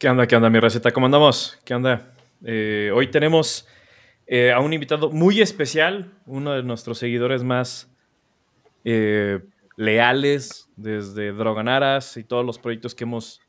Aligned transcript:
¿Qué 0.00 0.08
onda, 0.08 0.26
qué 0.26 0.34
onda, 0.34 0.48
mi 0.48 0.58
receta? 0.58 0.92
¿Cómo 0.92 1.04
andamos? 1.04 1.58
¿Qué 1.62 1.74
onda? 1.74 2.14
Eh, 2.42 2.90
hoy 2.94 3.10
tenemos 3.10 3.68
eh, 4.26 4.50
a 4.50 4.58
un 4.58 4.72
invitado 4.72 5.10
muy 5.10 5.42
especial, 5.42 6.18
uno 6.24 6.54
de 6.54 6.62
nuestros 6.62 6.96
seguidores 6.96 7.42
más 7.42 7.86
eh, 8.82 9.40
leales 9.76 10.70
desde 10.76 11.32
Droganaras 11.32 12.16
y 12.16 12.24
todos 12.24 12.46
los 12.46 12.58
proyectos 12.58 12.94
que 12.94 13.04
hemos 13.04 13.42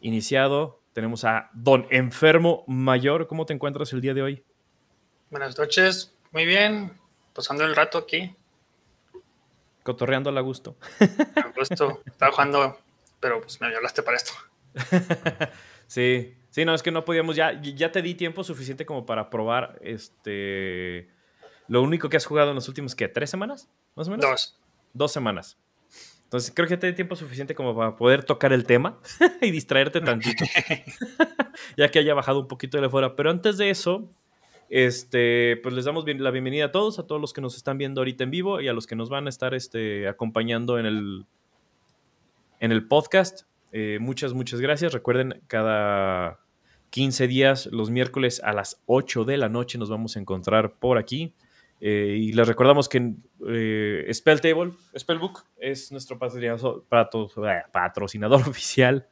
iniciado. 0.00 0.82
Tenemos 0.94 1.24
a 1.24 1.48
Don 1.54 1.86
Enfermo 1.90 2.64
Mayor. 2.66 3.28
¿Cómo 3.28 3.46
te 3.46 3.52
encuentras 3.52 3.92
el 3.92 4.00
día 4.00 4.14
de 4.14 4.22
hoy? 4.22 4.44
Buenas 5.30 5.56
noches, 5.56 6.18
muy 6.32 6.44
bien, 6.44 6.98
pasando 7.32 7.64
el 7.64 7.76
rato 7.76 7.98
aquí. 7.98 8.34
Cotorreando 9.84 10.36
a 10.36 10.40
gusto. 10.40 10.76
A 11.36 11.52
gusto, 11.56 12.02
estaba 12.06 12.32
jugando, 12.32 12.80
pero 13.20 13.40
pues 13.40 13.60
me 13.60 13.68
hablaste 13.68 14.02
para 14.02 14.16
esto. 14.16 14.32
sí, 15.86 16.34
sí, 16.50 16.64
no, 16.64 16.74
es 16.74 16.82
que 16.82 16.90
no 16.90 17.04
podíamos, 17.04 17.36
ya, 17.36 17.60
ya 17.60 17.92
te 17.92 18.02
di 18.02 18.14
tiempo 18.14 18.44
suficiente 18.44 18.86
como 18.86 19.06
para 19.06 19.30
probar 19.30 19.78
este... 19.82 21.08
Lo 21.66 21.82
único 21.82 22.10
que 22.10 22.18
has 22.18 22.26
jugado 22.26 22.50
en 22.50 22.56
los 22.56 22.68
últimos, 22.68 22.94
¿qué? 22.94 23.08
¿Tres 23.08 23.30
semanas? 23.30 23.70
Más 23.94 24.08
o 24.08 24.10
menos. 24.10 24.26
Dos. 24.28 24.60
Dos 24.92 25.12
semanas. 25.12 25.56
Entonces 26.24 26.52
creo 26.54 26.66
que 26.66 26.76
te 26.76 26.88
di 26.88 26.94
tiempo 26.94 27.16
suficiente 27.16 27.54
como 27.54 27.76
para 27.76 27.96
poder 27.96 28.24
tocar 28.24 28.52
el 28.52 28.66
tema 28.66 28.98
y 29.40 29.50
distraerte 29.50 30.00
tantito. 30.00 30.44
ya 31.76 31.90
que 31.90 32.00
haya 32.00 32.12
bajado 32.12 32.40
un 32.40 32.48
poquito 32.48 32.80
de 32.80 32.88
fuera. 32.88 33.14
Pero 33.14 33.30
antes 33.30 33.56
de 33.56 33.70
eso, 33.70 34.10
este, 34.68 35.58
pues 35.62 35.74
les 35.74 35.84
damos 35.84 36.04
la 36.06 36.30
bienvenida 36.32 36.66
a 36.66 36.72
todos, 36.72 36.98
a 36.98 37.06
todos 37.06 37.20
los 37.20 37.32
que 37.32 37.40
nos 37.40 37.56
están 37.56 37.78
viendo 37.78 38.00
ahorita 38.00 38.24
en 38.24 38.32
vivo 38.32 38.60
y 38.60 38.68
a 38.68 38.72
los 38.72 38.86
que 38.86 38.96
nos 38.96 39.10
van 39.10 39.26
a 39.26 39.28
estar 39.28 39.54
este, 39.54 40.08
acompañando 40.08 40.78
en 40.78 40.86
el, 40.86 41.26
en 42.58 42.72
el 42.72 42.88
podcast. 42.88 43.46
Eh, 43.76 43.98
muchas, 44.00 44.32
muchas 44.34 44.60
gracias. 44.60 44.92
Recuerden, 44.92 45.42
cada 45.48 46.38
15 46.90 47.26
días, 47.26 47.66
los 47.66 47.90
miércoles 47.90 48.40
a 48.44 48.52
las 48.52 48.80
8 48.86 49.24
de 49.24 49.36
la 49.36 49.48
noche 49.48 49.78
nos 49.78 49.90
vamos 49.90 50.16
a 50.16 50.20
encontrar 50.20 50.78
por 50.78 50.96
aquí. 50.96 51.34
Eh, 51.80 52.16
y 52.20 52.32
les 52.32 52.46
recordamos 52.46 52.88
que 52.88 53.14
eh, 53.48 54.08
Spelltable, 54.14 54.74
Spellbook, 54.96 55.42
es 55.56 55.90
nuestro 55.90 56.20
patrocinador, 56.20 56.84
oficial. 58.48 59.08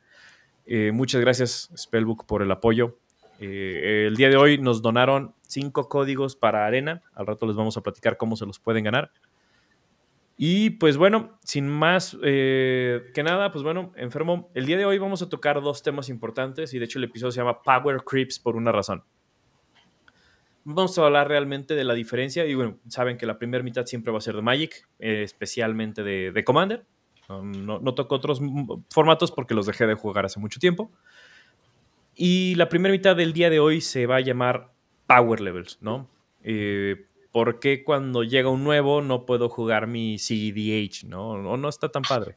muchas 0.93 1.21
gracias, 1.21 1.73
Spellbook, 1.77 2.25
por 2.25 2.41
el 2.43 2.53
apoyo. 2.53 3.01
el 3.41 4.15
día 4.15 4.29
de 4.29 4.37
hoy 4.37 4.59
nos 4.59 4.81
donaron 4.81 5.35
cinco 5.43 5.89
códigos 5.89 6.37
para 6.37 6.67
Arena. 6.67 7.03
Al 7.15 7.27
rato 7.27 7.47
les 7.47 7.57
vamos 7.57 7.77
a 7.77 7.81
platicar 7.81 8.17
cómo 8.17 8.37
se 8.37 8.47
los 8.47 8.61
pueden 8.61 8.85
ganar. 8.85 9.11
Y 10.45 10.71
pues 10.71 10.97
bueno, 10.97 11.39
sin 11.45 11.69
más 11.69 12.19
eh, 12.21 13.13
que 13.15 13.23
nada, 13.23 13.53
pues 13.53 13.63
bueno, 13.63 13.93
enfermo, 13.95 14.51
el 14.55 14.67
día 14.67 14.77
de 14.77 14.85
hoy 14.85 14.99
vamos 14.99 15.23
a 15.23 15.29
tocar 15.29 15.63
dos 15.63 15.85
temas 15.85 16.09
importantes 16.09 16.75
y 16.75 16.81
de 16.81 16.85
hecho 16.85 16.99
el 16.99 17.05
episodio 17.05 17.31
se 17.31 17.39
llama 17.39 17.63
Power 17.63 18.03
Creeps 18.03 18.41
por 18.41 18.57
una 18.57 18.73
razón. 18.73 19.05
Vamos 20.65 20.99
a 20.99 21.07
hablar 21.07 21.29
realmente 21.29 21.77
de 21.77 21.85
la 21.85 21.95
diferencia 21.95 22.45
y 22.45 22.57
bueno, 22.57 22.77
saben 22.89 23.19
que 23.19 23.25
la 23.25 23.39
primera 23.39 23.63
mitad 23.63 23.87
siempre 23.87 24.11
va 24.11 24.19
a 24.19 24.21
ser 24.21 24.35
de 24.35 24.43
Magic, 24.43 24.89
eh, 24.99 25.23
especialmente 25.23 26.03
de, 26.03 26.43
Commander. 26.45 26.85
No, 27.29 27.79
no, 27.79 27.95
toco 27.95 28.17
otros 28.17 28.41
formatos 28.91 29.31
porque 29.31 29.55
los 29.55 29.67
dejé 29.67 29.87
de 29.87 29.95
jugar 29.95 30.25
hace 30.25 30.41
mucho 30.41 30.59
tiempo. 30.59 30.91
Y 32.17 32.57
la 32.57 32.69
primera 32.69 32.91
mitad 32.91 33.15
del 33.15 33.33
día 33.33 33.49
de 33.49 33.61
hoy 33.61 33.81
se 33.81 34.07
va 34.07 34.17
a 34.17 34.21
llamar 34.21 34.73
Power 35.07 35.41
Levels, 35.41 35.79
¿no? 35.81 36.09
Eh, 36.43 37.07
¿por 37.33 37.59
qué 37.59 37.83
cuando 37.83 38.23
llega 38.23 38.51
un 38.51 38.63
nuevo 38.63 39.03
no 39.03 39.27
puedo 39.27 39.49
jugar 39.49 39.87
mi 39.87 40.19
CDH, 40.19 41.09
no? 41.09 41.31
O 41.31 41.57
no 41.57 41.69
está 41.69 41.89
tan 41.89 42.03
padre. 42.03 42.37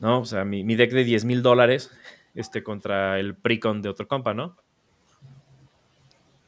¿No? 0.00 0.20
O 0.20 0.24
sea, 0.24 0.44
mi, 0.44 0.62
deck 0.74 0.92
de 0.92 1.04
10 1.04 1.24
mil 1.24 1.42
dólares 1.42 1.90
este, 2.34 2.62
contra 2.62 3.18
el 3.18 3.34
Precon 3.34 3.80
de 3.82 3.88
otro 3.88 4.08
compa, 4.08 4.34
¿no? 4.34 4.56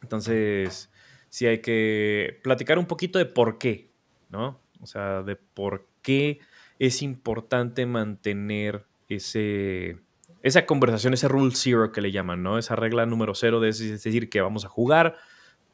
Entonces, 0.03 0.91
sí 1.29 1.47
hay 1.47 1.59
que 1.61 2.41
platicar 2.43 2.79
un 2.79 2.87
poquito 2.87 3.19
de 3.19 3.27
por 3.27 3.59
qué, 3.59 3.91
¿no? 4.31 4.61
O 4.81 4.87
sea, 4.87 5.23
de 5.23 5.37
por 5.37 5.87
qué 6.03 6.41
es 6.79 7.03
importante 7.03 7.87
mantener 7.87 8.87
ese, 9.09 9.99
esa 10.43 10.67
conversación, 10.67 11.15
ese 11.15 11.29
rule 11.29 11.55
zero 11.55 11.93
que 11.93 12.01
le 12.01 12.13
llaman, 12.13 12.43
¿no? 12.43 12.59
Esa 12.59 12.77
regla 12.77 13.07
número 13.07 13.35
cero 13.35 13.61
de 13.61 13.69
decir, 13.69 14.31
que 14.31 14.41
vamos 14.41 14.65
a 14.65 14.69
jugar, 14.69 15.17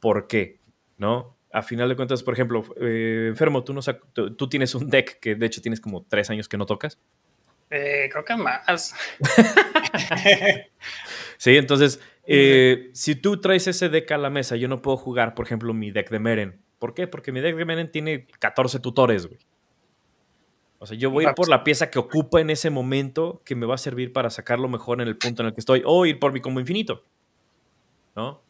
¿por 0.01 0.27
qué? 0.27 0.59
¿No? 0.97 1.37
A 1.55 1.63
final 1.63 1.89
de 1.89 1.95
cuentas, 1.95 2.25
por 2.25 2.35
ejemplo, 2.35 2.65
eh, 2.81 3.27
Enfermo, 3.29 3.63
¿tú, 3.63 3.73
no 3.73 3.81
tú, 3.81 4.49
tienes 4.49 4.75
un 4.75 4.91
deck 4.91 5.21
que 5.21 5.37
de 5.37 5.47
hecho 5.47 5.63
tienes 5.63 5.81
como 5.81 6.03
tres 6.03 6.29
años 6.29 6.49
que 6.49 6.57
no 6.57 6.67
tocas. 6.67 6.99
Eh, 7.71 8.09
creo 8.11 8.25
que 8.25 8.35
más. 8.35 8.93
sí, 11.39 11.57
entonces, 11.57 12.01
eh, 12.27 12.91
si 12.93 13.15
tú 13.15 13.41
traes 13.41 13.69
ese 13.69 13.89
deck 13.89 14.11
a 14.11 14.19
la 14.19 14.31
mesa, 14.31 14.57
yo 14.57 14.67
no 14.67 14.83
puedo 14.83 14.97
jugar, 14.97 15.37
por 15.37 15.47
ejemplo, 15.47 15.73
mi 15.73 15.93
deck 15.93 16.11
de 16.11 16.19
Meren. 16.19 16.61
¿Por 16.81 16.93
qué? 16.93 17.07
Porque 17.07 17.31
mi 17.31 17.41
deck 17.41 17.55
de 17.55 17.65
Meren 17.65 17.93
tiene 17.93 18.27
14 18.41 18.81
tutores, 18.81 19.29
güey. 19.29 19.39
O 20.81 20.87
sea, 20.87 20.99
yo 20.99 21.13
voy 21.13 21.25
a 21.25 21.29
ir 21.29 21.35
por 21.37 21.49
la 21.49 21.63
pieza 21.63 21.89
que 21.89 22.01
ocupa 22.01 22.41
en 22.41 22.51
ese 22.51 22.69
momento 22.69 23.43
que 23.45 23.55
me 23.55 23.65
va 23.65 23.77
a 23.77 23.79
servir 23.79 24.13
para 24.13 24.29
sacarlo 24.29 24.69
mejor 24.69 25.01
en 25.01 25.07
el 25.07 25.17
punto 25.17 25.43
en 25.43 25.47
el 25.47 25.55
que 25.55 25.61
estoy. 25.61 25.85
O 25.87 26.05
ir 26.05 26.19
por 26.19 26.33
mi 26.33 26.41
combo 26.41 26.59
infinito. 26.59 27.05
¿No? 28.17 28.43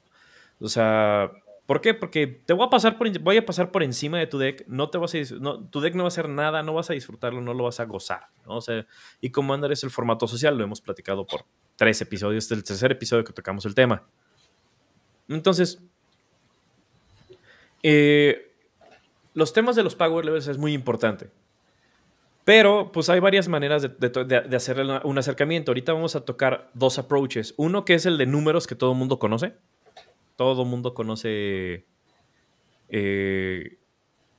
O 0.58 0.68
sea, 0.68 1.30
¿Por 1.66 1.80
qué? 1.80 1.94
Porque 1.94 2.26
te 2.26 2.52
voy 2.52 2.66
a 2.66 2.70
pasar 2.70 2.98
por, 2.98 3.18
voy 3.20 3.38
a 3.38 3.46
pasar 3.46 3.70
por 3.70 3.82
encima 3.82 4.18
de 4.18 4.26
tu 4.26 4.38
deck, 4.38 4.64
no 4.66 4.90
te 4.90 4.98
vas 4.98 5.14
a, 5.14 5.18
no, 5.40 5.64
tu 5.64 5.80
deck 5.80 5.94
no 5.94 6.02
va 6.02 6.08
a 6.08 6.08
hacer 6.08 6.28
nada, 6.28 6.62
no 6.62 6.74
vas 6.74 6.90
a 6.90 6.92
disfrutarlo, 6.92 7.40
no 7.40 7.54
lo 7.54 7.64
vas 7.64 7.80
a 7.80 7.84
gozar, 7.84 8.28
¿no? 8.46 8.56
O 8.56 8.60
sea, 8.60 8.86
y 9.20 9.30
Commander 9.30 9.72
es 9.72 9.82
el 9.82 9.90
formato 9.90 10.28
social, 10.28 10.58
lo 10.58 10.64
hemos 10.64 10.82
platicado 10.82 11.26
por 11.26 11.46
tres 11.76 12.02
episodios, 12.02 12.44
este 12.44 12.54
es 12.54 12.58
el 12.58 12.64
tercer 12.64 12.92
episodio 12.92 13.24
que 13.24 13.32
tocamos 13.32 13.64
el 13.64 13.74
tema. 13.74 14.06
Entonces, 15.26 15.82
eh, 17.82 18.52
los 19.32 19.54
temas 19.54 19.74
de 19.74 19.82
los 19.82 19.94
Power 19.94 20.22
Levels 20.22 20.48
es 20.48 20.58
muy 20.58 20.74
importante. 20.74 21.30
Pero, 22.44 22.92
pues 22.92 23.08
hay 23.08 23.20
varias 23.20 23.48
maneras 23.48 23.80
de, 23.80 24.54
hacer 24.54 24.78
un 25.02 25.18
acercamiento. 25.18 25.70
Ahorita 25.70 25.94
vamos 25.94 26.14
a 26.14 26.26
tocar 26.26 26.70
dos 26.74 26.98
approaches. 26.98 27.54
Uno 27.56 27.86
que 27.86 27.94
es 27.94 28.04
el 28.04 28.18
de 28.18 28.26
números 28.26 28.66
que 28.66 28.74
todo 28.74 28.92
mundo 28.92 29.18
conoce 29.18 29.54
todo 30.36 30.64
mundo 30.64 30.94
conoce, 30.94 31.86
eh, 32.88 33.78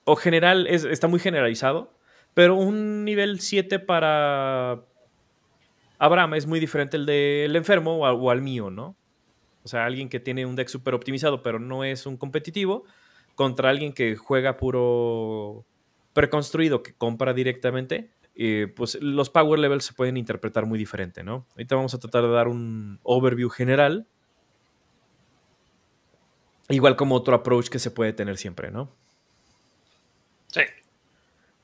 o 0.03 0.15
general, 0.15 0.67
está 0.67 1.07
muy 1.07 1.19
generalizado, 1.19 1.97
pero 2.33 2.55
un 2.55 3.05
nivel 3.05 3.39
7 3.39 3.79
para 3.79 4.85
Abraham 5.97 6.35
es 6.35 6.47
muy 6.47 6.59
diferente 6.59 6.97
el 6.97 7.05
del 7.05 7.55
enfermo 7.55 7.97
o, 7.97 8.29
al 8.29 8.41
mío, 8.41 8.69
¿no? 8.69 8.95
O 9.63 9.67
sea, 9.67 9.85
alguien 9.85 10.09
que 10.09 10.19
tiene 10.19 10.45
un 10.45 10.55
deck 10.55 10.67
súper 10.67 10.93
optimizado, 10.93 11.41
pero 11.41 11.59
no 11.59 11.83
es 11.83 12.05
un 12.05 12.17
competitivo, 12.17 12.83
contra 13.33 13.69
alguien 13.69 13.93
que 13.93 14.15
juega 14.15 14.57
puro 14.57 15.65
preconstruido, 16.13 16.83
que 16.83 16.93
compra 16.93 17.33
directamente, 17.33 18.11
eh, 18.35 18.71
pues 18.75 18.97
los 19.01 19.29
power 19.29 19.59
levels 19.59 19.85
se 19.85 19.93
pueden 19.93 20.17
interpretar 20.17 20.65
muy 20.65 20.77
diferente, 20.77 21.23
¿no? 21.23 21.47
Ahorita 21.51 21.75
vamos 21.75 21.93
a 21.93 21.99
tratar 21.99 22.23
de 22.23 22.29
dar 22.29 22.47
un 22.47 22.99
overview 23.03 23.49
general 23.49 24.07
Igual 26.69 26.95
como 26.95 27.15
otro 27.15 27.35
approach 27.35 27.69
que 27.69 27.79
se 27.79 27.91
puede 27.91 28.13
tener 28.13 28.37
siempre, 28.37 28.71
¿no? 28.71 28.91
Sí. 30.47 30.61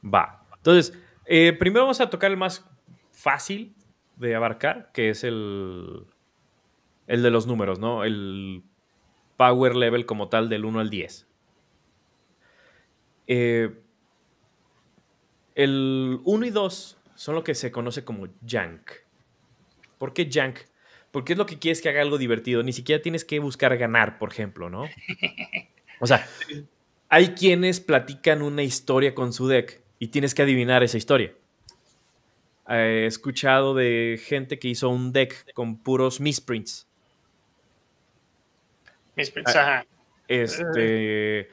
Va. 0.03 0.45
Entonces, 0.57 0.98
eh, 1.25 1.53
primero 1.53 1.86
vamos 1.86 2.01
a 2.01 2.09
tocar 2.09 2.30
el 2.30 2.38
más 2.38 2.69
fácil 3.12 3.75
de 4.18 4.36
abarcar, 4.36 4.92
que 4.94 5.09
es 5.09 5.24
el, 5.24 6.06
el 7.07 7.24
de 7.24 7.31
los 7.31 7.48
números, 7.48 7.80
¿no? 7.80 8.03
El 8.03 8.63
power 9.38 9.75
level 9.75 10.06
como 10.06 10.30
tal 10.30 10.50
del 10.50 10.65
1 10.65 10.80
al 10.80 10.89
10. 10.89 11.27
Eh, 13.27 13.81
el 15.56 16.19
1 16.24 16.45
y 16.45 16.50
2 16.50 16.97
son 17.15 17.36
lo 17.36 17.44
que 17.44 17.56
se 17.56 17.71
conoce 17.71 18.04
como 18.06 18.27
jank. 18.45 18.92
¿Por 19.97 20.13
qué 20.13 20.30
jank? 20.31 20.59
Porque 21.11 21.33
es 21.33 21.37
lo 21.37 21.45
que 21.45 21.59
quieres 21.59 21.81
que 21.81 21.89
haga 21.89 22.01
algo 22.01 22.17
divertido. 22.17 22.63
Ni 22.63 22.73
siquiera 22.73 23.01
tienes 23.01 23.25
que 23.25 23.39
buscar 23.39 23.77
ganar, 23.77 24.17
por 24.17 24.31
ejemplo, 24.31 24.69
¿no? 24.69 24.85
O 25.99 26.07
sea, 26.07 26.27
hay 27.09 27.29
quienes 27.29 27.79
platican 27.79 28.41
una 28.41 28.63
historia 28.63 29.13
con 29.13 29.33
su 29.33 29.47
deck 29.47 29.81
y 29.99 30.07
tienes 30.07 30.33
que 30.33 30.41
adivinar 30.41 30.81
esa 30.83 30.97
historia. 30.97 31.33
He 32.67 33.05
escuchado 33.05 33.75
de 33.75 34.19
gente 34.23 34.57
que 34.57 34.69
hizo 34.69 34.89
un 34.89 35.11
deck 35.11 35.53
con 35.53 35.77
puros 35.77 36.21
misprints. 36.21 36.87
Misprints, 39.15 39.55
ajá. 39.55 39.85
Este. 40.27 41.49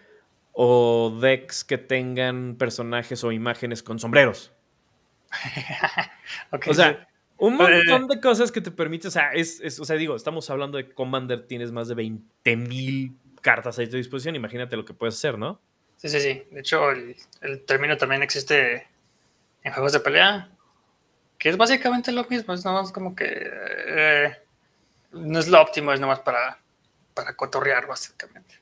O 0.53 1.19
decks 1.21 1.65
que 1.65 1.79
tengan 1.79 2.57
personajes 2.57 3.23
o 3.25 3.33
imágenes 3.33 3.83
con 3.83 3.99
sombreros. 3.99 4.53
o 6.69 6.75
sea, 6.75 7.09
un 7.39 7.57
montón 7.57 8.09
de 8.09 8.21
cosas 8.21 8.53
que 8.53 8.61
te 8.61 8.71
permite, 8.71 9.09
o 9.09 9.11
sea, 9.11 9.33
es, 9.33 9.79
o 9.79 9.85
sea, 9.85 9.97
digo, 9.97 10.17
estamos 10.17 10.49
hablando 10.51 10.77
de 10.77 10.91
Commander, 10.91 11.47
tienes 11.47 11.73
más 11.73 11.89
de 11.89 11.97
20.000 11.97 13.17
cartas 13.41 13.79
a 13.79 13.85
tu 13.89 13.97
disposición, 13.97 14.37
imagínate 14.37 14.77
lo 14.77 14.85
que 14.85 14.93
puedes 14.93 15.15
hacer, 15.15 15.39
¿no? 15.39 15.61
Sí, 15.97 16.09
sí, 16.09 16.21
sí. 16.21 16.43
De 16.51 16.61
hecho, 16.61 16.91
el, 16.91 17.65
término 17.65 17.97
también 17.97 18.23
existe 18.23 18.87
en 19.63 19.73
juegos 19.73 19.93
de 19.93 20.01
pelea, 20.01 20.51
que 21.39 21.49
es 21.49 21.57
básicamente 21.57 22.13
lo 22.13 22.25
mismo, 22.25 22.55
es 22.55 22.65
nada 22.65 22.83
más 22.83 22.93
como 22.93 23.15
que... 23.15 23.27
Eh, 23.27 24.33
no 25.13 25.39
es 25.39 25.49
lo 25.49 25.61
óptimo, 25.61 25.93
es 25.93 26.01
nomás 26.01 26.21
para, 26.21 26.59
para 27.15 27.35
cotorrear, 27.35 27.87
básicamente. 27.87 28.57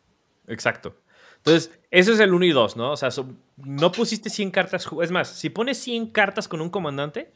Exacto. 0.47 0.97
Entonces, 1.39 1.79
eso 1.91 2.13
es 2.13 2.21
el 2.21 2.33
1 2.33 2.45
y 2.45 2.51
2, 2.51 2.77
¿no? 2.77 2.93
O 2.93 2.97
sea, 2.97 3.09
no 3.57 3.93
pusiste 3.93 4.31
100 4.31 4.51
cartas. 4.51 4.89
Es 5.03 5.11
más, 5.11 5.29
si 5.29 5.51
pones 5.51 5.79
100 5.79 6.11
cartas 6.11 6.49
con 6.49 6.61
un 6.61 6.71
comandante, 6.71 7.33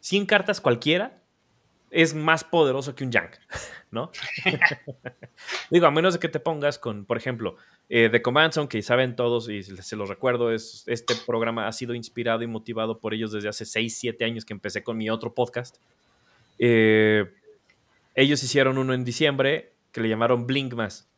100 0.00 0.26
cartas 0.26 0.60
cualquiera, 0.60 1.22
es 1.90 2.14
más 2.14 2.44
poderoso 2.44 2.94
que 2.94 3.04
un 3.04 3.12
Yank, 3.12 3.32
¿no? 3.90 4.10
Digo, 5.70 5.86
a 5.86 5.90
menos 5.90 6.14
de 6.14 6.20
que 6.20 6.28
te 6.28 6.40
pongas 6.40 6.78
con, 6.78 7.04
por 7.04 7.16
ejemplo, 7.16 7.56
eh, 7.88 8.08
The 8.10 8.20
Command 8.20 8.52
Zone, 8.52 8.68
que 8.68 8.82
saben 8.82 9.16
todos 9.16 9.48
y 9.48 9.62
se 9.62 9.96
los 9.96 10.08
recuerdo, 10.08 10.52
es, 10.52 10.84
este 10.86 11.14
programa 11.26 11.66
ha 11.66 11.72
sido 11.72 11.94
inspirado 11.94 12.42
y 12.42 12.46
motivado 12.46 12.98
por 12.98 13.14
ellos 13.14 13.32
desde 13.32 13.48
hace 13.48 13.64
6, 13.64 13.98
7 13.98 14.24
años 14.24 14.44
que 14.44 14.52
empecé 14.52 14.82
con 14.82 14.96
mi 14.96 15.08
otro 15.08 15.34
podcast. 15.34 15.78
Eh, 16.58 17.24
ellos 18.14 18.42
hicieron 18.42 18.78
uno 18.78 18.92
en 18.92 19.04
diciembre 19.04 19.72
que 19.92 20.00
le 20.00 20.08
llamaron 20.08 20.46
Blinkmas. 20.46 21.08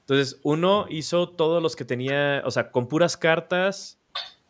Entonces, 0.00 0.40
uno 0.42 0.86
hizo 0.88 1.28
todos 1.28 1.62
los 1.62 1.76
que 1.76 1.84
tenía, 1.84 2.42
o 2.44 2.50
sea, 2.50 2.70
con 2.70 2.88
puras 2.88 3.16
cartas 3.16 4.00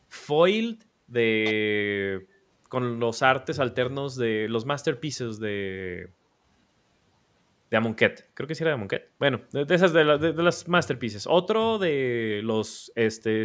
foiled 0.09 0.79
de 1.07 2.27
con 2.69 3.01
los 3.01 3.23
artes 3.23 3.59
alternos 3.59 4.17
de 4.17 4.49
los 4.49 4.67
masterpieces 4.67 5.39
de 5.39 6.11
de 7.71 7.77
Amonkhet. 7.77 8.31
Creo 8.35 8.47
que 8.47 8.55
sí 8.55 8.63
era 8.63 8.71
de 8.71 8.75
Amonkhet. 8.75 9.11
Bueno, 9.19 9.41
de, 9.53 9.75
esas 9.75 9.93
de, 9.93 10.05
las 10.05 10.69
masterpieces. 10.69 11.27
Otro 11.29 11.79
de 11.79 12.41
los 12.43 12.93
este 12.95 13.45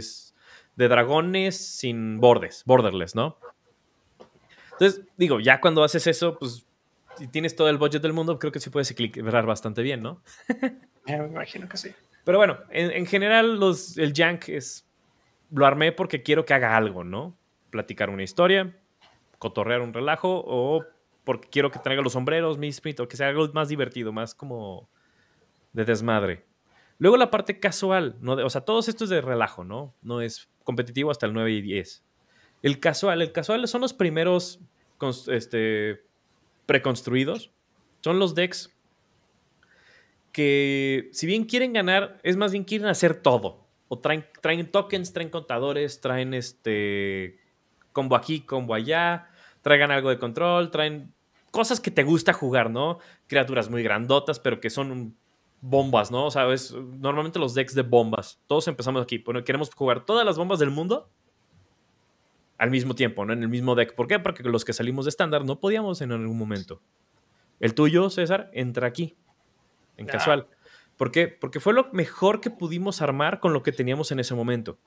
de 0.75 0.87
dragones 0.87 1.57
sin 1.57 2.19
bordes, 2.19 2.63
borderless, 2.65 3.15
¿no? 3.15 3.37
Entonces, 4.71 5.05
digo, 5.17 5.39
ya 5.39 5.61
cuando 5.61 5.83
haces 5.83 6.07
eso, 6.07 6.39
pues 6.39 6.65
si 7.17 7.27
tienes 7.27 7.55
todo 7.55 7.69
el 7.69 7.77
budget 7.77 8.01
del 8.01 8.13
mundo, 8.13 8.39
creo 8.39 8.51
que 8.51 8.59
sí 8.59 8.71
puedes 8.71 8.89
equilibrar 8.89 9.45
bastante 9.45 9.83
bien, 9.83 10.01
¿no? 10.01 10.23
Me 11.05 11.15
imagino 11.15 11.69
que 11.69 11.77
sí. 11.77 11.91
Pero 12.23 12.37
bueno, 12.37 12.57
en, 12.71 13.05
general 13.05 13.59
los, 13.59 13.97
el 13.97 14.13
Jank 14.13 14.49
es... 14.49 14.87
Lo 15.51 15.67
armé 15.67 15.91
porque 15.91 16.23
quiero 16.23 16.45
que 16.45 16.53
haga 16.55 16.75
algo, 16.75 17.03
¿no? 17.03 17.37
Platicar 17.69 18.09
una 18.09 18.23
historia, 18.23 18.75
cotorrear 19.43 19.81
un 19.81 19.93
relajo 19.93 20.41
o 20.47 20.85
porque 21.25 21.49
quiero 21.49 21.69
que 21.69 21.79
traiga 21.79 22.01
los 22.01 22.13
sombreros, 22.13 22.55
Smith, 22.55 22.99
o 23.01 23.07
que 23.09 23.17
sea 23.17 23.27
algo 23.27 23.45
más 23.53 23.67
divertido, 23.67 24.13
más 24.13 24.33
como 24.33 24.89
de 25.73 25.83
desmadre. 25.83 26.45
Luego 26.97 27.17
la 27.17 27.29
parte 27.29 27.59
casual, 27.59 28.15
¿no? 28.21 28.33
o 28.33 28.49
sea, 28.49 28.61
todo 28.61 28.79
esto 28.79 29.03
es 29.03 29.09
de 29.09 29.19
relajo, 29.19 29.65
¿no? 29.65 29.93
No 30.01 30.21
es 30.21 30.49
competitivo 30.63 31.11
hasta 31.11 31.25
el 31.25 31.33
9 31.33 31.51
y 31.51 31.61
10. 31.61 32.03
El 32.61 32.79
casual, 32.79 33.21
el 33.21 33.33
casual 33.33 33.67
son 33.67 33.81
los 33.81 33.93
primeros 33.93 34.61
este, 35.27 36.01
preconstruidos. 36.65 37.51
Son 38.01 38.19
los 38.19 38.35
decks 38.35 38.73
que, 40.31 41.09
si 41.11 41.27
bien 41.27 41.43
quieren 41.43 41.73
ganar, 41.73 42.19
es 42.23 42.37
más 42.37 42.53
bien 42.53 42.63
quieren 42.63 42.87
hacer 42.87 43.21
todo. 43.21 43.67
O 43.89 43.99
traen, 43.99 44.25
traen 44.41 44.71
tokens, 44.71 45.11
traen 45.11 45.29
contadores, 45.29 45.99
traen 45.99 46.33
este 46.33 47.39
combo 47.91 48.15
aquí, 48.15 48.41
combo 48.41 48.73
allá, 48.73 49.29
traigan 49.63 49.89
algo 49.89 50.11
de 50.11 50.19
control, 50.19 50.69
traen 50.69 51.11
cosas 51.49 51.79
que 51.79 51.89
te 51.89 52.03
gusta 52.03 52.33
jugar, 52.33 52.69
¿no? 52.69 52.99
Criaturas 53.27 53.69
muy 53.71 53.81
grandotas, 53.81 54.39
pero 54.39 54.59
que 54.59 54.69
son 54.69 55.17
bombas, 55.61 56.11
¿no? 56.11 56.25
O 56.25 56.31
sea, 56.31 56.45
normalmente 56.99 57.39
los 57.39 57.55
decks 57.55 57.73
de 57.73 57.81
bombas. 57.81 58.39
Todos 58.47 58.67
empezamos 58.67 59.01
aquí. 59.01 59.17
Bueno, 59.19 59.43
queremos 59.43 59.73
jugar 59.73 60.05
todas 60.05 60.25
las 60.25 60.37
bombas 60.37 60.59
del 60.59 60.69
mundo 60.69 61.09
al 62.57 62.69
mismo 62.69 62.93
tiempo, 62.95 63.25
¿no? 63.25 63.33
En 63.33 63.41
el 63.41 63.49
mismo 63.49 63.73
deck. 63.73 63.95
¿Por 63.95 64.07
qué? 64.07 64.19
Porque 64.19 64.43
los 64.43 64.65
que 64.65 64.73
salimos 64.73 65.05
de 65.05 65.09
estándar 65.09 65.45
no 65.45 65.59
podíamos 65.59 66.01
en 66.01 66.11
algún 66.11 66.37
momento. 66.37 66.81
El 67.59 67.73
tuyo, 67.73 68.09
César, 68.09 68.49
entra 68.53 68.87
aquí 68.87 69.15
en 69.95 70.05
casual. 70.05 70.47
¿Por 70.97 71.11
qué? 71.11 71.27
Porque 71.27 71.59
fue 71.59 71.73
lo 71.73 71.89
mejor 71.93 72.41
que 72.41 72.49
pudimos 72.49 73.01
armar 73.01 73.39
con 73.39 73.53
lo 73.53 73.63
que 73.63 73.71
teníamos 73.71 74.11
en 74.11 74.19
ese 74.19 74.35
momento. 74.35 74.77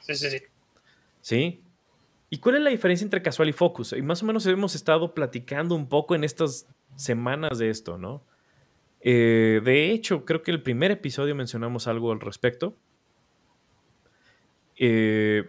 Sí, 0.00 0.14
sí, 0.14 0.30
sí. 0.30 0.42
¿Sí? 1.20 1.62
¿Y 2.30 2.38
cuál 2.38 2.56
es 2.56 2.62
la 2.62 2.70
diferencia 2.70 3.04
entre 3.04 3.22
casual 3.22 3.48
y 3.48 3.52
focus? 3.52 3.92
Y 3.92 4.02
más 4.02 4.22
o 4.22 4.26
menos 4.26 4.46
hemos 4.46 4.76
estado 4.76 5.14
platicando 5.14 5.74
un 5.74 5.88
poco 5.88 6.14
en 6.14 6.22
estas 6.22 6.66
semanas 6.94 7.58
de 7.58 7.70
esto, 7.70 7.98
¿no? 7.98 8.24
Eh, 9.00 9.60
de 9.64 9.90
hecho, 9.90 10.24
creo 10.24 10.42
que 10.42 10.52
el 10.52 10.62
primer 10.62 10.92
episodio 10.92 11.34
mencionamos 11.34 11.88
algo 11.88 12.12
al 12.12 12.20
respecto. 12.20 12.76
Eh, 14.76 15.44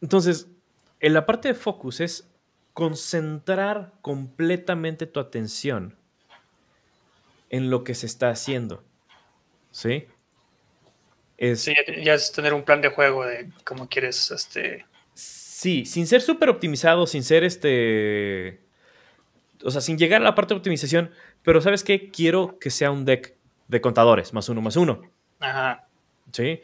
entonces, 0.00 0.48
en 1.00 1.12
la 1.12 1.26
parte 1.26 1.48
de 1.48 1.54
focus 1.54 2.00
es 2.00 2.30
concentrar 2.72 3.92
completamente 4.00 5.06
tu 5.06 5.18
atención 5.18 5.96
en 7.50 7.70
lo 7.70 7.82
que 7.82 7.96
se 7.96 8.06
está 8.06 8.30
haciendo. 8.30 8.84
¿Sí? 9.72 10.06
sí, 11.56 11.74
ya 12.02 12.14
es 12.14 12.32
tener 12.32 12.54
un 12.54 12.62
plan 12.62 12.80
de 12.80 12.88
juego 12.88 13.24
de 13.24 13.50
cómo 13.64 13.88
quieres 13.88 14.30
este. 14.30 14.86
Sí, 15.58 15.84
sin 15.86 16.06
ser 16.06 16.20
súper 16.20 16.50
optimizado, 16.50 17.04
sin 17.08 17.24
ser 17.24 17.42
este. 17.42 18.60
O 19.64 19.72
sea, 19.72 19.80
sin 19.80 19.98
llegar 19.98 20.20
a 20.20 20.24
la 20.24 20.36
parte 20.36 20.54
de 20.54 20.58
optimización, 20.58 21.10
pero 21.42 21.60
¿sabes 21.60 21.82
qué? 21.82 22.12
Quiero 22.12 22.60
que 22.60 22.70
sea 22.70 22.92
un 22.92 23.04
deck 23.04 23.34
de 23.66 23.80
contadores, 23.80 24.32
más 24.32 24.48
uno, 24.48 24.60
más 24.60 24.76
uno. 24.76 25.02
Ajá. 25.40 25.88
Sí. 26.32 26.60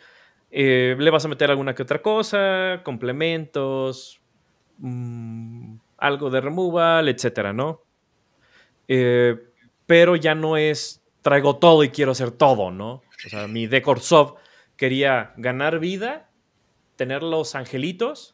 Eh, 0.52 0.94
le 0.96 1.11
vas 1.11 1.25
a 1.25 1.29
meter 1.29 1.50
alguna 1.50 1.75
que 1.75 1.82
otra 1.82 2.02
cosa, 2.02 2.82
complementos, 2.85 4.20
mm, 4.79 5.75
algo 5.99 6.31
de 6.31 6.40
removal, 6.40 7.08
etcétera, 7.08 7.52
¿no? 7.52 7.82
Eh, 8.87 9.35
pero 9.87 10.14
ya 10.14 10.37
no 10.37 10.56
es 10.56 11.02
traigo 11.20 11.56
todo 11.56 11.82
y 11.82 11.88
quiero 11.88 12.12
hacer 12.12 12.31
todo, 12.31 12.70
¿no? 12.70 13.02
O 13.26 13.29
sea, 13.29 13.49
mi 13.49 13.67
Decorsov 13.67 14.37
quería 14.76 15.32
ganar 15.37 15.81
vida, 15.81 16.31
tener 16.95 17.25
los 17.25 17.57
angelitos, 17.57 18.34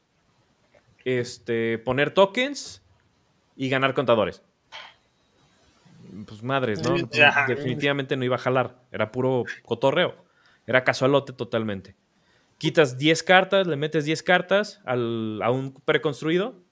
este, 1.04 1.78
poner 1.78 2.12
tokens 2.12 2.82
y 3.56 3.68
ganar 3.68 3.94
contadores. 3.94 4.42
Pues 6.26 6.42
madres, 6.42 6.82
¿no? 6.82 6.96
Definitivamente 7.46 8.16
no 8.16 8.24
iba 8.24 8.36
a 8.36 8.38
jalar, 8.38 8.82
era 8.90 9.12
puro 9.12 9.44
cotorreo, 9.62 10.16
era 10.66 10.82
casualote 10.82 11.32
totalmente. 11.32 11.94
Quitas 12.58 12.98
10 12.98 13.22
cartas, 13.22 13.66
le 13.66 13.76
metes 13.76 14.04
10 14.04 14.22
cartas 14.22 14.80
a 14.84 14.94
un 15.50 15.80
preconstruido 15.84 16.62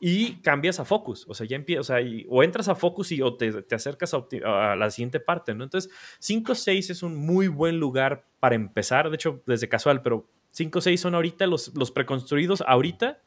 y 0.00 0.36
cambias 0.36 0.80
a 0.80 0.84
Focus. 0.84 1.26
O 1.28 1.34
sea, 1.34 1.46
ya 1.46 1.56
empieza, 1.56 1.96
o, 2.28 2.42
entras 2.42 2.68
a 2.68 2.74
Focus 2.74 3.12
y 3.12 3.22
o 3.22 3.34
te, 3.34 3.64
acercas 3.74 4.14
a, 4.14 4.76
la 4.76 4.90
siguiente 4.90 5.20
parte, 5.20 5.54
¿no? 5.54 5.64
Entonces, 5.64 5.90
5-6 6.20 6.90
es 6.90 7.02
un 7.02 7.16
muy 7.16 7.48
buen 7.48 7.78
lugar 7.78 8.24
para 8.40 8.54
empezar. 8.54 9.10
De 9.10 9.16
hecho, 9.16 9.42
desde 9.46 9.68
casual, 9.68 10.02
pero 10.02 10.28
5-6 10.56 10.96
son 10.96 11.14
ahorita 11.14 11.46
los, 11.46 11.74
los 11.76 11.90
preconstruidos, 11.90 12.62
ahorita, 12.66 13.20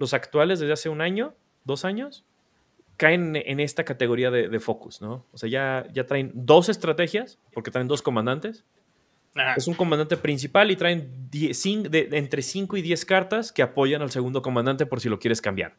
los 0.00 0.12
actuales 0.12 0.58
desde 0.58 0.72
hace 0.72 0.88
un 0.88 1.00
año, 1.00 1.34
dos 1.64 1.84
años, 1.84 2.24
caen 2.96 3.36
en 3.36 3.60
esta 3.60 3.84
categoría 3.84 4.32
de, 4.32 4.48
de 4.48 4.58
Focus, 4.58 5.00
¿no? 5.00 5.24
O 5.32 5.38
sea, 5.38 5.48
ya, 5.48 5.86
ya 5.92 6.06
traen 6.06 6.32
dos 6.34 6.68
estrategias, 6.68 7.38
porque 7.52 7.70
traen 7.70 7.86
dos 7.86 8.02
comandantes 8.02 8.64
es 9.56 9.68
un 9.68 9.74
comandante 9.74 10.16
principal 10.16 10.70
y 10.70 10.76
traen 10.76 11.28
entre 11.32 12.42
5 12.42 12.76
y 12.76 12.82
10 12.82 13.04
cartas 13.04 13.52
que 13.52 13.62
apoyan 13.62 14.02
al 14.02 14.10
segundo 14.10 14.42
comandante 14.42 14.86
por 14.86 15.00
si 15.00 15.08
lo 15.08 15.20
quieres 15.20 15.40
cambiar. 15.40 15.76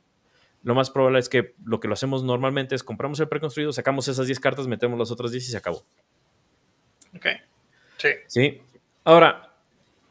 Lo 0.63 0.73
más 0.73 0.89
probable 0.89 1.19
es 1.19 1.27
que 1.27 1.53
lo 1.65 1.79
que 1.79 1.87
lo 1.87 1.95
hacemos 1.95 2.23
normalmente 2.23 2.75
es 2.75 2.83
compramos 2.83 3.19
el 3.19 3.27
preconstruido, 3.27 3.73
sacamos 3.73 4.07
esas 4.07 4.27
10 4.27 4.39
cartas, 4.39 4.67
metemos 4.67 4.97
las 4.97 5.11
otras 5.11 5.31
10 5.31 5.47
y 5.47 5.51
se 5.51 5.57
acabó. 5.57 5.83
Ok. 7.15 7.25
Sí. 7.97 8.09
Sí. 8.27 8.61
Ahora, 9.03 9.53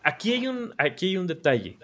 aquí 0.02 0.35
hay 0.35 0.47
un, 0.47 0.75
aquí 0.76 1.09
hay 1.09 1.17
un 1.17 1.26
detalle. 1.26 1.79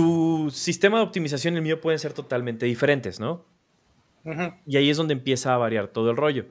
Tu 0.00 0.50
sistema 0.50 0.98
de 0.98 1.04
optimización 1.04 1.54
y 1.54 1.56
el 1.58 1.62
mío 1.62 1.80
pueden 1.80 1.98
ser 1.98 2.12
totalmente 2.12 2.66
diferentes, 2.66 3.20
¿no? 3.20 3.44
Y 4.66 4.76
ahí 4.76 4.90
es 4.90 4.96
donde 4.96 5.14
empieza 5.14 5.54
a 5.54 5.56
variar 5.56 5.88
todo 5.88 6.10
el 6.10 6.16
rollo 6.16 6.46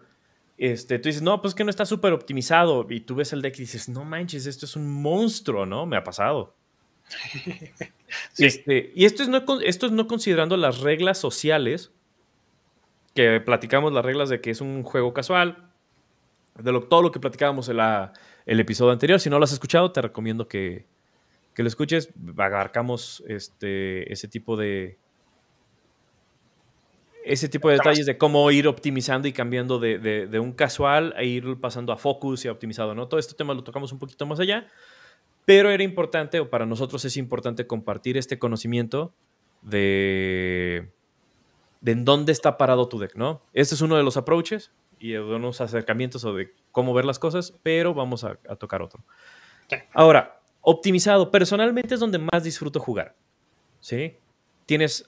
este, 0.60 1.00
tú 1.00 1.08
dices, 1.08 1.22
no, 1.22 1.42
pues 1.42 1.56
que 1.56 1.64
no 1.64 1.70
está 1.70 1.86
súper 1.86 2.12
optimizado. 2.12 2.86
Y 2.90 3.00
tú 3.00 3.16
ves 3.16 3.32
el 3.32 3.42
deck 3.42 3.56
y 3.58 3.62
dices, 3.62 3.88
no 3.88 4.04
manches, 4.04 4.46
esto 4.46 4.66
es 4.66 4.76
un 4.76 4.92
monstruo, 5.02 5.66
¿no? 5.66 5.86
Me 5.86 5.96
ha 5.96 6.04
pasado. 6.04 6.54
este, 8.38 8.92
y 8.94 9.06
esto 9.06 9.24
es, 9.24 9.30
no, 9.30 9.42
esto 9.62 9.86
es 9.86 9.92
no 9.94 10.06
considerando 10.06 10.58
las 10.58 10.82
reglas 10.82 11.18
sociales, 11.18 11.92
que 13.16 13.40
platicamos 13.40 13.94
las 13.94 14.04
reglas 14.04 14.28
de 14.28 14.42
que 14.42 14.52
es 14.52 14.60
un 14.60 14.84
juego 14.84 15.14
casual, 15.14 15.70
de 16.56 16.74
lo, 16.74 16.84
todo 16.84 17.04
lo 17.04 17.12
que 17.14 17.22
platicábamos 17.22 17.70
en 17.70 17.78
la, 17.78 18.12
el 18.46 18.60
episodio 18.60 18.92
anterior. 18.92 19.22
Si 19.22 19.30
no 19.30 19.40
lo 19.40 19.46
has 19.46 19.54
escuchado, 19.54 19.94
te 19.94 20.02
recomiendo 20.02 20.50
que, 20.50 20.86
que 21.54 21.64
lo 21.64 21.68
escuches. 21.68 22.10
Abarcamos 22.38 23.24
este, 23.28 24.12
ese 24.12 24.28
tipo 24.28 24.58
de, 24.58 24.98
ese 27.24 27.50
tipo 27.50 27.70
de 27.70 27.76
detalles 27.76 28.06
de 28.06 28.18
cómo 28.18 28.50
ir 28.52 28.68
optimizando 28.68 29.28
y 29.28 29.34
cambiando 29.34 29.80
de, 29.80 30.40
un 30.40 30.52
casual 30.54 31.14
a 31.16 31.24
ir 31.24 31.60
pasando 31.60 31.94
a 31.94 31.98
focus 31.98 32.46
y 32.46 32.48
a 32.48 32.52
optimizado, 32.52 32.96
¿no? 32.96 33.08
Todo 33.08 33.20
este 33.20 33.36
tema 33.36 33.54
lo 33.54 33.64
tocamos 33.64 33.92
un 33.92 34.00
poquito 34.00 34.26
más 34.26 34.40
allá, 34.40 34.68
pero 35.46 35.70
era 35.70 35.84
importante, 35.84 36.40
o 36.40 36.50
para 36.50 36.66
nosotros 36.66 37.06
es 37.06 37.18
importante 37.18 37.68
compartir 37.68 38.18
este 38.18 38.40
conocimiento 38.40 39.14
de, 39.62 40.92
de 41.82 41.92
en 41.92 42.06
dónde 42.06 42.32
está 42.32 42.58
parado 42.58 42.88
tu 42.88 43.00
deck, 43.00 43.16
¿no? 43.16 43.42
Este 43.54 43.76
es 43.76 43.82
uno 43.82 43.96
de 43.96 44.04
los 44.04 44.18
approaches 44.18 44.72
y 45.00 45.12
de 45.12 45.22
unos 45.22 45.62
acercamientos 45.62 46.26
o 46.26 46.34
de 46.34 46.54
cómo 46.72 46.94
ver 46.94 47.06
las 47.06 47.20
cosas, 47.20 47.58
pero 47.64 47.94
vamos 47.94 48.24
a, 48.24 48.36
tocar 48.58 48.82
otro. 48.82 49.04
Ahora, 49.94 50.39
optimizado. 50.62 51.32
Personalmente 51.32 51.94
es 51.94 52.00
donde 52.00 52.20
más 52.20 52.44
disfruto 52.44 52.80
jugar. 52.80 53.16
¿Sí? 53.80 54.18
Tienes, 54.66 55.06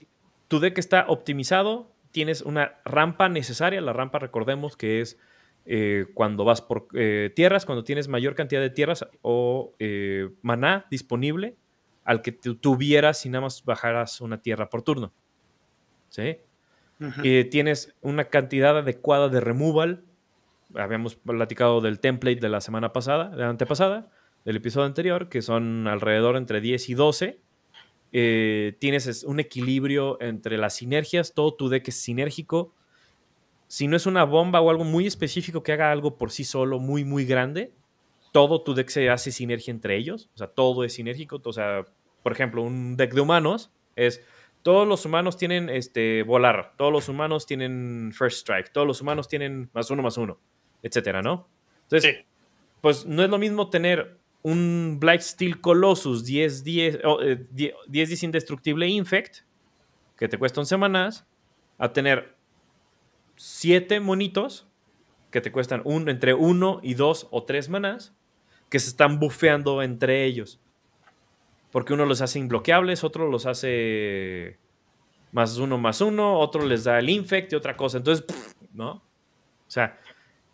tu 0.48 0.60
deck 0.60 0.78
está 0.78 1.06
optimizado, 1.08 1.92
tienes 2.10 2.42
una 2.42 2.80
rampa 2.84 3.28
necesaria. 3.28 3.80
La 3.80 3.92
rampa, 3.92 4.18
recordemos 4.18 4.76
que 4.76 5.00
es 5.00 5.18
eh, 5.64 6.06
cuando 6.14 6.44
vas 6.44 6.60
por 6.60 6.88
eh, 6.94 7.30
tierras, 7.34 7.66
cuando 7.66 7.84
tienes 7.84 8.08
mayor 8.08 8.34
cantidad 8.34 8.60
de 8.60 8.70
tierras 8.70 9.06
o 9.22 9.74
eh, 9.78 10.30
maná 10.42 10.86
disponible 10.90 11.56
al 12.04 12.20
que 12.20 12.32
tuvieras 12.32 13.18
si 13.18 13.28
nada 13.28 13.42
más 13.42 13.64
bajaras 13.64 14.20
una 14.20 14.40
tierra 14.40 14.68
por 14.68 14.82
turno. 14.82 15.12
¿Sí? 16.08 16.38
tienes 17.50 17.96
una 18.00 18.26
cantidad 18.26 18.78
adecuada 18.78 19.28
de 19.28 19.40
removal. 19.40 20.04
Habíamos 20.72 21.16
platicado 21.16 21.80
del 21.80 21.98
template 21.98 22.38
de 22.38 22.48
la 22.48 22.60
semana 22.60 22.92
pasada, 22.92 23.30
de 23.30 23.38
la 23.38 23.48
antepasada, 23.48 24.08
del 24.44 24.56
episodio 24.56 24.86
anterior, 24.86 25.28
que 25.28 25.42
son 25.42 25.86
alrededor 25.86 26.36
entre 26.36 26.60
10 26.60 26.88
y 26.88 26.94
12. 26.94 27.40
tienes 28.10 29.24
un 29.24 29.40
equilibrio 29.40 30.20
entre 30.20 30.58
las 30.58 30.76
sinergias, 30.76 31.34
todo 31.34 31.54
tu 31.54 31.68
deck 31.68 31.88
es 31.88 31.96
sinérgico 31.96 32.74
si 33.72 33.88
no 33.88 33.96
es 33.96 34.04
una 34.04 34.24
bomba 34.24 34.60
o 34.60 34.68
algo 34.68 34.84
muy 34.84 35.06
específico 35.06 35.62
que 35.62 35.72
haga 35.72 35.90
algo 35.90 36.18
por 36.18 36.30
sí 36.30 36.44
solo 36.44 36.78
muy, 36.78 37.04
muy 37.04 37.24
grande, 37.24 37.72
todo 38.30 38.60
tu 38.60 38.74
deck 38.74 38.90
se 38.90 39.08
hace 39.08 39.32
sinergia 39.32 39.70
entre 39.70 39.96
ellos. 39.96 40.28
O 40.34 40.36
sea, 40.36 40.48
todo 40.48 40.84
es 40.84 40.92
sinérgico. 40.92 41.40
O 41.42 41.52
sea, 41.54 41.86
por 42.22 42.32
ejemplo, 42.32 42.60
un 42.60 42.98
deck 42.98 43.14
de 43.14 43.22
humanos 43.22 43.72
es 43.96 44.22
todos 44.60 44.86
los 44.86 45.06
humanos 45.06 45.38
tienen 45.38 45.70
este 45.70 46.22
volar, 46.22 46.74
todos 46.76 46.92
los 46.92 47.08
humanos 47.08 47.46
tienen 47.46 48.12
first 48.12 48.40
strike, 48.40 48.70
todos 48.72 48.86
los 48.86 49.00
humanos 49.00 49.26
tienen 49.26 49.70
más 49.72 49.90
uno 49.90 50.02
más 50.02 50.18
uno, 50.18 50.38
etcétera, 50.82 51.22
¿no? 51.22 51.48
Entonces, 51.84 52.26
pues 52.82 53.06
no 53.06 53.24
es 53.24 53.30
lo 53.30 53.38
mismo 53.38 53.70
tener 53.70 54.18
un 54.42 54.98
Black 55.00 55.20
Steel 55.20 55.60
Colossus 55.60 56.26
10-10 56.26 57.48
10, 57.50 57.74
10 57.88 58.22
indestructible 58.22 58.86
Infect, 58.88 59.38
que 60.16 60.28
te 60.28 60.38
cuesta 60.38 60.60
11 60.60 60.68
semanas, 60.68 61.26
a 61.78 61.92
tener 61.92 62.36
siete 63.36 64.00
monitos 64.00 64.68
que 65.30 65.40
te 65.40 65.50
cuestan 65.50 65.82
un, 65.84 66.08
entre 66.08 66.34
uno 66.34 66.80
y 66.82 66.94
dos 66.94 67.26
o 67.30 67.44
tres 67.44 67.68
manás 67.68 68.14
que 68.68 68.78
se 68.78 68.90
están 68.90 69.18
bufeando 69.18 69.82
entre 69.82 70.24
ellos. 70.24 70.60
Porque 71.70 71.92
uno 71.94 72.06
los 72.06 72.20
hace 72.20 72.38
imbloqueables, 72.38 73.02
otro 73.02 73.28
los 73.28 73.46
hace 73.46 74.58
más 75.32 75.56
uno 75.58 75.78
más 75.78 76.00
uno, 76.00 76.38
otro 76.38 76.64
les 76.66 76.84
da 76.84 76.98
el 76.98 77.08
infect 77.08 77.52
y 77.52 77.56
otra 77.56 77.76
cosa. 77.76 77.98
Entonces, 77.98 78.24
¿no? 78.72 78.90
O 78.92 79.02
sea, 79.66 79.98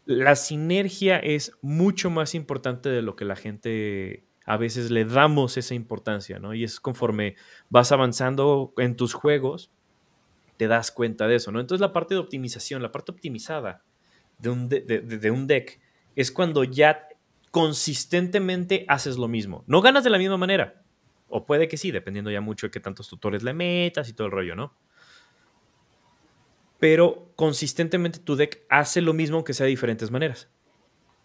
la 0.09 0.37
sinergia 0.37 1.19
es 1.19 1.53
mucho 1.61 2.09
más 2.09 2.35
importante 2.35 2.89
de 2.89 3.03
lo 3.03 3.15
que 3.15 3.27
la 3.27 3.37
gente 3.37 4.25
a 4.47 4.57
veces 4.57 4.91
le 4.91 5.05
damos 5.05 5.59
esa 5.59 5.75
importancia, 5.75 6.39
¿no? 6.39 6.55
Y 6.55 6.65
es 6.65 6.81
conforme 6.81 7.37
vas 7.69 7.93
avanzando 7.93 8.73
en 8.79 8.97
tus 8.97 9.13
juegos, 9.13 9.71
te 10.57 10.67
das 10.67 10.91
cuenta 10.93 11.29
de 11.29 11.35
eso, 11.35 11.53
¿no? 11.53 11.61
Entonces 11.61 11.83
la 11.83 11.93
parte 11.93 12.15
de 12.15 12.21
optimización, 12.21 12.81
la 12.81 12.91
parte 12.91 13.13
optimizada 13.13 13.85
de 14.39 14.49
un, 14.49 14.71
de, 14.71 15.31
un 15.31 15.47
deck 15.47 15.79
es 16.17 16.33
cuando 16.33 16.65
ya 16.65 17.07
consistentemente 17.51 18.87
haces 18.89 19.19
lo 19.19 19.29
mismo. 19.29 19.63
No 19.67 19.83
ganas 19.83 20.05
de 20.05 20.11
la 20.11 20.17
misma 20.17 20.39
manera, 20.39 20.83
o 21.29 21.45
puede 21.45 21.69
que 21.69 21.77
sí, 21.77 21.91
dependiendo 21.91 22.31
ya 22.31 22.41
mucho 22.41 22.69
de 22.69 22.71
qué 22.71 22.81
tantos 22.81 23.11
tutores 23.11 23.43
le 23.43 23.53
metas 23.53 24.09
y 24.09 24.15
todo 24.15 24.29
el 24.29 24.33
rollo, 24.33 24.57
¿no? 24.57 24.75
Pero 26.79 27.31
consistentemente 27.37 28.19
tu 28.19 28.37
deck 28.37 28.63
hace 28.69 29.01
lo 29.01 29.13
mismo 29.13 29.37
aunque 29.37 29.55
sea 29.55 29.65
de 29.65 29.71
diferentes 29.71 30.11
maneras. 30.11 30.49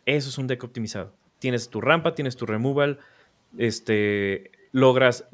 Eso 0.05 0.29
es 0.29 0.37
un 0.37 0.47
deck 0.47 0.63
optimizado. 0.63 1.13
Tienes 1.39 1.69
tu 1.69 1.81
rampa, 1.81 2.15
tienes 2.15 2.35
tu 2.35 2.45
removal, 2.45 2.99
este, 3.57 4.51
logras 4.71 5.27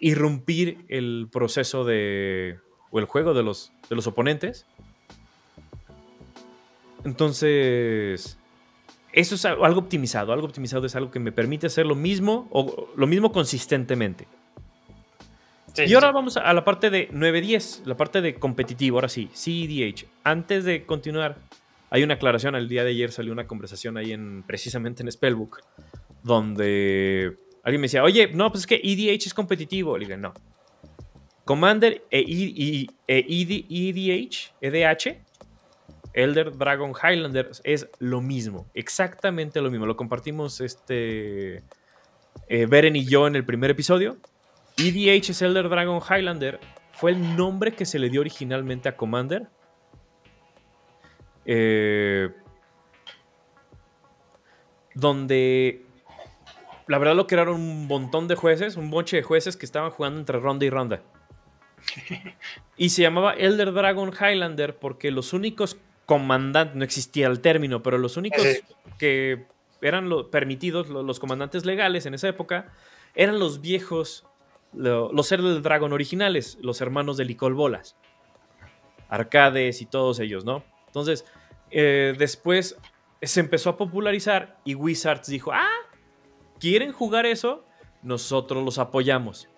irrumpir 0.00 0.84
el 0.88 1.28
proceso 1.30 1.84
de, 1.84 2.58
o 2.90 2.98
el 2.98 3.04
juego 3.04 3.34
de 3.34 3.42
los, 3.42 3.72
de 3.88 3.96
los 3.96 4.06
oponentes. 4.06 4.66
Entonces, 7.04 8.38
eso 9.12 9.34
es 9.34 9.44
algo 9.44 9.80
optimizado. 9.80 10.32
Algo 10.32 10.46
optimizado 10.46 10.86
es 10.86 10.96
algo 10.96 11.10
que 11.10 11.20
me 11.20 11.32
permite 11.32 11.66
hacer 11.66 11.86
lo 11.86 11.94
mismo 11.94 12.48
o 12.50 12.88
lo 12.96 13.06
mismo 13.06 13.32
consistentemente. 13.32 14.26
Y 15.76 15.94
ahora 15.94 16.12
vamos 16.12 16.36
a 16.36 16.52
la 16.52 16.64
parte 16.64 16.90
de 16.90 17.10
9-10, 17.10 17.84
la 17.84 17.96
parte 17.96 18.20
de 18.20 18.34
competitivo, 18.34 18.96
ahora 18.98 19.08
sí, 19.08 19.30
CEDH. 19.34 20.06
Antes 20.24 20.64
de 20.64 20.84
continuar, 20.84 21.36
hay 21.90 22.02
una 22.02 22.14
aclaración, 22.14 22.54
el 22.54 22.68
día 22.68 22.84
de 22.84 22.90
ayer 22.90 23.12
salió 23.12 23.32
una 23.32 23.46
conversación 23.46 23.96
ahí 23.96 24.12
en, 24.12 24.42
precisamente 24.42 25.02
en 25.02 25.10
Spellbook, 25.10 25.60
donde 26.22 27.36
alguien 27.62 27.80
me 27.80 27.86
decía, 27.86 28.02
oye, 28.02 28.30
no, 28.32 28.50
pues 28.50 28.60
es 28.62 28.66
que 28.66 28.80
EDH 28.82 29.26
es 29.26 29.34
competitivo. 29.34 29.96
Le 29.96 30.06
dije, 30.06 30.16
no, 30.16 30.34
Commander 31.50 32.04
e, 32.12 32.20
EDH, 33.08 34.52
EDH, 34.60 35.18
Elder 36.12 36.56
Dragon 36.56 36.92
Highlander 36.92 37.50
es 37.64 37.88
lo 37.98 38.20
mismo, 38.20 38.66
exactamente 38.74 39.60
lo 39.60 39.68
mismo. 39.68 39.84
Lo 39.86 39.96
compartimos 39.96 40.60
este 40.60 41.64
eh, 42.46 42.66
Beren 42.66 42.94
y 42.94 43.04
yo 43.04 43.26
en 43.26 43.34
el 43.34 43.44
primer 43.44 43.70
episodio. 43.70 44.18
EDH 44.88 45.30
es 45.30 45.42
Elder 45.42 45.68
Dragon 45.68 46.00
Highlander. 46.00 46.60
Fue 46.92 47.12
el 47.12 47.36
nombre 47.36 47.72
que 47.72 47.84
se 47.84 47.98
le 47.98 48.08
dio 48.08 48.20
originalmente 48.20 48.88
a 48.88 48.96
Commander. 48.96 49.48
Eh, 51.44 52.30
donde 54.94 55.84
la 56.86 56.98
verdad 56.98 57.14
lo 57.14 57.26
crearon 57.26 57.54
un 57.54 57.86
montón 57.86 58.28
de 58.28 58.34
jueces, 58.34 58.76
un 58.76 58.90
boche 58.90 59.16
de 59.16 59.22
jueces 59.22 59.56
que 59.56 59.64
estaban 59.64 59.90
jugando 59.90 60.20
entre 60.20 60.38
ronda 60.38 60.64
y 60.64 60.70
ronda. 60.70 61.02
Y 62.76 62.88
se 62.90 63.02
llamaba 63.02 63.34
Elder 63.34 63.74
Dragon 63.74 64.10
Highlander 64.10 64.74
porque 64.78 65.10
los 65.10 65.34
únicos 65.34 65.76
comandantes, 66.06 66.76
no 66.76 66.82
existía 66.82 67.26
el 67.26 67.40
término, 67.40 67.82
pero 67.82 67.98
los 67.98 68.16
únicos 68.16 68.42
que 68.98 69.44
eran 69.82 70.08
permitidos, 70.30 70.88
los 70.88 71.20
comandantes 71.20 71.66
legales 71.66 72.06
en 72.06 72.14
esa 72.14 72.28
época, 72.28 72.72
eran 73.14 73.38
los 73.38 73.60
viejos, 73.60 74.24
los 74.72 75.32
Elder 75.32 75.62
Dragon 75.62 75.92
originales, 75.92 76.58
los 76.60 76.80
hermanos 76.80 77.16
de 77.16 77.24
Licol 77.24 77.54
Bolas, 77.54 77.96
Arcades 79.08 79.82
y 79.82 79.86
todos 79.86 80.20
ellos, 80.20 80.44
¿no? 80.44 80.62
Entonces, 80.86 81.24
eh, 81.70 82.14
después 82.18 82.76
se 83.22 83.40
empezó 83.40 83.70
a 83.70 83.76
popularizar 83.76 84.58
y 84.64 84.74
Wizards 84.74 85.28
dijo, 85.28 85.52
ah, 85.52 85.68
¿quieren 86.58 86.92
jugar 86.92 87.26
eso? 87.26 87.64
Nosotros 88.02 88.64
los 88.64 88.78
apoyamos. 88.78 89.48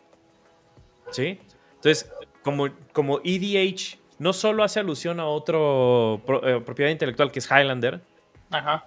¿Sí? 1.11 1.39
Entonces, 1.75 2.11
como, 2.43 2.69
como 2.93 3.21
EDH 3.23 3.99
no 4.19 4.33
solo 4.33 4.63
hace 4.63 4.81
alusión 4.81 5.21
a 5.21 5.27
otro 5.27 6.23
eh, 6.45 6.61
propiedad 6.65 6.91
intelectual 6.91 7.31
que 7.31 7.41
es 7.41 7.51
Highlander. 7.51 8.03
Ajá. 8.51 8.87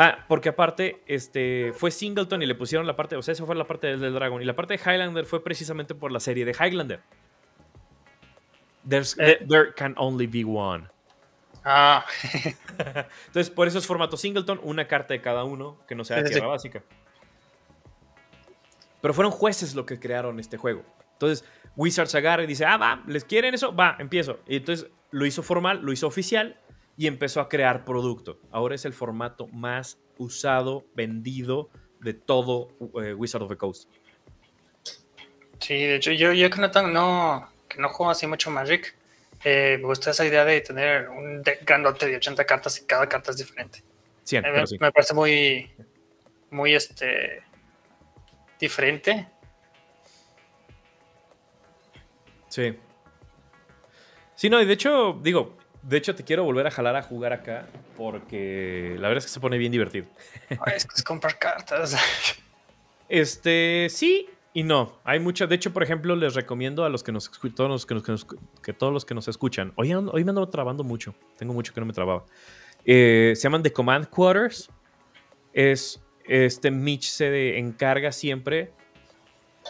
Ah, 0.00 0.24
porque 0.28 0.50
aparte, 0.50 1.02
este, 1.08 1.72
fue 1.74 1.90
Singleton 1.90 2.40
y 2.40 2.46
le 2.46 2.54
pusieron 2.54 2.86
la 2.86 2.94
parte, 2.94 3.16
o 3.16 3.22
sea, 3.22 3.32
esa 3.32 3.44
fue 3.44 3.56
la 3.56 3.66
parte 3.66 3.96
del, 3.96 4.14
Dragon. 4.14 4.40
Y 4.40 4.44
la 4.44 4.54
parte 4.54 4.76
de 4.76 4.80
Highlander 4.80 5.26
fue 5.26 5.42
precisamente 5.42 5.92
por 5.96 6.12
la 6.12 6.20
serie 6.20 6.44
de 6.44 6.52
Highlander. 6.52 7.00
Eh. 8.88 9.44
there 9.48 9.74
can 9.76 9.96
only 9.98 10.28
be 10.28 10.44
one. 10.44 10.86
Ah. 11.64 12.06
Entonces, 13.26 13.50
por 13.50 13.66
eso 13.66 13.78
es 13.78 13.88
formato 13.88 14.16
Singleton, 14.16 14.60
una 14.62 14.86
carta 14.86 15.14
de 15.14 15.20
cada 15.20 15.42
uno, 15.42 15.80
que 15.88 15.96
no 15.96 16.04
sea 16.04 16.22
tierra 16.22 16.46
básica. 16.46 16.84
Pero 19.00 19.12
fueron 19.14 19.32
jueces 19.32 19.74
los 19.74 19.84
que 19.84 19.98
crearon 19.98 20.38
este 20.38 20.58
juego. 20.58 20.84
Entonces, 21.14 21.44
Wizards 21.74 22.14
agarra 22.14 22.44
y 22.44 22.46
dice, 22.46 22.64
ah, 22.64 22.76
va, 22.76 23.02
¿les 23.08 23.24
quieren 23.24 23.52
eso? 23.52 23.74
Va, 23.74 23.96
empiezo. 23.98 24.38
Y 24.46 24.58
entonces 24.58 24.88
lo 25.10 25.26
hizo 25.26 25.42
formal, 25.42 25.80
lo 25.82 25.90
hizo 25.92 26.06
oficial 26.06 26.56
y 26.98 27.06
empezó 27.06 27.40
a 27.40 27.48
crear 27.48 27.86
producto. 27.86 28.38
Ahora 28.50 28.74
es 28.74 28.84
el 28.84 28.92
formato 28.92 29.46
más 29.46 29.98
usado, 30.18 30.84
vendido 30.94 31.70
de 32.00 32.12
todo 32.12 32.68
eh, 33.02 33.14
Wizard 33.14 33.42
of 33.42 33.48
the 33.48 33.56
Coast. 33.56 33.88
Sí, 35.60 35.74
de 35.74 35.96
hecho, 35.96 36.12
yo, 36.12 36.32
yo 36.32 36.50
que, 36.50 36.60
no, 36.60 36.68
no, 36.88 37.48
que 37.68 37.78
no 37.80 37.88
juego 37.88 38.10
así 38.10 38.26
mucho 38.26 38.50
Magic, 38.50 38.94
eh, 39.44 39.76
me 39.80 39.86
gusta 39.86 40.10
esa 40.10 40.26
idea 40.26 40.44
de 40.44 40.60
tener 40.60 41.08
un 41.08 41.42
deck 41.42 41.64
grandote 41.64 42.06
de 42.06 42.16
80 42.16 42.44
cartas 42.44 42.80
y 42.82 42.86
cada 42.86 43.08
carta 43.08 43.30
es 43.30 43.38
diferente. 43.38 43.82
me, 44.32 44.40
me, 44.80 44.92
parece 44.92 45.14
muy, 45.14 45.70
muy 46.50 46.74
este, 46.74 47.42
diferente 48.60 49.28
Sí. 52.48 52.76
Sí, 54.34 54.48
no, 54.50 54.60
y 54.60 54.64
de 54.64 54.72
hecho, 54.72 55.18
digo, 55.22 55.57
de 55.88 55.96
hecho 55.96 56.14
te 56.14 56.22
quiero 56.22 56.44
volver 56.44 56.66
a 56.66 56.70
jalar 56.70 56.96
a 56.96 57.02
jugar 57.02 57.32
acá 57.32 57.66
porque 57.96 58.94
la 58.98 59.08
verdad 59.08 59.18
es 59.18 59.24
que 59.24 59.32
se 59.32 59.40
pone 59.40 59.56
bien 59.56 59.72
divertido. 59.72 60.06
es 60.74 60.86
que 60.86 60.94
es 60.94 61.02
comprar 61.02 61.38
cartas. 61.38 61.96
Este, 63.08 63.86
sí 63.88 64.28
y 64.52 64.64
no. 64.64 64.98
Hay 65.04 65.18
mucho. 65.18 65.46
De 65.46 65.54
hecho, 65.54 65.72
por 65.72 65.82
ejemplo, 65.82 66.14
les 66.14 66.34
recomiendo 66.34 66.84
a 66.84 66.88
los 66.88 67.02
que 67.02 67.12
nos 67.12 67.30
todos 67.54 67.86
que, 67.86 68.02
que, 68.62 68.72
todos 68.72 68.92
los 68.92 69.04
que 69.04 69.14
nos 69.14 69.28
escuchan. 69.28 69.72
Hoy, 69.76 69.94
hoy 69.94 70.24
me 70.24 70.30
ando 70.30 70.46
trabando 70.48 70.84
mucho. 70.84 71.14
Tengo 71.36 71.54
mucho 71.54 71.72
que 71.72 71.80
no 71.80 71.86
me 71.86 71.92
trababa. 71.92 72.24
Eh, 72.84 73.32
se 73.34 73.42
llaman 73.42 73.62
The 73.62 73.72
Command 73.72 74.08
Quarters. 74.10 74.70
Es 75.52 76.02
este 76.24 76.70
Mitch 76.70 77.04
se 77.04 77.58
encarga 77.58 78.12
siempre 78.12 78.72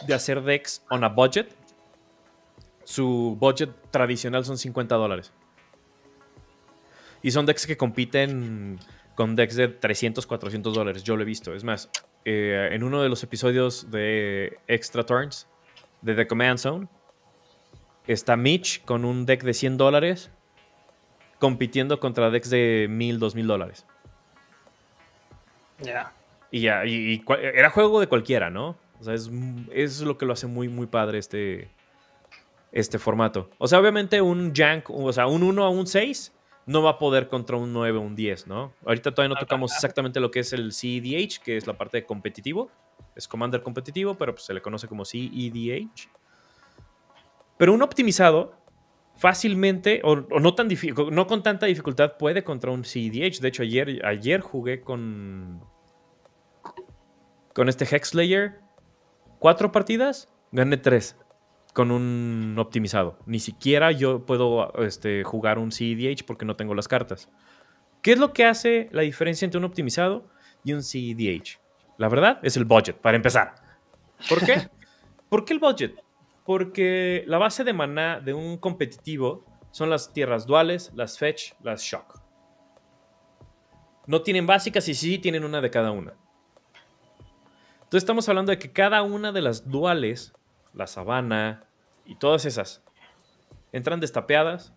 de 0.05 0.13
hacer 0.13 0.41
decks 0.41 0.83
on 0.89 1.03
a 1.03 1.09
budget. 1.09 1.55
Su 2.83 3.37
budget 3.39 3.69
tradicional 3.91 4.43
son 4.43 4.57
50 4.57 4.95
dólares. 4.95 5.31
Y 7.21 7.31
son 7.31 7.45
decks 7.45 7.67
que 7.67 7.77
compiten 7.77 8.79
con 9.15 9.35
decks 9.35 9.55
de 9.55 9.67
300, 9.67 10.25
400 10.25 10.73
dólares. 10.73 11.03
Yo 11.03 11.15
lo 11.15 11.23
he 11.23 11.25
visto. 11.25 11.53
Es 11.53 11.63
más, 11.63 11.89
eh, 12.25 12.69
en 12.71 12.83
uno 12.83 13.01
de 13.01 13.09
los 13.09 13.23
episodios 13.23 13.91
de 13.91 14.59
Extra 14.67 15.05
Turns 15.05 15.47
de 16.01 16.15
The 16.15 16.27
Command 16.27 16.57
Zone, 16.57 16.87
está 18.07 18.37
Mitch 18.37 18.83
con 18.85 19.03
un 19.03 19.25
deck 19.25 19.43
de 19.43 19.53
100 19.53 19.77
dólares 19.77 20.31
compitiendo 21.39 21.99
contra 21.99 22.29
decks 22.29 22.49
de 22.49 22.87
1000, 22.89 23.19
2000 23.19 23.47
dólares. 23.47 23.85
Ya. 25.79 26.13
Y 26.51 26.61
ya, 26.61 26.85
y, 26.85 27.23
era 27.53 27.69
juego 27.69 27.99
de 27.99 28.07
cualquiera, 28.07 28.49
¿no? 28.49 28.77
O 28.99 29.03
sea, 29.03 29.13
es, 29.13 29.29
es, 29.71 30.01
lo 30.01 30.17
que 30.17 30.25
lo 30.25 30.33
hace 30.33 30.47
muy, 30.47 30.67
muy 30.67 30.87
padre 30.87 31.19
este, 31.19 31.69
este 32.71 32.99
formato. 32.99 33.49
O 33.57 33.67
sea, 33.67 33.79
obviamente 33.79 34.21
un 34.21 34.53
Jank, 34.53 34.89
o 34.89 35.13
sea, 35.13 35.27
un 35.27 35.43
1 35.43 35.63
a 35.63 35.69
un 35.69 35.87
6 35.87 36.33
no 36.69 36.83
va 36.83 36.91
a 36.91 36.97
poder 36.99 37.29
contra 37.29 37.57
un 37.57 37.73
9 37.73 37.97
o 37.97 38.01
un 38.01 38.15
10, 38.15 38.45
¿no? 38.45 38.73
Ahorita 38.85 39.11
todavía 39.11 39.33
no 39.33 39.39
tocamos 39.39 39.73
exactamente 39.73 40.19
lo 40.19 40.29
que 40.29 40.41
es 40.41 40.53
el 40.53 40.71
CEDH, 40.71 41.39
que 41.43 41.57
es 41.57 41.65
la 41.65 41.75
parte 41.75 41.97
de 41.97 42.05
competitivo. 42.05 42.69
Es 43.15 43.27
Commander 43.27 43.63
competitivo, 43.63 44.19
pero 44.19 44.35
pues 44.35 44.45
se 44.45 44.53
le 44.53 44.61
conoce 44.61 44.87
como 44.87 45.03
CEDH. 45.03 46.11
Pero 47.57 47.73
un 47.73 47.81
optimizado 47.81 48.53
fácilmente, 49.15 50.01
o, 50.03 50.15
no, 50.15 50.53
tan 50.53 50.69
no 51.11 51.25
con 51.25 51.41
tanta 51.41 51.65
dificultad, 51.65 52.17
puede 52.17 52.43
contra 52.43 52.69
un 52.69 52.85
CEDH. 52.85 53.39
De 53.39 53.47
hecho, 53.47 53.63
ayer, 53.63 54.05
ayer 54.05 54.39
jugué 54.39 54.81
con, 54.81 55.63
con 57.55 57.67
este 57.67 57.83
Hexlayer. 57.85 58.59
Cuatro 59.39 59.71
partidas, 59.71 60.31
gané 60.51 60.77
tres 60.77 61.17
con 61.79 61.91
un 61.91 62.55
optimizado. 62.57 63.17
Ni 63.25 63.39
siquiera 63.39 63.93
yo 63.93 64.25
puedo 64.25 64.73
este, 64.83 65.23
jugar 65.23 65.57
un 65.57 65.71
CEDH 65.71 66.25
porque 66.25 66.43
no 66.43 66.57
tengo 66.57 66.75
las 66.75 66.89
cartas. 66.89 67.29
¿Qué 68.01 68.11
es 68.11 68.19
lo 68.19 68.33
que 68.33 68.43
hace 68.43 68.89
la 68.91 69.03
diferencia 69.03 69.45
entre 69.45 69.59
un 69.59 69.63
optimizado 69.63 70.27
y 70.65 70.73
un 70.73 70.83
CEDH? 70.83 71.61
La 71.97 72.09
verdad 72.09 72.41
es 72.43 72.57
el 72.57 72.65
budget, 72.65 72.97
para 72.97 73.15
empezar. 73.15 73.55
¿Por 74.27 74.45
qué? 74.45 74.67
¿Por 75.29 75.45
qué 75.45 75.53
el 75.53 75.59
budget? 75.59 76.03
Porque 76.43 77.23
la 77.27 77.37
base 77.37 77.63
de 77.63 77.71
maná 77.71 78.19
de 78.19 78.33
un 78.33 78.57
competitivo 78.57 79.45
son 79.71 79.89
las 79.89 80.11
tierras 80.11 80.45
duales, 80.45 80.91
las 80.95 81.17
fetch, 81.17 81.53
las 81.63 81.81
shock. 81.81 82.21
No 84.05 84.21
tienen 84.21 84.45
básicas 84.45 84.85
y 84.89 84.95
sí 84.95 85.17
tienen 85.17 85.45
una 85.45 85.61
de 85.61 85.69
cada 85.69 85.91
una. 85.91 86.13
Entonces 87.75 88.03
estamos 88.03 88.27
hablando 88.27 88.49
de 88.49 88.59
que 88.59 88.73
cada 88.73 89.01
una 89.01 89.31
de 89.31 89.41
las 89.41 89.69
duales 89.69 90.33
la 90.73 90.87
sabana 90.87 91.68
y 92.09 92.15
todas 92.15 92.45
esas 92.45 92.83
entran 93.71 93.99
destapeadas 93.99 94.73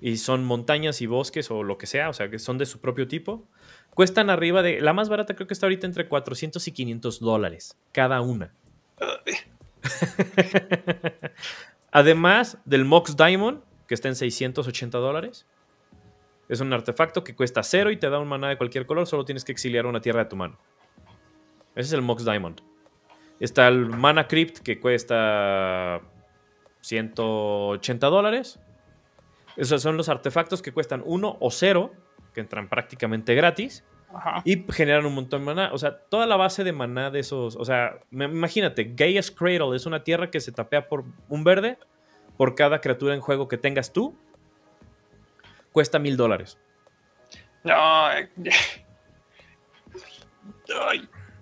y 0.00 0.16
son 0.16 0.44
montañas 0.44 1.00
y 1.00 1.06
bosques 1.06 1.48
o 1.52 1.62
lo 1.62 1.78
que 1.78 1.86
sea, 1.86 2.08
o 2.08 2.12
sea, 2.12 2.28
que 2.28 2.40
son 2.40 2.58
de 2.58 2.66
su 2.66 2.80
propio 2.80 3.06
tipo. 3.06 3.48
Cuestan 3.94 4.30
arriba 4.30 4.62
de. 4.62 4.80
La 4.80 4.92
más 4.92 5.08
barata 5.08 5.36
creo 5.36 5.46
que 5.46 5.54
está 5.54 5.66
ahorita 5.66 5.86
entre 5.86 6.08
400 6.08 6.66
y 6.66 6.72
500 6.72 7.20
dólares 7.20 7.78
cada 7.92 8.20
una. 8.20 8.52
Además 11.92 12.58
del 12.64 12.84
Mox 12.84 13.16
Diamond, 13.16 13.62
que 13.86 13.94
está 13.94 14.08
en 14.08 14.16
680 14.16 14.98
dólares. 14.98 15.46
Es 16.48 16.60
un 16.60 16.72
artefacto 16.72 17.22
que 17.22 17.36
cuesta 17.36 17.62
cero 17.62 17.92
y 17.92 17.96
te 17.96 18.10
da 18.10 18.18
un 18.18 18.26
maná 18.26 18.48
de 18.48 18.58
cualquier 18.58 18.86
color, 18.86 19.06
solo 19.06 19.24
tienes 19.24 19.44
que 19.44 19.52
exiliar 19.52 19.86
una 19.86 20.00
tierra 20.00 20.24
de 20.24 20.30
tu 20.30 20.36
mano. 20.36 20.58
Ese 21.76 21.86
es 21.86 21.92
el 21.92 22.02
Mox 22.02 22.24
Diamond. 22.24 22.60
Está 23.38 23.68
el 23.68 23.86
Mana 23.86 24.26
Crypt 24.26 24.58
que 24.58 24.80
cuesta 24.80 26.02
180 26.82 28.06
dólares. 28.08 28.60
Esos 29.56 29.82
son 29.82 29.96
los 29.96 30.08
artefactos 30.08 30.62
que 30.62 30.72
cuestan 30.72 31.02
1 31.04 31.36
o 31.40 31.50
0, 31.50 31.92
que 32.34 32.40
entran 32.40 32.68
prácticamente 32.68 33.34
gratis. 33.34 33.84
Y 34.44 34.66
generan 34.70 35.06
un 35.06 35.14
montón 35.14 35.40
de 35.40 35.46
maná. 35.46 35.70
O 35.72 35.78
sea, 35.78 35.96
toda 35.96 36.26
la 36.26 36.36
base 36.36 36.64
de 36.64 36.72
maná 36.72 37.10
de 37.10 37.20
esos. 37.20 37.56
O 37.56 37.64
sea, 37.64 37.98
imagínate, 38.10 38.92
Gaia's 38.94 39.30
Cradle 39.30 39.74
es 39.74 39.86
una 39.86 40.04
tierra 40.04 40.30
que 40.30 40.40
se 40.40 40.52
tapea 40.52 40.86
por 40.86 41.04
un 41.28 41.44
verde 41.44 41.78
por 42.36 42.54
cada 42.54 42.80
criatura 42.80 43.14
en 43.14 43.22
juego 43.22 43.48
que 43.48 43.56
tengas 43.56 43.92
tú. 43.92 44.14
Cuesta 45.72 45.98
mil 45.98 46.18
dólares. 46.18 46.58
No. 47.64 47.72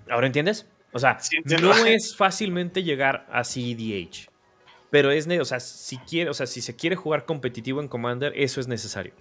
¿Ahora 0.09 0.27
entiendes? 0.27 0.71
O 0.93 0.99
sea, 0.99 1.19
no 1.61 1.75
es 1.87 2.17
fácilmente 2.17 2.85
llegar 2.85 3.27
a 3.31 3.43
CEDH. 3.43 4.30
Pero 4.91 5.11
es, 5.11 5.27
o 5.27 5.45
sea, 5.45 5.61
si 5.61 5.99
quiere, 5.99 6.31
o 6.31 6.35
sea, 6.35 6.47
si 6.47 6.61
se 6.61 6.75
quiere 6.75 6.97
jugar 6.97 7.25
competitivo 7.25 7.81
en 7.81 7.89
Commander, 7.89 8.33
eso 8.37 8.61
es 8.61 8.69
necesario. 8.69 9.15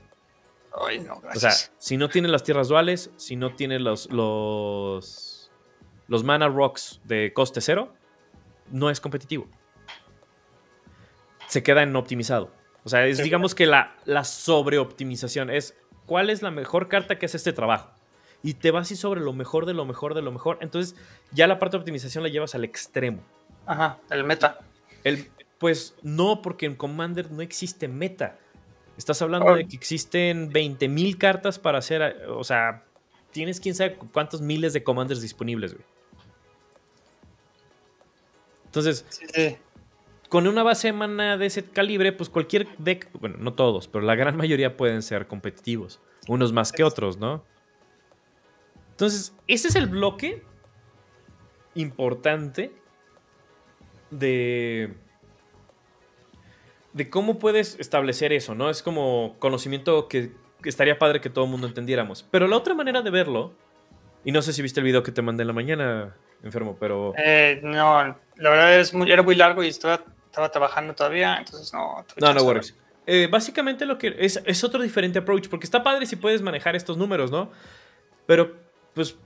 Ay, 0.73 0.99
no, 0.99 1.19
gracias. 1.19 1.35
O 1.35 1.39
sea, 1.39 1.73
si 1.77 1.97
no 1.97 2.09
tiene 2.09 2.27
las 2.27 2.43
tierras 2.43 2.67
duales, 2.67 3.11
si 3.17 3.35
no 3.35 3.55
tiene 3.55 3.79
los, 3.79 4.11
los, 4.11 5.51
los 6.07 6.23
mana 6.23 6.47
rocks 6.47 7.01
de 7.03 7.33
coste 7.33 7.61
cero, 7.61 7.93
no 8.71 8.89
es 8.89 8.99
competitivo. 8.99 9.47
Se 11.47 11.63
queda 11.63 11.83
en 11.83 11.95
optimizado. 11.95 12.51
O 12.83 12.89
sea, 12.89 13.05
es 13.05 13.21
digamos 13.21 13.55
que 13.55 13.65
la, 13.65 13.95
la 14.05 14.23
sobreoptimización 14.23 15.49
es 15.49 15.75
cuál 16.05 16.29
es 16.29 16.41
la 16.41 16.51
mejor 16.51 16.87
carta 16.87 17.19
que 17.19 17.25
hace 17.25 17.37
este 17.37 17.53
trabajo 17.53 17.91
y 18.41 18.55
te 18.55 18.71
vas 18.71 18.91
y 18.91 18.95
sobre 18.95 19.21
lo 19.21 19.33
mejor 19.33 19.65
de 19.65 19.73
lo 19.73 19.85
mejor 19.85 20.13
de 20.13 20.21
lo 20.21 20.31
mejor. 20.31 20.57
Entonces 20.61 20.95
ya 21.31 21.47
la 21.47 21.59
parte 21.59 21.77
de 21.77 21.81
optimización 21.81 22.23
la 22.23 22.29
llevas 22.29 22.55
al 22.55 22.63
extremo. 22.63 23.23
Ajá, 23.65 23.99
el 24.09 24.23
meta. 24.23 24.59
El, 25.03 25.29
pues 25.59 25.95
no, 26.01 26.41
porque 26.41 26.65
en 26.65 26.75
Commander 26.75 27.31
no 27.31 27.41
existe 27.41 27.87
meta. 27.87 28.39
Estás 28.97 29.21
hablando 29.21 29.55
de 29.55 29.67
que 29.67 29.75
existen 29.75 30.51
20.000 30.51 31.17
cartas 31.17 31.59
para 31.59 31.77
hacer, 31.77 32.25
o 32.27 32.43
sea, 32.43 32.83
tienes 33.31 33.59
quién 33.59 33.75
sabe 33.75 33.95
cuántos 34.11 34.41
miles 34.41 34.73
de 34.73 34.83
commanders 34.83 35.21
disponibles, 35.21 35.73
güey. 35.73 35.85
Entonces, 38.65 39.05
con 40.27 40.47
una 40.47 40.63
base 40.63 40.89
de 40.89 40.93
mana 40.93 41.37
de 41.37 41.45
ese 41.45 41.63
calibre, 41.63 42.11
pues 42.11 42.29
cualquier 42.29 42.67
deck, 42.77 43.09
bueno, 43.19 43.37
no 43.39 43.53
todos, 43.53 43.87
pero 43.87 44.03
la 44.05 44.15
gran 44.15 44.37
mayoría 44.37 44.77
pueden 44.77 45.01
ser 45.01 45.27
competitivos. 45.27 45.99
Unos 46.27 46.53
más 46.53 46.71
que 46.71 46.83
otros, 46.83 47.17
¿no? 47.17 47.43
Entonces, 48.91 49.33
ese 49.47 49.69
es 49.69 49.75
el 49.75 49.87
bloque 49.87 50.43
importante 51.73 52.73
de, 54.11 54.93
de 56.93 57.09
cómo 57.09 57.39
puedes 57.39 57.79
establecer 57.79 58.33
eso, 58.33 58.55
¿no? 58.55 58.69
Es 58.69 58.81
como 58.81 59.35
conocimiento 59.39 60.07
que, 60.07 60.31
estaría 60.63 60.99
padre 60.99 61.21
que 61.21 61.29
todo 61.29 61.45
el 61.45 61.51
mundo 61.51 61.67
entendiéramos. 61.67 62.23
Pero 62.31 62.47
la 62.47 62.57
otra 62.57 62.73
manera 62.73 63.01
de 63.01 63.09
verlo, 63.09 63.53
y 64.25 64.31
no 64.31 64.41
sé 64.41 64.53
si 64.53 64.61
viste 64.61 64.79
el 64.79 64.85
video 64.85 65.03
que 65.03 65.11
te 65.11 65.21
mandé 65.21 65.43
en 65.43 65.47
la 65.47 65.53
mañana, 65.53 66.15
enfermo, 66.43 66.77
pero... 66.79 67.13
Eh, 67.17 67.59
no, 67.63 68.17
la 68.35 68.49
verdad 68.49 68.79
es 68.79 68.93
era 68.93 69.23
muy 69.23 69.35
largo 69.35 69.63
y 69.63 69.67
estaba, 69.67 70.03
estaba 70.25 70.49
trabajando 70.49 70.93
todavía, 70.93 71.37
entonces 71.37 71.73
no... 71.73 72.05
No, 72.17 72.33
no 72.33 72.43
worries. 72.43 72.75
Eh, 73.05 73.27
básicamente 73.31 73.85
lo 73.85 73.97
que 73.97 74.15
es, 74.19 74.41
es 74.45 74.63
otro 74.63 74.83
diferente 74.83 75.19
approach, 75.19 75.47
porque 75.47 75.65
está 75.65 75.81
padre 75.81 76.05
si 76.05 76.15
puedes 76.15 76.41
manejar 76.41 76.75
estos 76.75 76.97
números, 76.97 77.31
¿no? 77.31 77.49
Pero 78.25 78.55
pues 78.93 79.17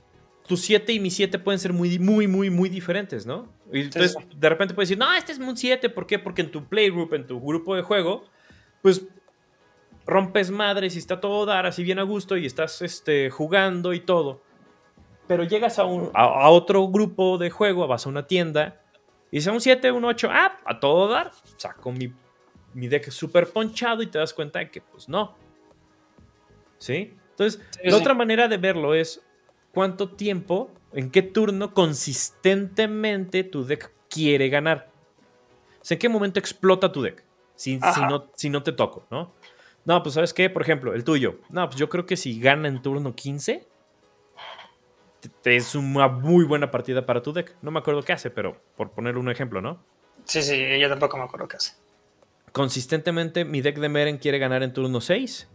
tus 0.46 0.60
7 0.60 0.92
y 0.92 1.00
mi 1.00 1.10
7 1.10 1.38
pueden 1.38 1.58
ser 1.58 1.72
muy, 1.72 1.98
muy, 1.98 2.26
muy, 2.26 2.50
muy 2.50 2.68
diferentes, 2.68 3.24
¿no? 3.24 3.48
Y 3.72 3.80
entonces 3.80 4.16
de 4.36 4.48
repente 4.48 4.74
puedes 4.74 4.88
decir, 4.88 4.98
no, 4.98 5.12
este 5.14 5.32
es 5.32 5.38
un 5.38 5.56
7, 5.56 5.88
¿por 5.90 6.06
qué? 6.06 6.18
Porque 6.18 6.42
en 6.42 6.50
tu 6.50 6.64
playgroup, 6.64 7.14
en 7.14 7.26
tu 7.26 7.40
grupo 7.40 7.74
de 7.74 7.82
juego, 7.82 8.24
pues 8.82 9.06
rompes 10.06 10.50
madres 10.50 10.96
y 10.96 10.98
está 10.98 11.18
todo 11.20 11.46
dar 11.46 11.64
así 11.64 11.82
bien 11.82 11.98
a 11.98 12.02
gusto 12.02 12.36
y 12.36 12.44
estás 12.44 12.82
este, 12.82 13.30
jugando 13.30 13.94
y 13.94 14.00
todo. 14.00 14.42
Pero 15.26 15.44
llegas 15.44 15.78
a, 15.78 15.84
un, 15.84 16.10
a, 16.12 16.50
otro 16.50 16.86
grupo 16.88 17.38
de 17.38 17.48
juego, 17.48 17.86
vas 17.86 18.04
a 18.04 18.10
una 18.10 18.26
tienda 18.26 18.82
y 19.30 19.38
dice 19.38 19.50
un 19.50 19.62
7, 19.62 19.90
un 19.92 20.04
8, 20.04 20.28
ah, 20.30 20.60
a 20.66 20.78
todo 20.78 21.08
dar, 21.08 21.32
saco 21.56 21.90
mi, 21.90 22.12
mi 22.74 22.88
deck 22.88 23.10
súper 23.10 23.48
ponchado 23.48 24.02
y 24.02 24.08
te 24.08 24.18
das 24.18 24.34
cuenta 24.34 24.58
de 24.58 24.70
que 24.70 24.82
pues 24.82 25.08
no. 25.08 25.34
¿Sí? 26.76 27.14
Entonces, 27.30 27.62
la 27.82 27.96
otra 27.96 28.12
manera 28.12 28.46
de 28.46 28.58
verlo 28.58 28.94
es 28.94 29.23
cuánto 29.74 30.08
tiempo, 30.10 30.70
en 30.92 31.10
qué 31.10 31.22
turno 31.22 31.74
consistentemente 31.74 33.44
tu 33.44 33.66
deck 33.66 33.92
quiere 34.08 34.48
ganar. 34.48 34.90
O 35.82 35.84
sea, 35.84 35.96
en 35.96 35.98
qué 35.98 36.08
momento 36.08 36.38
explota 36.38 36.92
tu 36.92 37.02
deck. 37.02 37.22
Si, 37.56 37.76
no, 37.76 38.30
si 38.34 38.50
no 38.50 38.62
te 38.62 38.72
toco, 38.72 39.06
¿no? 39.10 39.32
No, 39.84 40.02
pues 40.02 40.14
sabes 40.14 40.32
qué, 40.32 40.48
por 40.48 40.62
ejemplo, 40.62 40.94
el 40.94 41.04
tuyo. 41.04 41.40
No, 41.50 41.66
pues 41.68 41.76
yo 41.76 41.88
creo 41.88 42.06
que 42.06 42.16
si 42.16 42.40
gana 42.40 42.68
en 42.68 42.80
turno 42.80 43.14
15, 43.14 43.68
es 45.44 45.74
una 45.74 46.08
muy 46.08 46.44
buena 46.44 46.70
partida 46.70 47.04
para 47.04 47.22
tu 47.22 47.32
deck. 47.32 47.54
No 47.60 47.70
me 47.70 47.80
acuerdo 47.80 48.02
qué 48.02 48.12
hace, 48.12 48.30
pero 48.30 48.60
por 48.76 48.92
poner 48.92 49.18
un 49.18 49.30
ejemplo, 49.30 49.60
¿no? 49.60 49.84
Sí, 50.24 50.42
sí, 50.42 50.78
yo 50.80 50.88
tampoco 50.88 51.18
me 51.18 51.24
acuerdo 51.24 51.48
qué 51.48 51.56
hace. 51.56 51.74
Consistentemente, 52.52 53.44
mi 53.44 53.60
deck 53.60 53.78
de 53.78 53.88
Meren 53.88 54.18
quiere 54.18 54.38
ganar 54.38 54.62
en 54.62 54.72
turno 54.72 55.00
6 55.00 55.48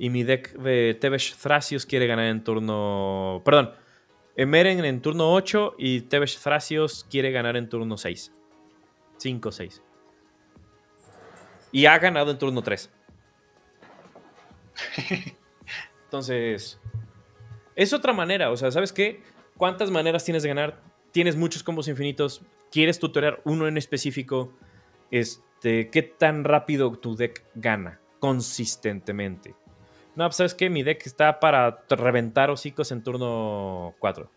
y 0.00 0.08
mi 0.08 0.24
deck 0.24 0.54
de 0.54 0.96
Tevesh 0.98 1.36
Thracios 1.36 1.84
quiere 1.84 2.06
ganar 2.06 2.24
en 2.24 2.42
turno. 2.42 3.42
Perdón, 3.44 3.74
Meren 4.34 4.82
en 4.82 5.02
turno 5.02 5.30
8 5.34 5.74
y 5.76 6.00
Tevesh 6.00 6.38
Thracios 6.38 7.06
quiere 7.10 7.30
ganar 7.30 7.54
en 7.58 7.68
turno 7.68 7.98
6. 7.98 8.32
5, 9.18 9.52
6. 9.52 9.82
Y 11.72 11.84
ha 11.84 11.98
ganado 11.98 12.30
en 12.30 12.38
turno 12.38 12.62
3. 12.62 12.90
Entonces, 16.04 16.80
es 17.76 17.92
otra 17.92 18.14
manera. 18.14 18.50
O 18.50 18.56
sea, 18.56 18.70
¿sabes 18.70 18.94
qué? 18.94 19.22
¿Cuántas 19.58 19.90
maneras 19.90 20.24
tienes 20.24 20.42
de 20.42 20.48
ganar? 20.48 20.80
Tienes 21.10 21.36
muchos 21.36 21.62
combos 21.62 21.88
infinitos. 21.88 22.40
¿Quieres 22.72 22.98
tutorear 22.98 23.42
uno 23.44 23.68
en 23.68 23.76
específico? 23.76 24.56
Este, 25.10 25.90
¿Qué 25.90 26.00
tan 26.02 26.44
rápido 26.44 26.90
tu 26.98 27.16
deck 27.16 27.44
gana? 27.54 28.00
Consistentemente. 28.18 29.59
No, 30.16 30.26
pues, 30.26 30.36
¿sabes 30.36 30.54
qué? 30.54 30.68
Mi 30.68 30.82
deck 30.82 31.06
está 31.06 31.40
para 31.40 31.84
reventar 31.88 32.50
hocicos 32.50 32.90
en 32.92 33.02
turno 33.02 33.94
4. 33.98 34.30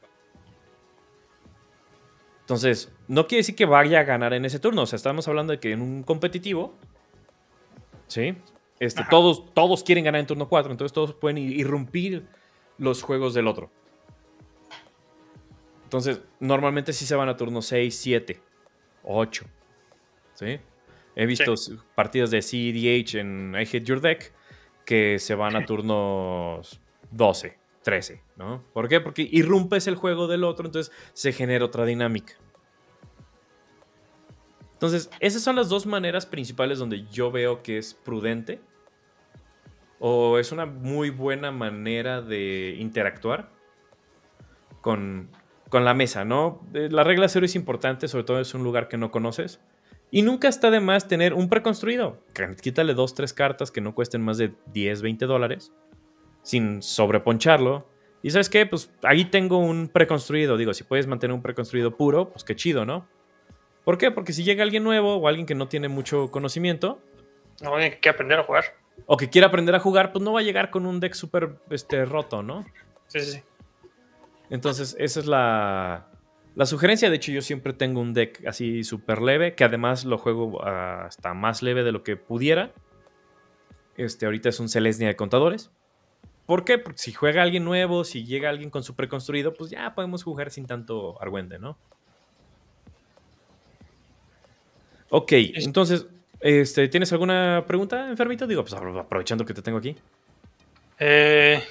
Entonces, 2.41 2.91
no 3.07 3.25
quiere 3.25 3.39
decir 3.39 3.55
que 3.55 3.65
vaya 3.65 4.01
a 4.01 4.03
ganar 4.03 4.33
en 4.33 4.45
ese 4.45 4.59
turno. 4.59 4.83
O 4.83 4.85
sea, 4.85 4.97
estamos 4.97 5.27
hablando 5.27 5.51
de 5.51 5.59
que 5.59 5.71
en 5.71 5.81
un 5.81 6.03
competitivo, 6.03 6.75
¿sí? 8.07 8.35
Este, 8.79 9.03
todos, 9.09 9.53
todos 9.53 9.83
quieren 9.83 10.03
ganar 10.03 10.19
en 10.19 10.27
turno 10.27 10.49
4, 10.49 10.71
entonces 10.71 10.93
todos 10.93 11.13
pueden 11.13 11.37
irrumpir 11.37 12.27
los 12.77 13.01
juegos 13.01 13.33
del 13.33 13.47
otro. 13.47 13.71
Entonces, 15.85 16.21
normalmente 16.39 16.91
sí 16.91 17.05
se 17.05 17.15
van 17.15 17.29
a 17.29 17.37
turno 17.37 17.61
6, 17.61 17.95
7, 17.95 18.41
8. 19.03 19.45
¿Sí? 20.33 20.59
He 21.15 21.25
visto 21.25 21.53
partidas 21.95 22.31
de 22.31 22.39
CDH 22.39 23.19
en 23.19 23.55
I 23.59 23.65
Hit 23.65 23.83
Your 23.85 24.01
Deck 24.01 24.33
que 24.85 25.19
se 25.19 25.35
van 25.35 25.55
a 25.55 25.65
turnos 25.65 26.79
12, 27.11 27.57
13, 27.83 28.21
¿no? 28.37 28.63
¿Por 28.73 28.87
qué? 28.87 28.99
Porque 28.99 29.27
irrumpes 29.31 29.87
el 29.87 29.95
juego 29.95 30.27
del 30.27 30.43
otro, 30.43 30.65
entonces 30.65 30.93
se 31.13 31.31
genera 31.33 31.65
otra 31.65 31.85
dinámica. 31.85 32.33
Entonces, 34.73 35.09
esas 35.19 35.41
son 35.41 35.55
las 35.55 35.69
dos 35.69 35.85
maneras 35.85 36.25
principales 36.25 36.77
donde 36.77 37.05
yo 37.05 37.31
veo 37.31 37.63
que 37.63 37.77
es 37.77 37.93
prudente 37.93 38.59
o 39.99 40.37
es 40.37 40.51
una 40.51 40.65
muy 40.65 41.09
buena 41.09 41.51
manera 41.51 42.21
de 42.21 42.75
interactuar 42.77 43.49
con, 44.81 45.29
la 45.71 45.93
mesa, 45.93 46.25
¿no? 46.25 46.61
Eh, 46.73 46.89
la 46.91 47.05
regla 47.05 47.29
cero 47.29 47.45
es 47.45 47.55
importante, 47.55 48.09
sobre 48.09 48.25
todo 48.25 48.39
es 48.41 48.53
un 48.53 48.63
lugar 48.63 48.89
que 48.89 48.97
no 48.97 49.11
conoces. 49.11 49.61
Y 50.13 50.21
nunca 50.21 50.47
está 50.47 50.69
de 50.69 50.79
más 50.79 51.07
tener 51.07 51.33
un 51.33 51.49
preconstruido. 51.49 52.19
Quítale 52.61 52.93
dos, 52.93 53.15
tres 53.15 53.33
cartas 53.33 53.71
que 53.71 53.81
no 53.81 53.95
cuesten 53.95 54.21
más 54.21 54.37
de 54.37 54.53
10, 54.67 55.01
20 55.01 55.25
dólares. 55.25 55.73
Sin 56.43 56.83
sobreponcharlo. 56.83 57.89
Y 58.21 58.29
sabes 58.29 58.47
qué, 58.47 58.67
pues 58.67 58.93
ahí 59.01 59.25
tengo 59.25 59.57
un 59.57 59.87
preconstruido. 59.87 60.55
Digo, 60.55 60.75
si 60.75 60.83
puedes 60.83 61.07
mantener 61.07 61.33
un 61.33 61.41
preconstruido 61.41 61.97
puro, 61.97 62.29
pues 62.29 62.43
qué 62.43 62.55
chido, 62.55 62.85
¿no? 62.85 63.07
¿Por 63.83 63.97
qué? 63.97 64.11
Porque 64.11 64.33
si 64.33 64.43
llega 64.43 64.61
alguien 64.61 64.83
nuevo 64.83 65.15
o 65.15 65.27
alguien 65.27 65.47
que 65.47 65.55
no 65.55 65.67
tiene 65.67 65.87
mucho 65.87 66.29
conocimiento. 66.29 67.01
No, 67.63 67.71
que 67.99 68.07
aprender 68.07 68.37
a 68.37 68.43
jugar. 68.43 68.65
O 69.07 69.17
que 69.17 69.31
quiera 69.31 69.47
aprender 69.47 69.73
a 69.73 69.79
jugar, 69.79 70.11
pues 70.11 70.23
no 70.23 70.33
va 70.33 70.41
a 70.41 70.43
llegar 70.43 70.69
con 70.69 70.85
un 70.85 70.99
deck 70.99 71.15
súper 71.15 71.57
este, 71.71 72.05
roto, 72.05 72.43
¿no? 72.43 72.63
Sí, 73.07 73.19
sí, 73.19 73.31
sí. 73.31 73.43
Entonces, 74.51 74.95
esa 74.99 75.19
es 75.21 75.25
la, 75.25 76.12
la 76.55 76.65
sugerencia. 76.65 77.09
De 77.09 77.15
hecho, 77.15 77.31
yo 77.31 77.41
siempre 77.41 77.73
tengo 77.73 78.01
un 78.01 78.13
deck 78.13 78.45
así 78.47 78.83
súper 78.83 79.21
leve, 79.21 79.55
que 79.55 79.63
además 79.63 80.05
lo 80.05 80.17
juego 80.17 80.63
hasta 80.63 81.33
más 81.33 81.61
leve 81.61 81.83
de 81.83 81.91
lo 81.91 82.03
que 82.03 82.15
pudiera. 82.15 82.71
Este, 83.97 84.25
ahorita 84.25 84.49
es 84.49 84.59
un 84.59 84.69
Celestia 84.69 85.07
de 85.07 85.15
contadores. 85.15 85.71
¿Por 86.45 86.65
qué? 86.65 86.77
Porque 86.77 86.99
si 86.99 87.13
juega 87.13 87.41
alguien 87.41 87.63
nuevo, 87.63 88.03
si 88.03 88.25
llega 88.25 88.49
alguien 88.49 88.69
con 88.69 88.83
su 88.83 88.95
preconstruido, 88.95 89.53
pues 89.53 89.71
ya 89.71 89.95
podemos 89.95 90.23
jugar 90.23 90.51
sin 90.51 90.65
tanto 90.65 91.21
argüende, 91.21 91.57
¿no? 91.57 91.77
Ok, 95.09 95.31
entonces, 95.31 96.07
este, 96.39 96.87
¿tienes 96.87 97.13
alguna 97.13 97.63
pregunta, 97.67 98.09
enfermito? 98.09 98.47
Digo, 98.47 98.63
pues 98.63 98.73
aprovechando 98.73 99.45
que 99.45 99.53
te 99.53 99.61
tengo 99.61 99.77
aquí. 99.77 99.95
Eh, 100.99 101.63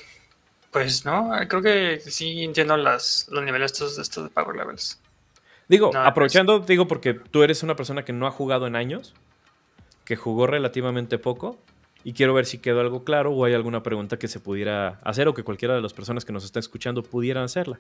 pues 0.72 1.04
no, 1.04 1.30
creo 1.48 1.62
que 1.62 2.00
sí 2.00 2.42
entiendo 2.42 2.76
las, 2.76 3.28
los 3.30 3.44
niveles 3.44 3.72
estos, 3.72 3.98
estos 3.98 4.24
de 4.24 4.30
Power 4.30 4.56
Levels. 4.56 4.98
Digo, 5.68 5.94
aprovechando, 5.94 6.60
digo, 6.60 6.88
porque 6.88 7.14
tú 7.14 7.42
eres 7.42 7.62
una 7.62 7.76
persona 7.76 8.04
que 8.04 8.12
no 8.12 8.26
ha 8.26 8.30
jugado 8.30 8.66
en 8.66 8.74
años, 8.74 9.14
que 10.04 10.16
jugó 10.16 10.46
relativamente 10.46 11.18
poco, 11.18 11.58
y 12.04 12.14
quiero 12.14 12.34
ver 12.34 12.46
si 12.46 12.58
quedó 12.58 12.80
algo 12.80 13.04
claro 13.04 13.32
o 13.32 13.44
hay 13.44 13.54
alguna 13.54 13.82
pregunta 13.82 14.18
que 14.18 14.28
se 14.28 14.40
pudiera 14.40 14.98
hacer 15.04 15.28
o 15.28 15.34
que 15.34 15.44
cualquiera 15.44 15.74
de 15.74 15.82
las 15.82 15.92
personas 15.92 16.24
que 16.24 16.32
nos 16.32 16.44
está 16.44 16.58
escuchando 16.58 17.02
pudieran 17.02 17.44
hacerla. 17.44 17.78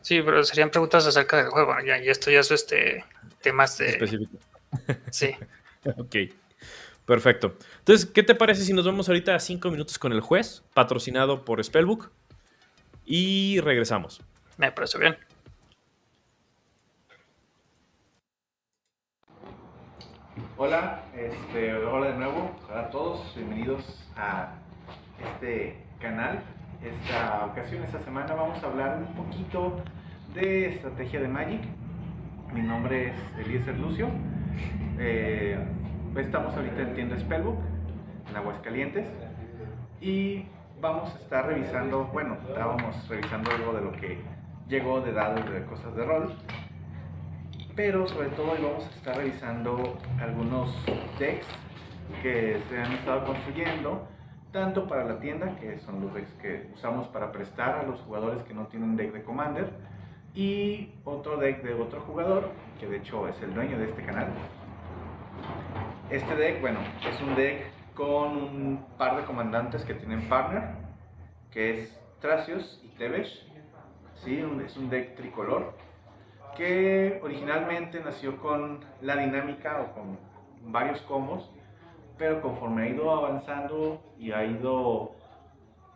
Sí, 0.00 0.22
pero 0.24 0.42
serían 0.42 0.70
preguntas 0.70 1.06
acerca 1.06 1.36
del 1.36 1.50
juego, 1.50 1.74
ya, 1.86 2.02
y 2.02 2.08
esto 2.08 2.30
ya 2.30 2.40
es 2.40 2.50
este, 2.50 3.04
temas 3.42 3.78
de... 3.78 3.90
Específico. 3.90 4.38
Sí. 5.10 5.34
ok. 5.96 6.16
Perfecto. 7.04 7.56
Entonces, 7.80 8.06
¿qué 8.06 8.22
te 8.22 8.36
parece 8.36 8.62
si 8.62 8.72
nos 8.72 8.86
vamos 8.86 9.08
ahorita 9.08 9.34
a 9.34 9.40
cinco 9.40 9.68
minutos 9.70 9.98
con 9.98 10.12
el 10.12 10.20
juez, 10.20 10.62
patrocinado 10.74 11.44
por 11.44 11.62
Spellbook? 11.62 12.10
Y 13.12 13.58
regresamos. 13.58 14.22
Me 14.56 14.70
parece 14.70 14.96
bien. 14.96 15.16
Hola, 20.56 21.02
este, 21.16 21.74
hola 21.74 22.12
de 22.12 22.18
nuevo 22.18 22.56
a 22.72 22.88
todos, 22.90 23.34
bienvenidos 23.34 24.08
a 24.16 24.52
este 25.24 25.76
canal. 25.98 26.40
Esta 26.84 27.46
ocasión, 27.46 27.82
esta 27.82 27.98
semana 27.98 28.32
vamos 28.32 28.62
a 28.62 28.66
hablar 28.68 28.98
un 28.98 29.12
poquito 29.16 29.82
de 30.32 30.68
estrategia 30.76 31.20
de 31.20 31.26
Magic. 31.26 31.62
Mi 32.52 32.62
nombre 32.62 33.08
es 33.08 33.44
Eliezer 33.44 33.76
Lucio 33.76 34.08
eh, 35.00 35.58
estamos 36.16 36.54
ahorita 36.54 36.80
en 36.80 36.94
tienda 36.94 37.18
Spellbook, 37.18 37.58
en 38.28 38.36
Aguascalientes, 38.36 39.08
y 40.00 40.44
vamos 40.80 41.14
a 41.14 41.18
estar 41.18 41.46
revisando, 41.46 42.04
bueno, 42.06 42.36
estábamos 42.48 43.08
revisando 43.08 43.50
algo 43.50 43.72
de 43.74 43.80
lo 43.82 43.92
que 43.92 44.18
llegó 44.68 45.00
de 45.00 45.12
dados 45.12 45.50
de 45.50 45.64
cosas 45.66 45.94
de 45.94 46.04
rol, 46.04 46.32
pero 47.76 48.06
sobre 48.08 48.28
todo 48.30 48.52
hoy 48.52 48.58
vamos 48.62 48.86
a 48.86 48.90
estar 48.90 49.16
revisando 49.16 49.98
algunos 50.20 50.74
decks 51.18 51.46
que 52.22 52.60
se 52.68 52.80
han 52.80 52.92
estado 52.92 53.26
construyendo, 53.26 54.08
tanto 54.52 54.88
para 54.88 55.04
la 55.04 55.20
tienda, 55.20 55.54
que 55.56 55.78
son 55.80 56.00
los 56.00 56.14
decks 56.14 56.32
que 56.40 56.70
usamos 56.74 57.06
para 57.08 57.30
prestar 57.30 57.76
a 57.76 57.82
los 57.82 58.00
jugadores 58.00 58.42
que 58.42 58.54
no 58.54 58.66
tienen 58.66 58.96
deck 58.96 59.12
de 59.12 59.22
Commander, 59.22 59.70
y 60.34 60.94
otro 61.04 61.36
deck 61.36 61.62
de 61.62 61.74
otro 61.74 62.00
jugador, 62.00 62.50
que 62.78 62.86
de 62.86 62.98
hecho 62.98 63.28
es 63.28 63.40
el 63.42 63.52
dueño 63.54 63.78
de 63.78 63.84
este 63.84 64.02
canal, 64.02 64.28
este 66.10 66.34
deck, 66.36 66.60
bueno, 66.60 66.78
es 67.06 67.20
un 67.20 67.34
deck 67.34 67.66
con 68.00 68.34
un 68.34 68.86
par 68.96 69.18
de 69.18 69.24
comandantes 69.24 69.84
que 69.84 69.92
tienen 69.92 70.26
partner, 70.26 70.62
que 71.50 71.82
es 71.82 72.00
Tracios 72.18 72.80
y 72.82 72.88
Tevesh. 72.96 73.46
¿sí? 74.24 74.42
Es 74.64 74.76
un 74.78 74.88
deck 74.88 75.16
tricolor 75.16 75.74
que 76.56 77.20
originalmente 77.22 78.00
nació 78.00 78.38
con 78.38 78.80
la 79.02 79.16
dinámica 79.16 79.82
o 79.82 79.92
con 79.92 80.18
varios 80.72 81.02
combos, 81.02 81.50
pero 82.16 82.40
conforme 82.40 82.84
ha 82.84 82.88
ido 82.88 83.10
avanzando 83.10 84.02
y 84.18 84.32
ha 84.32 84.46
ido 84.46 85.12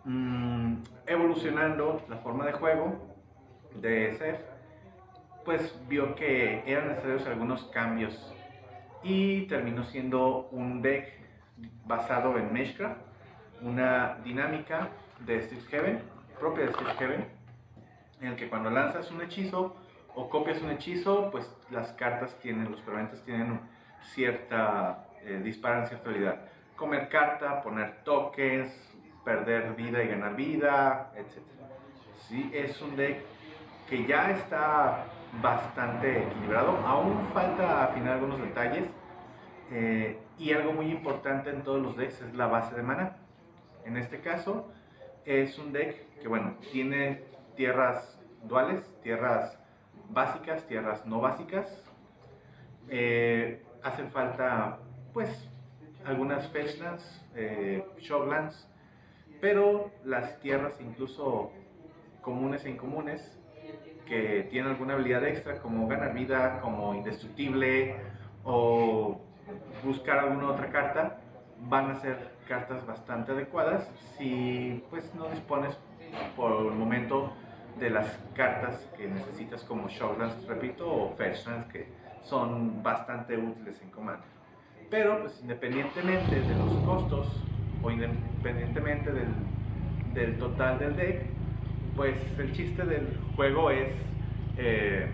mm, 0.05 0.75
evolucionando 1.07 2.03
la 2.11 2.19
forma 2.19 2.45
de 2.45 2.53
juego 2.53 2.99
de 3.77 4.11
SF, 4.11 4.45
pues 5.47 5.75
vio 5.89 6.15
que 6.17 6.71
eran 6.71 6.89
necesarios 6.89 7.27
algunos 7.27 7.65
cambios 7.73 8.35
y 9.03 9.47
terminó 9.47 9.85
siendo 9.85 10.49
un 10.51 10.83
deck 10.83 11.24
basado 11.85 12.39
en 12.39 12.53
Meshcraft, 12.53 12.97
una 13.63 14.19
dinámica 14.25 14.89
de 15.21 15.43
Steve 15.43 15.63
Heaven, 15.71 16.03
propia 16.39 16.67
de 16.67 16.73
Steve 16.73 16.95
Heaven, 16.99 17.29
en 18.21 18.29
el 18.29 18.37
que 18.37 18.49
cuando 18.49 18.71
lanzas 18.71 19.11
un 19.11 19.23
hechizo 19.23 19.77
o 20.15 20.29
copias 20.29 20.61
un 20.63 20.71
hechizo, 20.71 21.31
pues 21.31 21.51
las 21.71 21.93
cartas 21.93 22.39
tienen, 22.41 22.71
los 22.71 22.81
permanentes 22.81 23.23
tienen 23.23 23.61
cierta, 24.03 25.07
eh, 25.23 25.41
disparan 25.43 25.87
cierta 25.87 26.09
habilidad. 26.09 26.41
Comer 26.77 27.09
carta, 27.09 27.63
poner 27.63 28.03
tokens, 28.05 28.73
perder 29.25 29.75
vida 29.75 30.03
y 30.03 30.09
ganar 30.09 30.37
vida, 30.37 31.13
etc. 31.17 31.39
Sí, 32.29 32.51
es 32.55 32.81
un 32.83 32.97
deck 32.97 33.23
que 33.89 34.07
ya 34.07 34.31
está 34.31 35.05
bastante 35.43 36.25
equilibrado. 36.25 36.77
Aún 36.87 37.27
falta 37.33 37.85
afinar 37.85 38.15
algunos 38.15 38.41
detalles. 38.41 38.89
Eh, 39.71 40.19
y 40.39 40.53
algo 40.53 40.73
muy 40.73 40.91
importante 40.91 41.51
en 41.51 41.63
todos 41.63 41.81
los 41.81 41.97
decks 41.97 42.21
es 42.23 42.35
la 42.35 42.47
base 42.47 42.75
de 42.75 42.83
mana. 42.83 43.17
En 43.85 43.97
este 43.97 44.21
caso 44.21 44.69
es 45.25 45.59
un 45.59 45.73
deck 45.73 46.19
que, 46.21 46.29
bueno, 46.29 46.57
tiene 46.73 47.23
tierras 47.57 48.19
duales, 48.43 48.83
tierras 49.03 49.59
básicas, 50.11 50.67
tierras 50.67 51.07
no 51.07 51.21
básicas. 51.21 51.85
Eh, 52.89 53.63
hacen 53.83 54.11
falta, 54.11 54.79
pues, 55.13 55.49
algunas 56.05 56.49
fetchlands, 56.49 57.25
eh, 57.35 57.85
shoglands, 57.99 58.69
pero 59.41 59.91
las 60.05 60.39
tierras 60.41 60.81
incluso 60.81 61.53
comunes 62.21 62.65
e 62.65 62.71
incomunes 62.71 63.39
que 64.07 64.47
tienen 64.51 64.73
alguna 64.73 64.95
habilidad 64.95 65.25
extra 65.25 65.61
como 65.61 65.87
ganar 65.89 66.13
vida, 66.15 66.61
como 66.61 66.95
indestructible 66.95 67.97
o 68.45 69.21
buscar 69.85 70.19
alguna 70.19 70.51
otra 70.51 70.71
carta, 70.71 71.19
van 71.61 71.91
a 71.91 71.97
ser 71.97 72.17
cartas 72.49 72.85
bastante 72.87 73.33
adecuadas 73.33 73.89
si 74.17 74.85
pues 74.91 75.15
no 75.15 75.29
dispones 75.29 75.79
por 76.37 76.67
el 76.67 76.79
momento 76.79 77.33
de 77.79 77.91
las 77.91 78.07
cartas 78.35 78.89
que 78.97 79.09
necesitas 79.09 79.65
como 79.65 79.89
Shocklands, 79.89 80.47
repito, 80.47 80.91
o 80.91 81.15
Fetchlands 81.17 81.67
que 81.69 81.89
son 82.23 82.83
bastante 82.83 83.37
útiles 83.37 83.81
en 83.83 83.91
Commander. 83.91 84.29
Pero 84.91 85.21
pues 85.23 85.41
independientemente 85.41 86.41
de 86.41 86.55
los 86.55 86.73
costos 86.85 87.43
o 87.83 87.91
independientemente 87.91 89.13
del, 89.13 89.29
del 90.15 90.39
total 90.39 90.79
del 90.79 90.97
deck, 90.97 91.23
pues 91.97 92.17
el 92.39 92.53
chiste 92.53 92.85
del 92.85 93.19
juego 93.37 93.71
es 93.71 93.93
eh, 94.57 95.09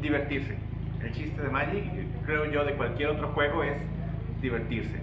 divertirse. 0.00 0.56
El 1.02 1.12
chiste 1.12 1.40
de 1.40 1.48
Magic, 1.48 1.84
creo 2.24 2.44
yo, 2.46 2.64
de 2.64 2.74
cualquier 2.74 3.10
otro 3.10 3.28
juego 3.28 3.62
es 3.62 3.76
divertirse. 4.40 5.00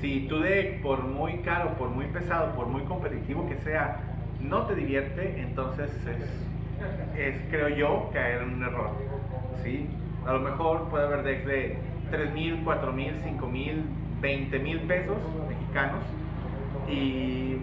Si 0.00 0.26
tu 0.28 0.40
deck, 0.40 0.82
por 0.82 1.02
muy 1.02 1.38
caro, 1.38 1.74
por 1.74 1.88
muy 1.88 2.06
pesado, 2.06 2.54
por 2.54 2.66
muy 2.66 2.82
competitivo 2.82 3.48
que 3.48 3.56
sea, 3.56 4.00
no 4.40 4.66
te 4.66 4.74
divierte, 4.74 5.40
entonces 5.40 5.90
es, 7.16 7.36
creo 7.50 7.68
yo, 7.68 8.10
caer 8.12 8.42
en 8.42 8.54
un 8.54 8.62
error. 8.62 8.90
¿sí? 9.62 9.86
A 10.26 10.32
lo 10.32 10.40
mejor 10.40 10.88
puede 10.88 11.06
haber 11.06 11.22
decks 11.22 11.46
de 11.46 11.78
3 12.10 12.32
mil, 12.34 12.60
4 12.64 12.92
mil, 12.92 13.14
5 13.22 13.46
mil, 13.46 13.84
20 14.20 14.58
mil 14.58 14.80
pesos 14.80 15.16
mexicanos 15.48 16.02
y 16.88 17.56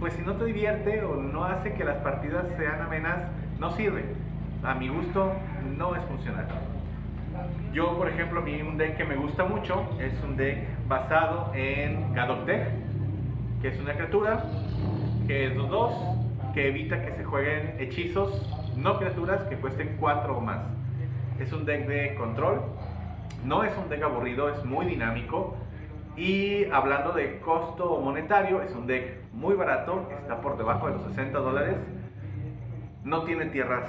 pues 0.00 0.14
si 0.14 0.22
no 0.22 0.34
te 0.34 0.44
divierte 0.44 1.02
o 1.02 1.16
no 1.16 1.44
hace 1.44 1.74
que 1.74 1.84
las 1.84 1.96
partidas 1.98 2.48
sean 2.56 2.80
amenas, 2.82 3.22
no 3.58 3.70
sirve. 3.70 4.04
A 4.62 4.74
mi 4.74 4.88
gusto 4.88 5.32
no 5.76 5.94
es 5.94 6.02
funcional. 6.04 6.46
Yo, 7.72 7.96
por 7.98 8.08
ejemplo, 8.08 8.40
a 8.40 8.42
mí 8.42 8.62
un 8.62 8.78
deck 8.78 8.96
que 8.96 9.04
me 9.04 9.16
gusta 9.16 9.44
mucho 9.44 9.86
es 10.00 10.12
un 10.24 10.36
deck 10.36 10.66
basado 10.88 11.52
en 11.54 12.14
Gadok 12.14 12.46
Deck, 12.46 12.68
que 13.60 13.68
es 13.68 13.78
una 13.78 13.92
criatura 13.92 14.44
que 15.26 15.46
es 15.46 15.56
2-2, 15.56 16.52
que 16.54 16.68
evita 16.68 17.04
que 17.04 17.12
se 17.12 17.24
jueguen 17.24 17.74
hechizos, 17.78 18.50
no 18.76 18.98
criaturas 18.98 19.42
que 19.42 19.56
cuesten 19.56 19.96
4 20.00 20.38
o 20.38 20.40
más. 20.40 20.60
Es 21.38 21.52
un 21.52 21.66
deck 21.66 21.86
de 21.86 22.14
control, 22.14 22.62
no 23.44 23.62
es 23.62 23.76
un 23.76 23.90
deck 23.90 24.02
aburrido, 24.02 24.48
es 24.48 24.64
muy 24.64 24.86
dinámico. 24.86 25.56
Y 26.16 26.64
hablando 26.70 27.12
de 27.12 27.40
costo 27.40 28.00
monetario, 28.00 28.62
es 28.62 28.74
un 28.74 28.86
deck 28.86 29.30
muy 29.34 29.54
barato, 29.54 30.08
está 30.18 30.40
por 30.40 30.56
debajo 30.56 30.86
de 30.86 30.94
los 30.94 31.02
60 31.08 31.38
dólares. 31.38 31.76
No 33.04 33.24
tiene 33.24 33.46
tierras 33.46 33.84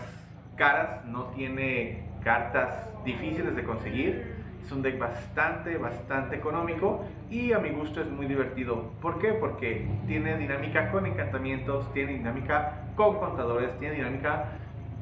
caras, 0.58 1.06
no 1.06 1.28
tiene 1.28 2.06
cartas 2.22 2.70
difíciles 3.04 3.56
de 3.56 3.64
conseguir. 3.64 4.36
Es 4.64 4.72
un 4.72 4.82
deck 4.82 5.00
bastante, 5.00 5.78
bastante 5.78 6.36
económico 6.36 7.06
y 7.30 7.54
a 7.54 7.60
mi 7.60 7.70
gusto 7.70 8.02
es 8.02 8.10
muy 8.10 8.26
divertido. 8.26 8.92
¿Por 9.02 9.20
qué? 9.20 9.34
Porque 9.34 9.88
tiene 10.08 10.38
dinámica 10.38 10.92
con 10.92 11.06
encantamientos, 11.06 11.92
tiene 11.94 12.14
dinámica 12.14 12.84
con 12.96 13.18
contadores, 13.18 13.78
tiene 13.80 13.96
dinámica 13.96 14.46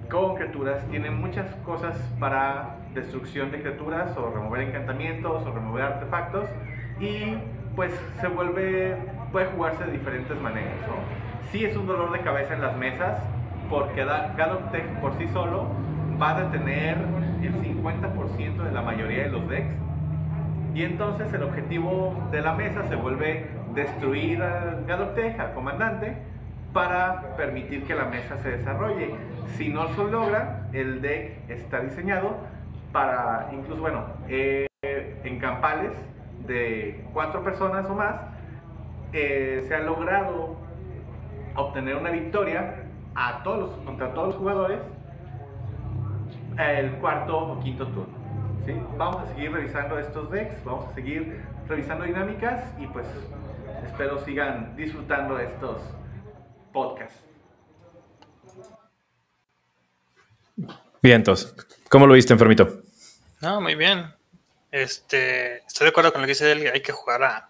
con 0.09 0.35
criaturas, 0.35 0.85
tiene 0.89 1.09
muchas 1.09 1.47
cosas 1.65 1.97
para 2.19 2.77
destrucción 2.93 3.51
de 3.51 3.61
criaturas 3.61 4.15
o 4.17 4.31
remover 4.31 4.61
encantamientos 4.61 5.45
o 5.45 5.51
remover 5.51 5.83
artefactos 5.83 6.45
y 6.99 7.37
pues 7.75 7.91
se 8.21 8.27
vuelve, 8.27 8.95
puede 9.31 9.47
jugarse 9.47 9.83
de 9.85 9.91
diferentes 9.93 10.39
maneras. 10.41 10.75
¿no? 10.87 10.95
Sí 11.51 11.65
es 11.65 11.75
un 11.75 11.87
dolor 11.87 12.11
de 12.11 12.19
cabeza 12.19 12.53
en 12.53 12.61
las 12.61 12.77
mesas 12.77 13.19
porque 13.69 14.05
Gadok 14.05 14.71
Tech 14.71 14.85
por 15.01 15.17
sí 15.17 15.27
solo 15.33 15.67
va 16.21 16.37
a 16.37 16.43
detener 16.43 16.97
el 17.47 17.55
50% 17.61 18.63
de 18.63 18.71
la 18.71 18.81
mayoría 18.81 19.23
de 19.23 19.29
los 19.29 19.47
decks. 19.49 19.75
Y 20.73 20.83
entonces 20.83 21.31
el 21.33 21.43
objetivo 21.43 22.15
de 22.31 22.41
la 22.41 22.53
mesa 22.53 22.83
se 22.87 22.95
vuelve 22.95 23.47
destruir 23.73 24.41
al 24.41 24.85
Gadotech, 24.85 25.39
al 25.39 25.53
comandante, 25.53 26.17
para 26.73 27.35
permitir 27.37 27.83
que 27.85 27.95
la 27.95 28.05
mesa 28.05 28.37
se 28.37 28.57
desarrolle. 28.57 29.15
Si 29.55 29.69
no 29.69 29.87
se 29.95 30.03
logra, 30.03 30.67
el 30.73 31.01
deck 31.01 31.49
está 31.49 31.79
diseñado 31.79 32.37
para, 32.91 33.49
incluso, 33.53 33.81
bueno, 33.81 34.05
eh, 34.27 34.67
en 34.81 35.39
campales 35.39 35.91
de 36.45 37.05
cuatro 37.13 37.43
personas 37.43 37.89
o 37.89 37.95
más, 37.95 38.15
eh, 39.13 39.63
se 39.67 39.75
ha 39.75 39.79
logrado 39.79 40.57
obtener 41.55 41.95
una 41.95 42.09
victoria 42.09 42.83
a 43.15 43.43
todos 43.43 43.71
contra 43.85 44.13
todos 44.13 44.27
los 44.27 44.35
jugadores 44.35 44.79
el 46.57 46.91
cuarto 46.97 47.37
o 47.37 47.59
quinto 47.61 47.85
turno. 47.87 48.17
¿sí? 48.65 48.73
Vamos 48.97 49.23
a 49.23 49.27
seguir 49.33 49.51
revisando 49.51 49.99
estos 49.99 50.31
decks, 50.31 50.63
vamos 50.63 50.89
a 50.89 50.95
seguir 50.95 51.41
revisando 51.67 52.05
dinámicas 52.05 52.63
y 52.79 52.87
pues 52.87 53.05
espero 53.85 54.23
sigan 54.23 54.75
disfrutando 54.75 55.39
estos 55.39 55.81
podcasts. 56.71 57.21
Bien, 61.01 61.17
entonces, 61.17 61.53
¿cómo 61.89 62.07
lo 62.07 62.13
viste, 62.13 62.33
enfermito? 62.33 62.81
No, 63.41 63.61
muy 63.61 63.75
bien. 63.75 64.11
Este, 64.71 65.57
estoy 65.57 65.85
de 65.85 65.89
acuerdo 65.89 66.11
con 66.11 66.21
lo 66.21 66.25
que 66.25 66.31
dice 66.31 66.51
él, 66.51 66.69
hay 66.73 66.81
que 66.81 66.91
jugar 66.91 67.23
a, 67.23 67.49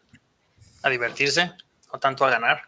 a 0.83 0.89
divertirse, 0.89 1.53
no 1.91 1.99
tanto 1.99 2.25
a 2.25 2.29
ganar, 2.29 2.63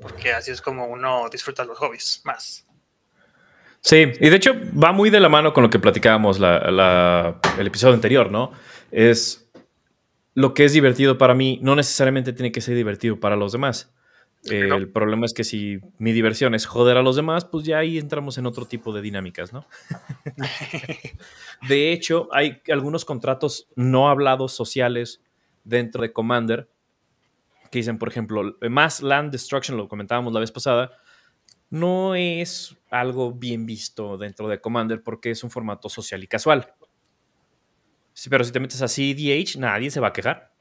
porque 0.00 0.32
así 0.32 0.50
es 0.50 0.60
como 0.60 0.86
uno 0.86 1.28
disfruta 1.30 1.64
los 1.64 1.78
hobbies 1.78 2.20
más. 2.24 2.65
Sí, 3.80 4.12
y 4.20 4.28
de 4.28 4.36
hecho 4.36 4.54
va 4.82 4.92
muy 4.92 5.10
de 5.10 5.20
la 5.20 5.28
mano 5.28 5.52
con 5.52 5.62
lo 5.62 5.70
que 5.70 5.78
platicábamos 5.78 6.38
el 6.38 7.66
episodio 7.66 7.94
anterior, 7.94 8.30
¿no? 8.30 8.52
Es 8.90 9.48
lo 10.34 10.54
que 10.54 10.64
es 10.64 10.72
divertido 10.72 11.18
para 11.18 11.34
mí, 11.34 11.58
no 11.62 11.76
necesariamente 11.76 12.32
tiene 12.32 12.52
que 12.52 12.60
ser 12.60 12.74
divertido 12.74 13.18
para 13.20 13.36
los 13.36 13.52
demás. 13.52 13.94
El 14.44 14.90
problema 14.92 15.26
es 15.26 15.34
que 15.34 15.44
si 15.44 15.80
mi 15.98 16.12
diversión 16.12 16.54
es 16.54 16.66
joder 16.66 16.96
a 16.96 17.02
los 17.02 17.16
demás, 17.16 17.44
pues 17.44 17.64
ya 17.64 17.78
ahí 17.78 17.98
entramos 17.98 18.38
en 18.38 18.46
otro 18.46 18.64
tipo 18.64 18.92
de 18.92 19.02
dinámicas, 19.02 19.52
¿no? 19.52 19.66
de 21.68 21.92
hecho, 21.92 22.28
hay 22.32 22.60
algunos 22.70 23.04
contratos 23.04 23.68
no 23.74 24.08
hablados 24.08 24.52
sociales 24.52 25.20
dentro 25.64 26.02
de 26.02 26.12
Commander 26.12 26.68
que 27.70 27.80
dicen, 27.80 27.98
por 27.98 28.08
ejemplo, 28.08 28.56
Mass 28.70 29.02
Land 29.02 29.32
Destruction, 29.32 29.76
lo 29.76 29.88
comentábamos 29.88 30.32
la 30.32 30.40
vez 30.40 30.52
pasada, 30.52 30.92
no 31.80 32.14
es 32.14 32.76
algo 32.90 33.32
bien 33.32 33.66
visto 33.66 34.18
dentro 34.18 34.48
de 34.48 34.60
Commander 34.60 35.02
porque 35.02 35.30
es 35.30 35.44
un 35.44 35.50
formato 35.50 35.88
social 35.88 36.22
y 36.22 36.26
casual. 36.26 36.74
Sí, 38.12 38.30
pero 38.30 38.44
si 38.44 38.52
te 38.52 38.60
metes 38.60 38.82
a 38.82 38.88
CDH, 38.88 39.58
nadie 39.58 39.90
se 39.90 40.00
va 40.00 40.08
a 40.08 40.12
quejar. 40.12 40.52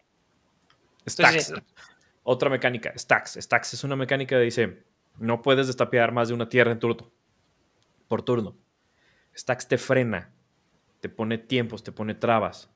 Stacks. 1.08 1.54
Otra 2.24 2.50
mecánica, 2.50 2.94
Stacks. 2.98 3.38
Stacks 3.40 3.74
es 3.76 3.84
una 3.84 3.96
mecánica 3.96 4.36
que 4.38 4.44
dice, 4.44 4.84
no 5.18 5.42
puedes 5.42 5.68
destapear 5.68 6.12
más 6.12 6.28
de 6.28 6.34
una 6.34 6.50
tierra 6.50 6.72
en 6.72 6.80
turno. 6.80 7.12
Por 8.08 8.24
turno. 8.24 8.58
Stacks 9.36 9.68
te 9.68 9.78
frena, 9.78 10.34
te 11.00 11.10
pone 11.10 11.38
tiempos, 11.38 11.84
te 11.84 11.92
pone 11.92 12.16
trabas. 12.16 12.70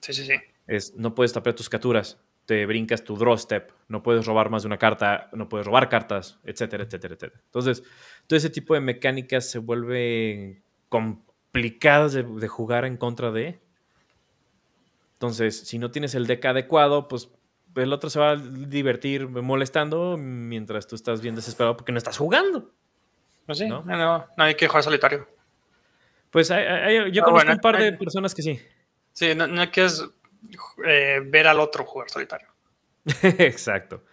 Sí, 0.00 0.12
sí, 0.12 0.24
sí. 0.24 0.34
Es, 0.66 0.94
no 0.94 1.14
puedes 1.14 1.32
tapear 1.32 1.54
tus 1.54 1.68
capturas 1.68 2.18
te 2.52 2.66
brincas 2.66 3.02
tu 3.02 3.16
draw 3.16 3.34
step, 3.38 3.72
no 3.88 4.02
puedes 4.02 4.26
robar 4.26 4.50
más 4.50 4.62
de 4.62 4.66
una 4.66 4.76
carta, 4.76 5.30
no 5.32 5.48
puedes 5.48 5.66
robar 5.66 5.88
cartas, 5.88 6.38
etcétera, 6.44 6.84
etcétera, 6.84 7.14
etcétera. 7.14 7.40
Entonces, 7.46 7.82
todo 8.26 8.36
ese 8.36 8.50
tipo 8.50 8.74
de 8.74 8.80
mecánicas 8.80 9.50
se 9.50 9.58
vuelven 9.58 10.62
complicadas 10.90 12.12
de, 12.12 12.48
jugar 12.48 12.84
en 12.84 12.98
contra 12.98 13.30
de. 13.30 13.58
Entonces, 15.14 15.60
si 15.60 15.78
no 15.78 15.90
tienes 15.90 16.14
el 16.14 16.26
deck 16.26 16.44
adecuado, 16.44 17.08
pues 17.08 17.30
el 17.74 17.90
otro 17.90 18.10
se 18.10 18.20
va 18.20 18.32
a 18.32 18.36
divertir 18.36 19.26
molestando 19.28 20.18
mientras 20.18 20.86
tú 20.86 20.94
estás 20.94 21.22
bien 21.22 21.34
desesperado 21.34 21.78
porque 21.78 21.92
no 21.92 21.96
estás 21.96 22.18
jugando. 22.18 22.70
Pues 23.46 23.56
sí, 23.56 23.66
no, 23.66 23.82
no, 23.82 24.26
hay 24.36 24.56
que 24.56 24.68
jugar 24.68 24.82
solitario. 24.82 25.26
Pues 26.30 26.52
yo 27.12 27.22
conozco 27.22 27.50
un 27.50 27.58
par 27.60 27.78
de 27.78 27.94
personas 27.94 28.34
que 28.34 28.42
sí. 28.42 28.60
Sí, 29.14 29.34
no, 29.34 29.46
no 29.46 29.62
hay 29.62 29.68
que 29.68 29.88
eh, 30.86 31.20
ver 31.24 31.46
al 31.46 31.60
otro 31.60 31.84
jugar 31.84 32.10
solitario. 32.10 32.48
Exacto. 33.22 34.04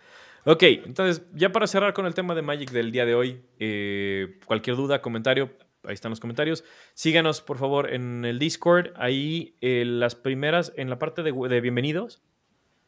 Ok, 0.46 0.64
entonces 0.64 1.26
ya 1.34 1.52
para 1.52 1.68
cerrar 1.68 1.94
con 1.94 2.06
el 2.06 2.14
tema 2.14 2.34
de 2.34 2.42
Magic 2.42 2.72
del 2.72 2.92
día 2.92 3.06
de 3.06 3.14
hoy, 3.14 3.46
eh, 3.60 4.40
cualquier 4.46 4.78
duda, 4.78 5.02
comentario, 5.02 5.52
ahí 5.84 5.94
están 5.94 6.12
los 6.12 6.20
comentarios. 6.20 6.64
Síganos 6.94 7.42
por 7.42 7.58
favor 7.58 7.94
en 7.94 8.24
el 8.26 8.40
Discord, 8.40 8.92
ahí 8.96 9.58
eh, 9.62 9.84
las 9.86 10.16
primeras, 10.16 10.74
en 10.76 10.90
la 10.90 10.98
parte 10.98 11.24
de, 11.24 11.32
de, 11.32 11.62
bienvenidos, 11.62 12.24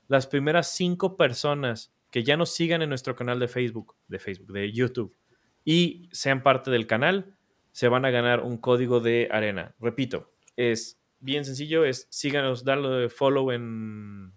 las 0.08 0.27
primeras 0.27 0.71
cinco 0.73 1.17
personas 1.17 1.93
que 2.10 2.23
ya 2.23 2.38
nos 2.38 2.54
sigan 2.54 2.82
en 2.82 2.89
nuestro 2.89 3.15
canal 3.15 3.39
de 3.39 3.47
Facebook, 3.47 3.95
de 4.08 4.19
Facebook, 4.19 4.54
de 4.54 4.71
YouTube, 4.71 5.15
y 5.63 6.10
sean 6.12 6.43
parte 6.43 6.71
del 6.71 6.88
canal, 6.88 7.38
se 7.71 7.88
van 7.88 8.06
a 8.06 8.12
ganar 8.12 8.41
un 8.41 8.58
código 8.58 8.99
de 8.99 9.30
arena. 9.32 9.75
Repito, 9.80 10.34
es 10.56 11.00
bien 11.21 11.45
sencillo, 11.45 11.86
es 11.86 12.07
síganos, 12.10 12.65
darle 12.65 13.10
follow 13.10 13.51
en, 13.51 14.34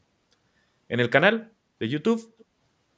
en 0.88 1.00
el 1.00 1.10
canal 1.10 1.52
de 1.80 1.88
YouTube, 1.88 2.34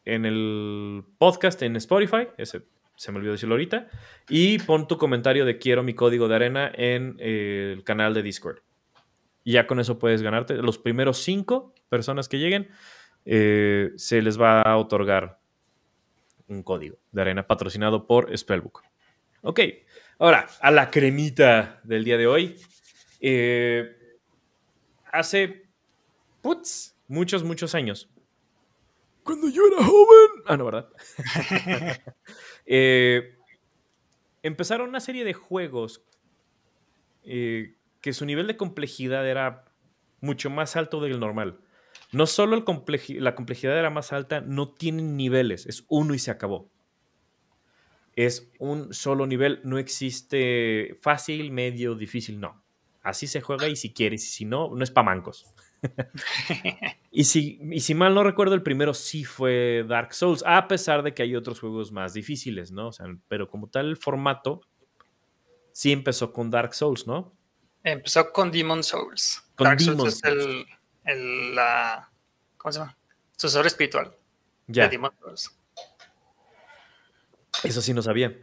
en 0.04 0.26
el 0.26 1.04
podcast 1.18 1.62
en 1.62 1.76
Spotify, 1.76 2.28
ese 2.36 2.62
se 2.96 3.12
me 3.12 3.18
olvidó 3.18 3.32
decirlo 3.32 3.54
ahorita, 3.54 3.88
y 4.28 4.58
pon 4.58 4.88
tu 4.88 4.96
comentario 4.96 5.44
de 5.44 5.58
quiero 5.58 5.82
mi 5.82 5.94
código 5.94 6.28
de 6.28 6.34
arena 6.34 6.70
en 6.74 7.16
eh, 7.18 7.72
el 7.76 7.84
canal 7.84 8.14
de 8.14 8.22
Discord. 8.22 8.60
Y 9.44 9.52
ya 9.52 9.66
con 9.66 9.78
eso 9.78 9.98
puedes 9.98 10.22
ganarte. 10.22 10.56
Los 10.56 10.78
primeros 10.78 11.18
cinco 11.18 11.74
personas 11.88 12.28
que 12.28 12.38
lleguen, 12.38 12.68
eh, 13.24 13.92
se 13.96 14.22
les 14.22 14.40
va 14.40 14.62
a 14.62 14.76
otorgar 14.76 15.38
un 16.48 16.62
código 16.62 16.96
de 17.12 17.20
arena 17.20 17.46
patrocinado 17.46 18.06
por 18.06 18.36
Spellbook. 18.36 18.82
Ok, 19.42 19.60
ahora 20.18 20.46
a 20.60 20.70
la 20.70 20.90
cremita 20.90 21.80
del 21.84 22.04
día 22.04 22.16
de 22.16 22.26
hoy. 22.26 22.56
Eh, 23.20 23.96
hace 25.12 25.66
putz, 26.42 26.94
muchos, 27.08 27.42
muchos 27.42 27.74
años. 27.74 28.08
Cuando 29.22 29.48
yo 29.48 29.62
era 29.66 29.84
joven. 29.84 30.42
Ah, 30.46 30.56
no, 30.56 30.64
¿verdad? 30.66 30.88
Eh, 32.68 33.36
empezaron 34.42 34.88
una 34.88 34.98
serie 34.98 35.24
de 35.24 35.34
juegos 35.34 36.02
eh, 37.22 37.76
que 38.00 38.12
su 38.12 38.26
nivel 38.26 38.48
de 38.48 38.56
complejidad 38.56 39.28
era 39.28 39.66
mucho 40.20 40.50
más 40.50 40.74
alto 40.74 41.00
del 41.00 41.20
normal. 41.20 41.60
No 42.10 42.26
solo 42.26 42.56
la 42.56 43.34
complejidad 43.34 43.78
era 43.78 43.90
más 43.90 44.12
alta, 44.12 44.40
no 44.40 44.72
tienen 44.72 45.16
niveles, 45.16 45.66
es 45.66 45.84
uno 45.88 46.12
y 46.12 46.18
se 46.18 46.32
acabó. 46.32 46.68
Es 48.16 48.50
un 48.58 48.92
solo 48.94 49.26
nivel, 49.26 49.60
no 49.62 49.78
existe 49.78 50.98
fácil, 51.02 51.52
medio, 51.52 51.94
difícil, 51.94 52.40
no. 52.40 52.65
Así 53.06 53.28
se 53.28 53.40
juega 53.40 53.68
y 53.68 53.76
si 53.76 53.92
quieres, 53.92 54.24
y 54.24 54.28
si 54.28 54.44
no, 54.44 54.74
no 54.74 54.82
es 54.82 54.90
para 54.90 55.04
mancos. 55.04 55.46
y, 57.12 57.22
si, 57.22 57.60
y 57.70 57.78
si 57.78 57.94
mal 57.94 58.12
no 58.16 58.24
recuerdo, 58.24 58.56
el 58.56 58.64
primero 58.64 58.94
sí 58.94 59.22
fue 59.22 59.84
Dark 59.86 60.12
Souls, 60.12 60.42
a 60.44 60.66
pesar 60.66 61.04
de 61.04 61.14
que 61.14 61.22
hay 61.22 61.36
otros 61.36 61.60
juegos 61.60 61.92
más 61.92 62.14
difíciles, 62.14 62.72
¿no? 62.72 62.88
O 62.88 62.92
sea, 62.92 63.06
pero 63.28 63.48
como 63.48 63.68
tal, 63.68 63.90
el 63.90 63.96
formato 63.96 64.60
sí 65.70 65.92
empezó 65.92 66.32
con 66.32 66.50
Dark 66.50 66.74
Souls, 66.74 67.06
¿no? 67.06 67.32
Empezó 67.84 68.32
con 68.32 68.50
Demon 68.50 68.82
Souls. 68.82 69.40
Dark 69.56 69.80
Souls 69.80 70.14
es 70.14 70.24
el, 70.24 70.66
el, 71.04 71.54
la, 71.54 72.10
¿cómo 72.56 72.72
se 72.72 72.80
llama? 72.80 72.98
Sucesor 73.36 73.66
espiritual 73.68 74.16
ya. 74.66 74.82
de 74.82 74.88
Demon 74.88 75.12
Souls. 75.20 75.56
Eso 77.62 77.80
sí 77.80 77.94
no 77.94 78.02
sabía. 78.02 78.36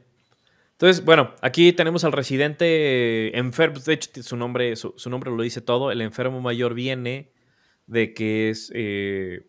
Entonces, 0.74 1.06
bueno, 1.06 1.34
aquí 1.42 1.72
tenemos 1.72 2.04
al 2.04 2.12
residente 2.12 3.38
enfermo. 3.38 3.80
De 3.80 3.94
hecho, 3.94 4.24
su 4.24 4.36
nombre, 4.36 4.76
su, 4.76 4.94
nombre 5.08 5.32
lo 5.32 5.42
dice 5.42 5.62
todo. 5.62 5.92
El 5.92 6.02
enfermo 6.02 6.42
mayor 6.42 6.74
viene 6.74 7.32
de 7.86 8.14
que 8.14 8.50
es 8.50 8.72
eh, 8.74 9.48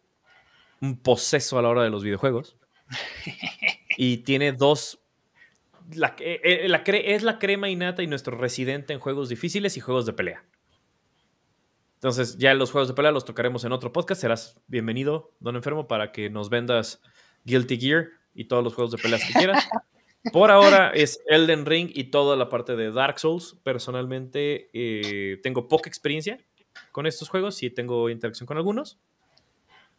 un 0.81 0.99
poseso 0.99 1.59
a 1.59 1.63
la 1.63 1.69
hora 1.71 1.83
de 1.83 1.91
los 1.91 2.05
videojuegos. 2.05 2.57
Y 3.97 4.19
tiene 4.19 4.53
dos. 4.53 5.01
Eh, 5.93 6.41
eh, 6.43 7.05
es 7.15 7.23
la 7.23 7.39
crema 7.39 7.69
innata 7.69 8.03
y 8.03 8.07
nuestro 8.07 8.37
residente 8.37 8.93
en 8.93 8.99
juegos 8.99 9.29
difíciles 9.29 9.77
y 9.77 9.81
juegos 9.81 10.07
de 10.07 10.13
pelea. 10.13 10.45
Entonces, 11.95 12.37
ya 12.37 12.53
los 12.55 12.71
juegos 12.71 12.89
de 12.89 12.95
pelea 12.95 13.13
los 13.13 13.25
tocaremos 13.25 13.65
en 13.65 13.73
otro 13.73 13.93
podcast. 13.93 14.21
Serás 14.21 14.61
bienvenido, 14.67 15.33
don 15.41 15.57
enfermo, 15.57 15.89
para 15.89 16.13
que 16.13 16.29
nos 16.29 16.51
vendas 16.51 17.01
Guilty 17.45 17.79
Gear 17.79 18.09
y 18.35 18.45
todos 18.45 18.63
los 18.63 18.75
juegos 18.75 18.93
de 18.93 18.99
peleas 18.99 19.25
que 19.25 19.33
quieras. 19.33 19.67
Por 20.33 20.51
ahora 20.51 20.91
es 20.95 21.21
Elden 21.27 21.67
Ring 21.67 21.91
y 21.93 22.05
toda 22.05 22.37
la 22.37 22.49
parte 22.49 22.77
de 22.77 22.91
Dark 22.91 23.19
Souls. 23.19 23.57
Personalmente 23.63 24.71
eh, 24.73 25.39
tengo 25.43 25.69
poca 25.69 25.89
experiencia 25.89 26.39
con 26.93 27.07
estos 27.07 27.29
juegos, 27.29 27.57
sí 27.57 27.71
tengo 27.71 28.09
interacción 28.09 28.47
con 28.47 28.57
algunos. 28.57 28.99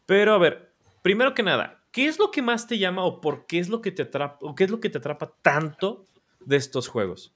Pero 0.04 0.34
a 0.34 0.38
ver, 0.38 0.72
primero 1.02 1.34
que 1.34 1.42
nada, 1.42 1.82
¿qué 1.92 2.06
es 2.06 2.18
lo 2.18 2.30
que 2.30 2.42
más 2.42 2.66
te 2.66 2.78
llama 2.78 3.04
o 3.04 3.20
por 3.20 3.46
qué 3.46 3.60
es 3.60 3.68
lo 3.68 3.80
que 3.80 3.92
te 3.92 4.02
atrapa 4.02 4.38
o 4.40 4.54
qué 4.54 4.64
es 4.64 4.70
lo 4.70 4.80
que 4.80 4.90
te 4.90 4.98
atrapa 4.98 5.32
tanto 5.42 6.04
de 6.40 6.56
estos 6.56 6.88
juegos? 6.88 7.32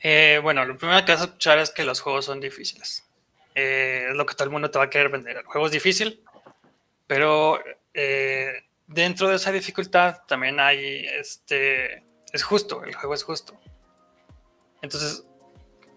Eh, 0.00 0.40
bueno, 0.42 0.64
lo 0.64 0.78
primero 0.78 1.04
que 1.04 1.12
vas 1.12 1.20
a 1.20 1.24
escuchar 1.24 1.58
es 1.58 1.70
que 1.70 1.84
los 1.84 2.00
juegos 2.00 2.24
son 2.24 2.40
difíciles. 2.40 3.06
Eh, 3.54 4.06
es 4.08 4.16
lo 4.16 4.24
que 4.24 4.34
todo 4.34 4.44
el 4.44 4.50
mundo 4.50 4.70
te 4.70 4.78
va 4.78 4.86
a 4.86 4.90
querer 4.90 5.10
vender. 5.10 5.36
El 5.36 5.44
juego 5.44 5.66
es 5.66 5.72
difícil, 5.72 6.22
pero 7.06 7.60
dentro 8.90 9.28
de 9.28 9.36
esa 9.36 9.52
dificultad 9.52 10.22
también 10.26 10.58
hay, 10.58 11.06
este, 11.06 12.04
es 12.32 12.42
justo, 12.42 12.84
el 12.84 12.94
juego 12.94 13.14
es 13.14 13.22
justo. 13.22 13.58
Entonces, 14.82 15.24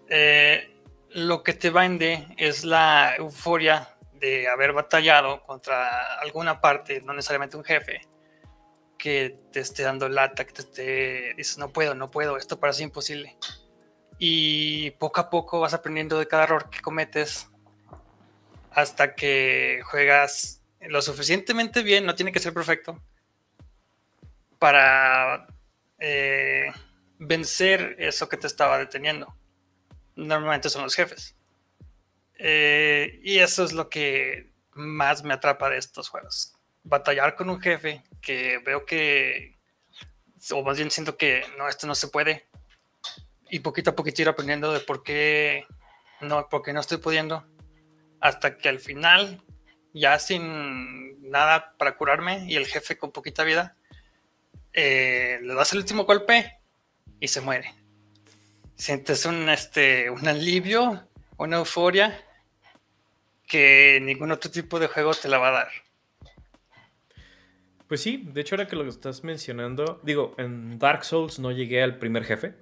eh, 0.08 0.80
lo 1.10 1.42
que 1.42 1.54
te 1.54 1.70
vende 1.70 2.26
es 2.36 2.64
la 2.64 3.16
euforia 3.16 3.96
de 4.12 4.48
haber 4.48 4.72
batallado 4.72 5.42
contra 5.42 6.18
alguna 6.20 6.60
parte, 6.60 7.00
no 7.00 7.12
necesariamente 7.12 7.56
un 7.56 7.64
jefe, 7.64 8.00
que 8.96 9.38
te 9.52 9.60
esté 9.60 9.82
dando 9.82 10.08
lata, 10.08 10.44
que 10.44 10.52
te 10.52 10.60
esté, 10.62 11.34
dices, 11.34 11.58
no 11.58 11.72
puedo, 11.72 11.94
no 11.94 12.10
puedo, 12.10 12.36
esto 12.36 12.60
parece 12.60 12.84
imposible. 12.84 13.36
Y 14.18 14.92
poco 14.92 15.20
a 15.20 15.30
poco 15.30 15.60
vas 15.60 15.74
aprendiendo 15.74 16.18
de 16.18 16.28
cada 16.28 16.44
error 16.44 16.70
que 16.70 16.80
cometes 16.80 17.50
hasta 18.70 19.14
que 19.14 19.80
juegas 19.84 20.63
lo 20.88 21.02
suficientemente 21.02 21.82
bien, 21.82 22.06
no 22.06 22.14
tiene 22.14 22.32
que 22.32 22.40
ser 22.40 22.52
perfecto, 22.52 23.02
para 24.58 25.46
eh, 25.98 26.66
vencer 27.18 27.96
eso 27.98 28.28
que 28.28 28.36
te 28.36 28.46
estaba 28.46 28.78
deteniendo. 28.78 29.34
Normalmente 30.16 30.70
son 30.70 30.82
los 30.82 30.94
jefes. 30.94 31.36
Eh, 32.38 33.20
y 33.22 33.38
eso 33.38 33.64
es 33.64 33.72
lo 33.72 33.88
que 33.88 34.50
más 34.72 35.22
me 35.22 35.34
atrapa 35.34 35.70
de 35.70 35.78
estos 35.78 36.08
juegos. 36.08 36.54
Batallar 36.82 37.36
con 37.36 37.50
un 37.50 37.60
jefe 37.60 38.04
que 38.20 38.58
veo 38.64 38.84
que, 38.84 39.56
o 40.50 40.62
más 40.62 40.76
bien 40.76 40.90
siento 40.90 41.16
que 41.16 41.44
no, 41.56 41.68
esto 41.68 41.86
no 41.86 41.94
se 41.94 42.08
puede. 42.08 42.46
Y 43.50 43.60
poquito 43.60 43.90
a 43.90 43.96
poquito 43.96 44.22
ir 44.22 44.28
aprendiendo 44.28 44.72
de 44.72 44.80
por 44.80 45.02
qué 45.02 45.66
no, 46.20 46.48
por 46.48 46.62
qué 46.62 46.72
no 46.72 46.80
estoy 46.80 46.98
pudiendo. 46.98 47.44
Hasta 48.20 48.56
que 48.56 48.68
al 48.68 48.80
final 48.80 49.42
ya 49.94 50.18
sin 50.18 51.30
nada 51.30 51.74
para 51.78 51.96
curarme 51.96 52.44
y 52.46 52.56
el 52.56 52.66
jefe 52.66 52.98
con 52.98 53.12
poquita 53.12 53.44
vida, 53.44 53.76
eh, 54.72 55.38
le 55.40 55.54
das 55.54 55.72
el 55.72 55.78
último 55.78 56.04
golpe 56.04 56.58
y 57.20 57.28
se 57.28 57.40
muere. 57.40 57.72
Sientes 58.74 59.24
un, 59.24 59.48
este, 59.48 60.10
un 60.10 60.26
alivio, 60.26 61.08
una 61.36 61.58
euforia 61.58 62.20
que 63.46 64.00
ningún 64.02 64.32
otro 64.32 64.50
tipo 64.50 64.80
de 64.80 64.88
juego 64.88 65.14
te 65.14 65.28
la 65.28 65.38
va 65.38 65.48
a 65.48 65.52
dar. 65.52 65.68
Pues 67.86 68.02
sí, 68.02 68.24
de 68.26 68.40
hecho 68.40 68.56
ahora 68.56 68.66
que 68.66 68.74
lo 68.74 68.88
estás 68.88 69.22
mencionando, 69.22 70.00
digo, 70.02 70.34
en 70.38 70.78
Dark 70.80 71.04
Souls 71.04 71.38
no 71.38 71.52
llegué 71.52 71.82
al 71.82 71.98
primer 71.98 72.24
jefe. 72.24 72.54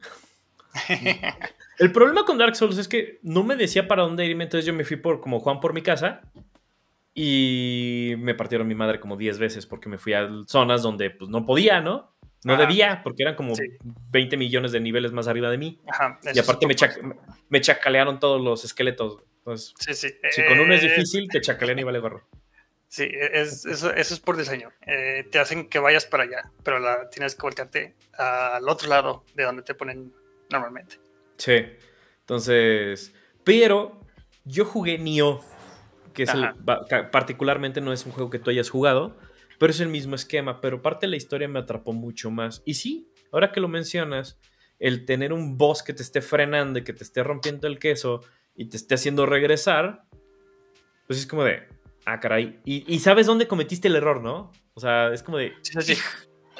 el 1.78 1.92
problema 1.92 2.26
con 2.26 2.36
Dark 2.36 2.56
Souls 2.56 2.76
es 2.76 2.88
que 2.88 3.20
no 3.22 3.42
me 3.42 3.56
decía 3.56 3.88
para 3.88 4.02
dónde 4.02 4.26
irme, 4.26 4.44
entonces 4.44 4.66
yo 4.66 4.74
me 4.74 4.84
fui 4.84 4.96
por 4.96 5.22
como 5.22 5.40
Juan 5.40 5.60
por 5.60 5.72
mi 5.72 5.80
casa 5.80 6.22
y 7.14 8.14
me 8.18 8.34
partieron 8.34 8.66
mi 8.66 8.74
madre 8.74 9.00
como 9.00 9.16
10 9.16 9.38
veces 9.38 9.66
porque 9.66 9.88
me 9.88 9.98
fui 9.98 10.14
a 10.14 10.28
zonas 10.46 10.82
donde 10.82 11.10
pues 11.10 11.30
no 11.30 11.44
podía, 11.44 11.80
¿no? 11.80 12.12
No 12.44 12.56
debía, 12.56 13.02
porque 13.04 13.22
eran 13.22 13.36
como 13.36 13.54
20 14.10 14.36
millones 14.36 14.72
de 14.72 14.80
niveles 14.80 15.12
más 15.12 15.28
arriba 15.28 15.48
de 15.48 15.58
mí. 15.58 15.80
y 16.34 16.38
aparte 16.40 16.66
me, 16.66 16.74
me, 17.48 17.60
chacalearon 17.60 18.18
todos 18.18 18.40
los 18.40 18.64
esqueletos. 18.64 19.22
sí, 19.78 19.94
sí. 19.94 20.08
Si 20.30 20.44
con 20.46 20.58
uno 20.58 20.74
es 20.74 20.82
eh, 20.82 20.88
difícil, 20.88 21.28
te 21.28 21.40
chacalean 21.40 21.78
y 21.78 21.84
vale 21.84 22.00
gorro. 22.00 22.26
Sí, 22.88 23.08
es, 23.10 23.64
eso, 23.64 23.94
es 23.94 24.18
por 24.18 24.36
diseño. 24.36 24.70
Eh, 24.86 25.24
te 25.30 25.38
hacen 25.38 25.68
que 25.68 25.78
vayas 25.78 26.04
para 26.04 26.24
allá, 26.24 26.50
pero 26.64 26.80
la, 26.80 27.08
tienes 27.10 27.36
que 27.36 27.42
voltearte 27.42 27.94
al 28.18 28.68
otro 28.68 28.88
lado 28.88 29.24
de 29.34 29.44
donde 29.44 29.62
te 29.62 29.74
ponen 29.74 30.12
normalmente. 30.50 30.98
Sí. 31.36 31.64
Entonces, 32.20 33.14
pero 33.44 34.00
yo 34.44 34.64
jugué 34.64 34.98
Nioh 34.98 35.42
que 36.12 36.24
es 36.24 36.32
particularmente 37.10 37.80
no 37.80 37.92
es 37.92 38.06
un 38.06 38.12
juego 38.12 38.30
que 38.30 38.38
tú 38.38 38.50
hayas 38.50 38.70
jugado, 38.70 39.16
pero 39.58 39.70
es 39.70 39.80
el 39.80 39.88
mismo 39.88 40.14
esquema, 40.14 40.60
pero 40.60 40.82
parte 40.82 41.06
de 41.06 41.10
la 41.10 41.16
historia 41.16 41.48
me 41.48 41.58
atrapó 41.58 41.92
mucho 41.92 42.30
más. 42.30 42.62
Y 42.64 42.74
sí, 42.74 43.08
ahora 43.30 43.52
que 43.52 43.60
lo 43.60 43.68
mencionas, 43.68 44.38
el 44.78 45.04
tener 45.04 45.32
un 45.32 45.56
boss 45.56 45.82
que 45.82 45.92
te 45.92 46.02
esté 46.02 46.20
frenando 46.20 46.78
y 46.78 46.84
que 46.84 46.92
te 46.92 47.04
esté 47.04 47.22
rompiendo 47.22 47.68
el 47.68 47.78
queso 47.78 48.20
y 48.56 48.66
te 48.66 48.76
esté 48.76 48.96
haciendo 48.96 49.26
regresar, 49.26 50.04
pues 51.06 51.20
es 51.20 51.26
como 51.26 51.44
de, 51.44 51.68
ah, 52.04 52.18
caray. 52.18 52.60
Y, 52.64 52.98
sabes 52.98 53.26
dónde 53.26 53.46
cometiste 53.46 53.88
el 53.88 53.96
error, 53.96 54.20
¿no? 54.20 54.50
O 54.74 54.80
sea, 54.80 55.12
es 55.12 55.22
como 55.22 55.38
de... 55.38 55.52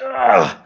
¡Ah! 0.01 0.65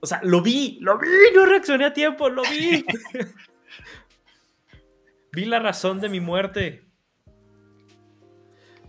O 0.00 0.06
sea, 0.06 0.20
lo 0.22 0.40
vi, 0.40 0.78
lo 0.80 0.98
vi, 0.98 1.08
no 1.34 1.44
reaccioné 1.44 1.84
a 1.84 1.92
tiempo, 1.92 2.30
lo 2.30 2.42
vi. 2.42 2.84
vi 5.32 5.44
la 5.44 5.58
razón 5.58 6.00
de 6.00 6.08
mi 6.08 6.20
muerte. 6.20 6.89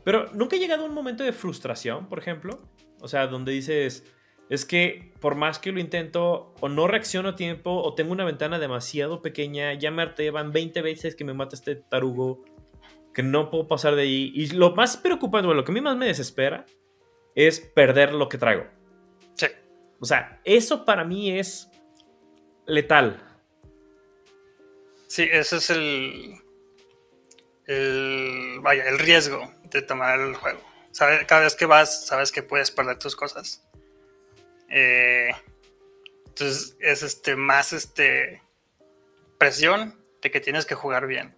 Pero 0.03 0.27
nunca 0.33 0.55
ha 0.55 0.59
llegado 0.59 0.85
un 0.85 0.93
momento 0.93 1.23
de 1.23 1.33
frustración, 1.33 2.07
por 2.07 2.19
ejemplo. 2.19 2.59
O 3.01 3.07
sea, 3.07 3.27
donde 3.27 3.51
dices, 3.51 4.03
es 4.49 4.65
que 4.65 5.13
por 5.19 5.35
más 5.35 5.59
que 5.59 5.71
lo 5.71 5.79
intento, 5.79 6.53
o 6.59 6.69
no 6.69 6.87
reacciono 6.87 7.29
a 7.29 7.35
tiempo, 7.35 7.71
o 7.71 7.93
tengo 7.95 8.11
una 8.11 8.25
ventana 8.25 8.59
demasiado 8.59 9.21
pequeña, 9.21 9.73
ya 9.73 9.91
me 9.91 10.01
harté, 10.01 10.29
van 10.31 10.51
20 10.51 10.81
veces 10.81 11.15
que 11.15 11.23
me 11.23 11.33
mata 11.33 11.55
este 11.55 11.75
tarugo, 11.75 12.43
que 13.13 13.23
no 13.23 13.49
puedo 13.49 13.67
pasar 13.67 13.95
de 13.95 14.03
ahí. 14.03 14.31
Y 14.35 14.47
lo 14.47 14.75
más 14.75 14.97
preocupante, 14.97 15.47
lo 15.47 15.63
que 15.63 15.71
a 15.71 15.73
mí 15.73 15.81
más 15.81 15.97
me 15.97 16.07
desespera, 16.07 16.65
es 17.35 17.59
perder 17.59 18.13
lo 18.13 18.29
que 18.29 18.37
traigo. 18.37 18.65
Sí. 19.35 19.47
O 19.99 20.05
sea, 20.05 20.41
eso 20.43 20.85
para 20.85 21.03
mí 21.03 21.31
es 21.31 21.69
letal. 22.65 23.21
Sí, 25.07 25.27
ese 25.31 25.57
es 25.57 25.69
el, 25.69 26.35
el, 27.67 28.59
vaya, 28.61 28.87
el 28.87 28.99
riesgo 28.99 29.51
de 29.63 29.81
tomar 29.81 30.19
el 30.19 30.35
juego. 30.35 30.61
Cada 31.27 31.41
vez 31.41 31.55
que 31.55 31.65
vas, 31.65 32.05
sabes 32.07 32.31
que 32.31 32.43
puedes 32.43 32.71
perder 32.71 32.97
tus 32.99 33.15
cosas. 33.15 33.63
Eh, 34.69 35.31
entonces 36.27 36.75
es 36.79 37.03
este 37.03 37.35
más 37.35 37.73
este 37.73 38.41
presión 39.37 39.99
de 40.21 40.31
que 40.31 40.39
tienes 40.39 40.65
que 40.65 40.75
jugar 40.75 41.07
bien. 41.07 41.35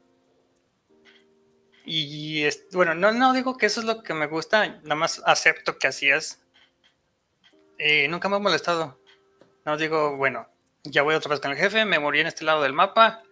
Y 1.86 2.48
bueno, 2.72 2.96
no, 2.96 3.12
no 3.12 3.34
digo 3.34 3.58
que 3.58 3.66
eso 3.66 3.82
es 3.82 3.86
lo 3.86 4.04
que 4.04 4.14
me 4.14 4.28
gusta, 4.28 4.68
nada 4.84 4.96
más 4.96 5.22
acepto 5.26 5.78
que 5.78 5.88
así 5.88 6.10
es. 6.10 6.42
Y 7.78 8.08
nunca 8.08 8.30
me 8.30 8.38
ha 8.38 8.40
molestado. 8.40 9.00
No 9.66 9.78
digo, 9.78 10.16
bueno, 10.16 10.48
ya 10.84 11.02
voy 11.02 11.16
otra 11.16 11.32
vez 11.32 11.40
con 11.40 11.52
el 11.52 11.58
jefe, 11.58 11.86
me 11.86 12.00
morí 12.00 12.20
en 12.20 12.28
este 12.28 12.46
lado 12.46 12.62
del 12.64 12.74
mapa. 12.74 13.24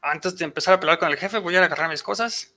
Antes 0.00 0.36
de 0.36 0.44
empezar 0.44 0.74
a 0.74 0.80
pelear 0.80 0.98
con 0.98 1.10
el 1.10 1.16
jefe, 1.16 1.38
voy 1.38 1.56
a 1.56 1.64
agarrar 1.64 1.88
mis 1.90 2.02
cosas. 2.02 2.54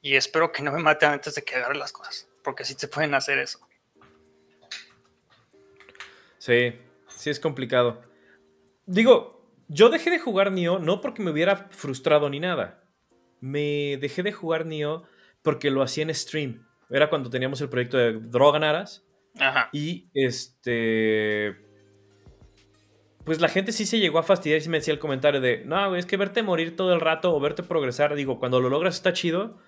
Y 0.00 0.14
espero 0.14 0.52
que 0.52 0.62
no 0.62 0.72
me 0.72 0.82
maten 0.82 1.10
antes 1.10 1.34
de 1.34 1.42
que 1.42 1.56
agarre 1.56 1.76
las 1.76 1.92
cosas. 1.92 2.28
Porque 2.42 2.64
sí 2.64 2.74
se 2.76 2.88
pueden 2.88 3.14
hacer 3.14 3.38
eso. 3.38 3.60
Sí, 6.38 6.74
sí 7.08 7.30
es 7.30 7.40
complicado. 7.40 8.02
Digo, 8.86 9.52
yo 9.68 9.90
dejé 9.90 10.10
de 10.10 10.18
jugar 10.18 10.50
Nioh 10.52 10.78
no 10.78 11.00
porque 11.00 11.22
me 11.22 11.30
hubiera 11.30 11.68
frustrado 11.70 12.30
ni 12.30 12.40
nada. 12.40 12.82
Me 13.40 13.98
dejé 14.00 14.22
de 14.22 14.32
jugar 14.32 14.66
Nioh 14.66 15.04
porque 15.42 15.70
lo 15.70 15.82
hacía 15.82 16.04
en 16.04 16.14
stream. 16.14 16.66
Era 16.90 17.10
cuando 17.10 17.28
teníamos 17.28 17.60
el 17.60 17.68
proyecto 17.68 17.98
de 17.98 18.14
Droganaras. 18.14 19.04
Ajá. 19.38 19.68
Y 19.72 20.08
este. 20.14 21.67
Pues 23.28 23.42
la 23.42 23.50
gente 23.50 23.72
sí 23.72 23.84
se 23.84 23.98
llegó 23.98 24.18
a 24.18 24.22
fastidiar 24.22 24.62
y 24.64 24.68
me 24.70 24.78
decía 24.78 24.94
el 24.94 24.98
comentario 24.98 25.38
de: 25.38 25.62
No, 25.66 25.94
es 25.96 26.06
que 26.06 26.16
verte 26.16 26.42
morir 26.42 26.76
todo 26.76 26.94
el 26.94 27.00
rato 27.00 27.36
o 27.36 27.38
verte 27.38 27.62
progresar. 27.62 28.14
Digo, 28.14 28.38
cuando 28.38 28.58
lo 28.58 28.70
logras 28.70 28.94
está 28.94 29.12
chido, 29.12 29.58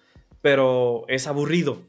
pero 0.40 1.04
es 1.08 1.26
aburrido. 1.26 1.82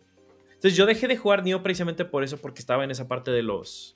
Entonces 0.48 0.76
yo 0.76 0.86
dejé 0.86 1.08
de 1.08 1.16
jugar 1.16 1.46
Nioh 1.46 1.64
precisamente 1.64 2.04
por 2.04 2.26
eso, 2.26 2.40
porque 2.40 2.60
estaba 2.60 2.84
en 2.84 2.92
esa 2.92 3.08
parte 3.08 3.32
de 3.32 3.42
los 3.42 3.96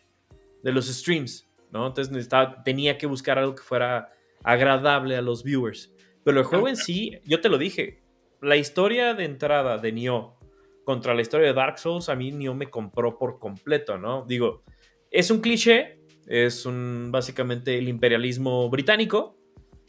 de 0.64 0.72
los 0.72 0.88
streams, 0.88 1.50
¿no? 1.70 1.86
Entonces 1.86 2.30
tenía 2.64 2.98
que 2.98 3.08
buscar 3.08 3.40
algo 3.40 3.56
que 3.56 3.62
fuera 3.64 4.10
agradable 4.42 5.18
a 5.18 5.22
los 5.22 5.44
viewers. 5.44 5.92
Pero 6.24 6.40
el 6.40 6.46
juego 6.46 6.70
en 6.70 6.78
sí, 6.78 7.20
yo 7.26 7.42
te 7.42 7.50
lo 7.50 7.58
dije, 7.58 8.02
la 8.42 8.56
historia 8.56 9.14
de 9.16 9.26
entrada 9.26 9.80
de 9.80 9.92
Nioh 9.92 10.38
contra 10.86 11.14
la 11.14 11.22
historia 11.22 11.48
de 11.48 11.54
Dark 11.54 11.78
Souls, 11.78 12.08
a 12.08 12.16
mí 12.16 12.32
Nioh 12.32 12.56
me 12.56 12.70
compró 12.70 13.18
por 13.18 13.38
completo, 13.38 13.98
¿no? 13.98 14.24
Digo, 14.26 14.64
es 15.12 15.30
un 15.30 15.42
cliché, 15.42 16.00
es 16.28 16.66
un 16.66 17.10
básicamente 17.12 17.78
el 17.78 17.88
imperialismo 17.88 18.70
británico 18.70 19.38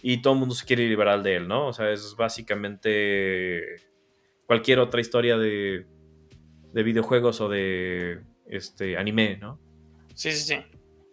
y 0.02 0.22
todo 0.22 0.34
el 0.34 0.40
mundo 0.40 0.54
se 0.54 0.66
quiere 0.66 0.88
liberar 0.88 1.22
de 1.22 1.36
él, 1.36 1.48
¿no? 1.48 1.68
O 1.68 1.72
sea, 1.72 1.90
es 1.90 2.14
básicamente 2.16 3.76
cualquier 4.46 4.78
otra 4.78 5.00
historia 5.00 5.36
de, 5.36 5.86
de 6.72 6.82
videojuegos 6.82 7.40
o 7.40 7.48
de 7.48 8.20
este 8.46 8.96
anime, 8.96 9.38
¿no? 9.38 9.60
Sí, 10.14 10.32
sí, 10.32 10.54
sí. 10.54 10.64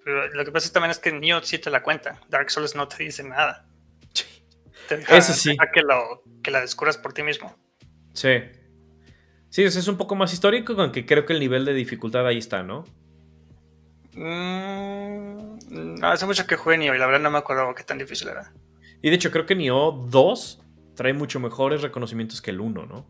Pero 0.03 0.29
lo 0.33 0.45
que 0.45 0.51
pasa 0.51 0.71
también 0.71 0.91
es 0.91 0.99
que 0.99 1.11
Nioh 1.11 1.41
sí 1.43 1.59
te 1.59 1.69
la 1.69 1.81
cuenta. 1.81 2.19
Dark 2.29 2.51
Souls 2.51 2.75
no 2.75 2.87
te 2.87 3.03
dice 3.03 3.23
nada. 3.23 3.67
Sí. 4.13 4.25
Eso 5.09 5.33
sí. 5.33 5.55
que, 5.73 5.81
lo, 5.81 6.23
que 6.43 6.51
la 6.51 6.61
descubras 6.61 6.97
por 6.97 7.13
ti 7.13 7.23
mismo. 7.23 7.55
Sí. 8.13 8.39
Sí, 9.49 9.63
es 9.63 9.87
un 9.87 9.97
poco 9.97 10.15
más 10.15 10.33
histórico, 10.33 10.73
aunque 10.73 11.05
creo 11.05 11.25
que 11.25 11.33
el 11.33 11.39
nivel 11.39 11.63
de 11.63 11.73
dificultad 11.73 12.27
ahí 12.27 12.39
está, 12.39 12.63
¿no? 12.63 12.83
Mm, 14.15 16.03
hace 16.03 16.25
mucho 16.25 16.45
que 16.45 16.55
jugué 16.55 16.77
Nioh 16.77 16.95
y 16.95 16.99
la 16.99 17.05
verdad 17.07 17.21
no 17.21 17.31
me 17.31 17.39
acuerdo 17.39 17.73
qué 17.75 17.83
tan 17.83 17.97
difícil 17.97 18.27
era. 18.27 18.53
Y 19.01 19.09
de 19.09 19.15
hecho 19.15 19.31
creo 19.31 19.45
que 19.45 19.55
Nioh 19.55 19.91
2 20.09 20.61
trae 20.95 21.13
mucho 21.13 21.39
mejores 21.39 21.81
reconocimientos 21.81 22.41
que 22.41 22.51
el 22.51 22.61
1, 22.61 22.85
¿no? 22.85 23.07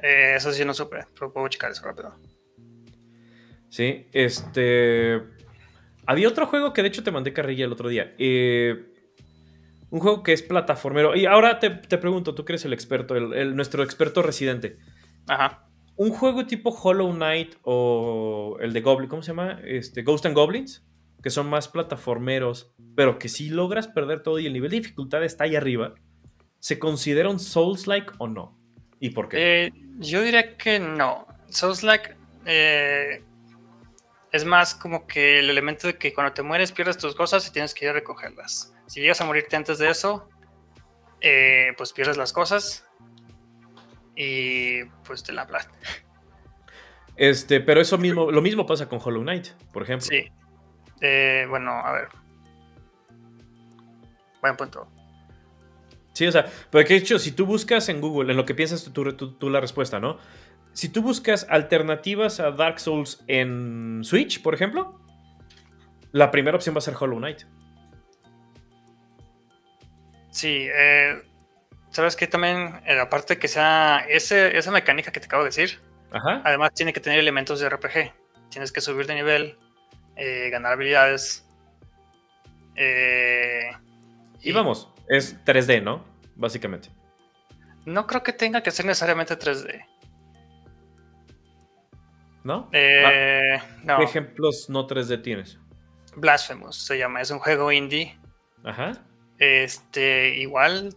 Eh, 0.00 0.34
eso 0.36 0.52
sí 0.52 0.64
no 0.64 0.74
supe, 0.74 1.06
pero 1.14 1.32
puedo 1.32 1.48
checar 1.48 1.70
eso 1.70 1.84
rápido. 1.84 2.14
Sí, 3.70 4.06
este. 4.12 5.22
Había 6.06 6.28
otro 6.28 6.46
juego 6.46 6.72
que 6.72 6.82
de 6.82 6.88
hecho 6.88 7.02
te 7.02 7.10
mandé 7.10 7.32
carrilla 7.32 7.64
el 7.64 7.72
otro 7.72 7.88
día. 7.88 8.14
Eh, 8.18 8.94
un 9.90 10.00
juego 10.00 10.22
que 10.22 10.32
es 10.32 10.42
plataformero. 10.42 11.16
Y 11.16 11.26
ahora 11.26 11.58
te, 11.58 11.70
pregunto, 11.70 12.34
tú 12.34 12.44
que 12.44 12.52
eres 12.52 12.64
el 12.64 12.72
experto, 12.72 13.16
el, 13.16 13.56
nuestro 13.56 13.82
experto 13.82 14.22
residente. 14.22 14.78
Ajá. 15.26 15.68
Un 15.96 16.10
juego 16.10 16.46
tipo 16.46 16.70
Hollow 16.70 17.12
Knight 17.12 17.56
o 17.62 18.56
el 18.60 18.72
de 18.72 18.80
Goblin, 18.80 19.08
¿cómo 19.08 19.22
se 19.22 19.28
llama? 19.28 19.60
Este, 19.64 20.02
Ghost 20.02 20.26
and 20.26 20.34
Goblins, 20.34 20.84
que 21.22 21.30
son 21.30 21.48
más 21.48 21.68
plataformeros, 21.68 22.74
pero 22.96 23.18
que 23.18 23.28
si 23.28 23.48
logras 23.48 23.86
perder 23.86 24.22
todo 24.22 24.38
y 24.38 24.46
el 24.46 24.52
nivel 24.52 24.70
de 24.70 24.78
dificultad 24.78 25.22
está 25.22 25.44
ahí 25.44 25.54
arriba, 25.54 25.94
¿se 26.58 26.78
considera 26.78 27.30
un 27.30 27.38
Souls-like 27.38 28.12
o 28.18 28.26
no? 28.26 28.56
¿Y 28.98 29.10
por 29.10 29.28
qué? 29.28 29.66
Eh, 29.66 29.72
yo 29.98 30.22
diría 30.22 30.56
que 30.56 30.80
no. 30.80 31.26
Souls-like 31.48 32.16
eh, 32.44 33.22
es 34.32 34.44
más 34.44 34.74
como 34.74 35.06
que 35.06 35.38
el 35.38 35.48
elemento 35.48 35.86
de 35.86 35.96
que 35.96 36.12
cuando 36.12 36.32
te 36.32 36.42
mueres 36.42 36.72
pierdes 36.72 36.98
tus 36.98 37.14
cosas 37.14 37.46
y 37.46 37.52
tienes 37.52 37.72
que 37.72 37.84
ir 37.84 37.90
a 37.90 37.94
recogerlas. 37.94 38.74
Si 38.86 39.00
llegas 39.00 39.20
a 39.20 39.24
morirte 39.24 39.54
antes 39.54 39.78
de 39.78 39.90
eso, 39.90 40.28
eh, 41.20 41.72
pues 41.76 41.92
pierdes 41.92 42.16
las 42.16 42.32
cosas 42.32 42.84
y 44.16 44.84
pues 45.06 45.22
te 45.22 45.32
la 45.32 45.42
aplastas. 45.42 45.76
Este, 47.16 47.60
pero 47.60 47.80
eso 47.80 47.96
mismo, 47.96 48.32
lo 48.32 48.42
mismo 48.42 48.66
pasa 48.66 48.88
con 48.88 48.98
Hollow 49.00 49.22
Knight, 49.22 49.46
por 49.72 49.84
ejemplo. 49.84 50.08
Sí. 50.08 50.24
Eh, 51.00 51.46
bueno, 51.48 51.70
a 51.70 51.92
ver. 51.92 52.08
Buen 54.40 54.56
punto. 54.56 54.88
Sí, 56.12 56.26
o 56.26 56.32
sea, 56.32 56.50
porque 56.70 56.94
de 56.94 56.98
hecho, 57.00 57.20
si 57.20 57.30
tú 57.30 57.46
buscas 57.46 57.88
en 57.88 58.00
Google, 58.00 58.32
en 58.32 58.36
lo 58.36 58.44
que 58.44 58.54
piensas 58.54 58.90
tú, 58.92 59.12
tú 59.14 59.50
la 59.50 59.60
respuesta, 59.60 60.00
¿no? 60.00 60.18
si 60.74 60.88
tú 60.88 61.02
buscas 61.02 61.46
alternativas 61.48 62.40
a 62.40 62.50
Dark 62.50 62.80
Souls 62.80 63.22
en 63.28 64.00
Switch, 64.02 64.42
por 64.42 64.54
ejemplo, 64.54 65.00
la 66.12 66.30
primera 66.30 66.56
opción 66.56 66.74
va 66.74 66.78
a 66.78 66.82
ser 66.82 66.94
Hollow 66.98 67.18
Knight. 67.18 67.42
Sí, 70.30 70.66
eh, 70.68 71.22
sabes 71.94 72.16
que 72.16 72.26
también, 72.26 72.80
eh, 72.86 72.98
aparte 72.98 73.38
que 73.38 73.46
sea 73.46 74.04
esa 74.08 74.70
mecánica 74.72 75.12
que 75.12 75.20
te 75.20 75.26
acabo 75.26 75.44
de 75.44 75.48
decir, 75.48 75.80
además 76.10 76.72
tiene 76.74 76.92
que 76.92 77.00
tener 77.00 77.18
elementos 77.18 77.60
de 77.60 77.68
RPG. 77.68 78.12
Tienes 78.50 78.72
que 78.72 78.80
subir 78.80 79.06
de 79.06 79.14
nivel, 79.14 79.58
eh, 80.16 80.50
ganar 80.50 80.72
habilidades. 80.72 81.46
y 84.42 84.52
vamos, 84.52 84.92
es 85.08 85.42
3D, 85.44 85.82
¿no? 85.82 86.04
Básicamente. 86.34 86.90
No 87.84 88.06
creo 88.06 88.22
que 88.22 88.32
tenga 88.32 88.62
que 88.62 88.70
ser 88.70 88.86
necesariamente 88.86 89.38
3D. 89.38 89.86
¿No? 92.42 92.68
Eh, 92.72 93.58
¿Qué 93.86 94.02
ejemplos 94.02 94.68
no 94.68 94.86
3D 94.86 95.22
tienes? 95.22 95.58
Blasphemous 96.16 96.76
se 96.76 96.98
llama, 96.98 97.20
es 97.20 97.30
un 97.30 97.38
juego 97.38 97.72
indie. 97.72 98.18
Ajá. 98.64 98.92
Este, 99.38 100.36
igual 100.36 100.94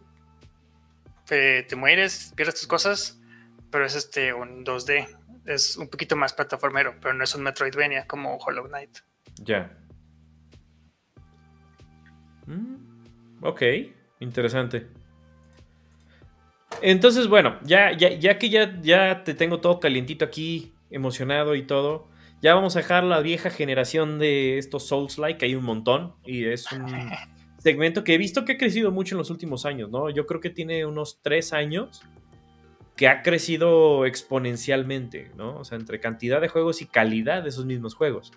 te, 1.27 1.75
mueres, 1.75 2.33
pierdes 2.35 2.55
tus 2.55 2.67
cosas, 2.67 3.21
pero 3.69 3.85
es 3.85 3.95
este 3.95 4.33
un 4.33 4.65
2D. 4.65 5.07
Es 5.45 5.77
un 5.77 5.87
poquito 5.89 6.15
más 6.15 6.33
plataformero, 6.33 6.95
pero 7.01 7.13
no 7.13 7.23
es 7.23 7.35
un 7.35 7.43
Metroidvania 7.43 8.07
como 8.07 8.37
Hollow 8.37 8.67
Knight. 8.67 8.99
Ya. 9.43 9.77
Mm, 12.45 13.43
ok, 13.43 13.61
interesante. 14.19 14.87
Entonces, 16.81 17.27
bueno, 17.27 17.57
ya, 17.63 17.91
ya, 17.91 18.09
ya 18.09 18.37
que 18.37 18.49
ya, 18.49 18.79
ya 18.81 19.23
te 19.23 19.33
tengo 19.33 19.61
todo 19.61 19.79
calientito 19.79 20.25
aquí 20.25 20.73
emocionado 20.89 21.55
y 21.55 21.63
todo. 21.63 22.07
Ya 22.41 22.53
vamos 22.53 22.75
a 22.75 22.79
dejar 22.79 23.03
la 23.03 23.19
vieja 23.21 23.49
generación 23.49 24.19
de 24.19 24.57
estos 24.57 24.87
Souls-like, 24.87 25.43
hay 25.43 25.55
un 25.55 25.63
montón, 25.63 26.15
y 26.23 26.45
es 26.45 26.71
un 26.71 26.85
segmento 27.67 28.05
que 28.05 28.13
he 28.13 28.17
visto 28.17 28.45
que 28.45 28.53
ha 28.53 28.57
crecido 28.57 28.91
mucho 28.91 29.15
en 29.15 29.17
los 29.17 29.29
últimos 29.29 29.65
años, 29.65 29.89
¿no? 29.89 30.09
Yo 30.09 30.25
creo 30.25 30.39
que 30.39 30.49
tiene 30.49 30.85
unos 30.85 31.19
tres 31.21 31.51
años 31.51 32.01
que 32.95 33.09
ha 33.09 33.23
crecido 33.23 34.05
exponencialmente, 34.05 35.31
¿no? 35.35 35.57
O 35.57 35.65
sea, 35.65 35.77
entre 35.77 35.99
cantidad 35.99 36.39
de 36.39 36.47
juegos 36.47 36.81
y 36.81 36.85
calidad 36.85 37.43
de 37.43 37.49
esos 37.49 37.65
mismos 37.65 37.93
juegos. 37.93 38.31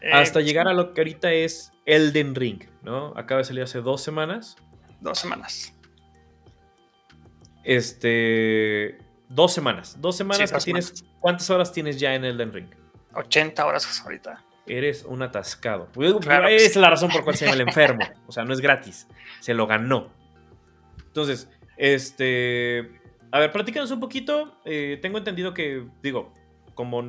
Eh, 0.00 0.10
Hasta 0.10 0.40
llegar 0.40 0.68
a 0.68 0.72
lo 0.72 0.94
que 0.94 1.02
ahorita 1.02 1.32
es 1.32 1.72
Elden 1.84 2.34
Ring, 2.34 2.64
¿no? 2.82 3.12
Acaba 3.14 3.40
de 3.40 3.44
salir 3.44 3.62
hace 3.62 3.82
dos 3.82 4.00
semanas. 4.00 4.56
Dos 5.02 5.18
semanas. 5.18 5.74
Este 7.62 8.96
Dos 9.28 9.52
semanas. 9.52 9.98
Dos 10.00 10.16
semanas 10.16 10.50
que 10.50 10.58
tienes. 10.60 11.04
¿Cuántas 11.20 11.50
horas 11.50 11.72
tienes 11.72 12.00
ya 12.00 12.14
en 12.14 12.24
Elden 12.24 12.54
Ring? 12.54 12.70
80 13.12 13.66
horas 13.66 14.02
ahorita. 14.02 14.42
Eres 14.70 15.04
un 15.04 15.20
atascado. 15.20 15.88
Esa 15.98 16.48
es 16.48 16.76
la 16.76 16.90
razón 16.90 17.10
por 17.10 17.24
cual 17.24 17.36
se 17.36 17.44
llama 17.44 17.56
el 17.56 17.62
enfermo. 17.62 18.04
O 18.28 18.32
sea, 18.32 18.44
no 18.44 18.52
es 18.52 18.60
gratis. 18.60 19.08
Se 19.40 19.52
lo 19.52 19.66
ganó. 19.66 20.12
Entonces, 21.06 21.50
este. 21.76 22.88
A 23.32 23.40
ver, 23.40 23.50
platícanos 23.50 23.90
un 23.90 23.98
poquito. 23.98 24.60
Eh, 24.64 25.00
tengo 25.02 25.18
entendido 25.18 25.54
que, 25.54 25.86
digo, 26.02 26.32
como 26.74 27.02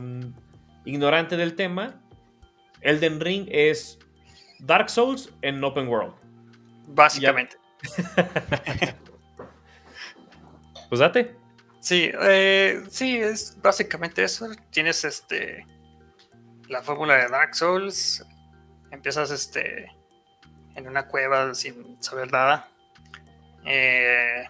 ignorante 0.85 1.37
del 1.37 1.55
tema, 1.55 2.01
Elden 2.81 3.19
Ring 3.19 3.47
es 3.51 3.99
Dark 4.59 4.89
Souls 4.89 5.31
en 5.43 5.63
Open 5.63 5.87
World. 5.87 6.15
Básicamente. 6.87 7.57
pues 10.89 10.99
date. 10.99 11.35
Sí, 11.79 12.11
eh, 12.21 12.81
sí, 12.89 13.17
es 13.17 13.55
básicamente 13.61 14.23
eso. 14.23 14.47
Tienes 14.71 15.03
este 15.03 15.65
la 16.71 16.81
fórmula 16.81 17.15
de 17.15 17.27
Dark 17.27 17.53
Souls. 17.53 18.25
Empiezas 18.91 19.29
este 19.29 19.91
en 20.75 20.87
una 20.87 21.07
cueva 21.07 21.53
sin 21.53 22.01
saber 22.01 22.31
nada. 22.31 22.69
Eh, 23.65 24.49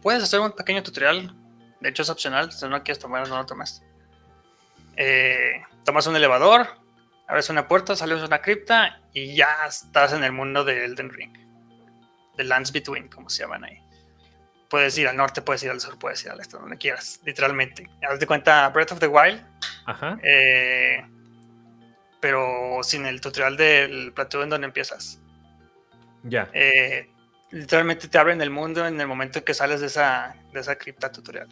puedes 0.00 0.22
hacer 0.22 0.40
un 0.40 0.52
pequeño 0.52 0.82
tutorial. 0.82 1.34
De 1.80 1.88
hecho 1.88 2.02
es 2.02 2.10
opcional. 2.10 2.52
Si 2.52 2.66
no 2.68 2.82
quieres 2.82 3.00
tomar, 3.00 3.28
no 3.28 3.36
lo 3.36 3.46
tomas. 3.46 3.82
Eh, 4.96 5.62
tomas 5.84 6.06
un 6.06 6.14
elevador, 6.14 6.68
abres 7.26 7.50
una 7.50 7.66
puerta, 7.66 7.96
sales 7.96 8.22
a 8.22 8.26
una 8.26 8.40
cripta 8.40 9.00
y 9.12 9.34
ya 9.34 9.48
estás 9.66 10.12
en 10.12 10.22
el 10.22 10.30
mundo 10.30 10.64
de 10.64 10.84
Elden 10.84 11.10
Ring. 11.10 11.36
The 12.36 12.44
Lands 12.44 12.72
Between, 12.72 13.08
como 13.08 13.28
se 13.28 13.42
llaman 13.42 13.64
ahí. 13.64 13.83
Puedes 14.74 14.98
ir 14.98 15.06
al 15.06 15.16
norte, 15.16 15.40
puedes 15.40 15.62
ir 15.62 15.70
al 15.70 15.80
sur, 15.80 15.96
puedes 15.96 16.24
ir 16.24 16.32
al 16.32 16.40
este, 16.40 16.56
donde 16.56 16.76
quieras, 16.76 17.20
literalmente. 17.24 17.88
Haz 18.10 18.18
de 18.18 18.26
cuenta 18.26 18.68
Breath 18.70 18.90
of 18.90 18.98
the 18.98 19.06
Wild. 19.06 19.40
Ajá. 19.86 20.18
Eh, 20.20 21.00
pero 22.18 22.80
sin 22.82 23.06
el 23.06 23.20
tutorial 23.20 23.56
del 23.56 24.12
plateo 24.12 24.42
en 24.42 24.50
donde 24.50 24.66
empiezas. 24.66 25.20
Ya. 26.24 26.50
Eh, 26.52 27.08
literalmente 27.52 28.08
te 28.08 28.18
abren 28.18 28.42
el 28.42 28.50
mundo 28.50 28.84
en 28.84 29.00
el 29.00 29.06
momento 29.06 29.38
en 29.38 29.44
que 29.44 29.54
sales 29.54 29.80
de 29.80 29.86
esa, 29.86 30.34
de 30.52 30.58
esa 30.58 30.74
cripta 30.74 31.12
tutorial. 31.12 31.46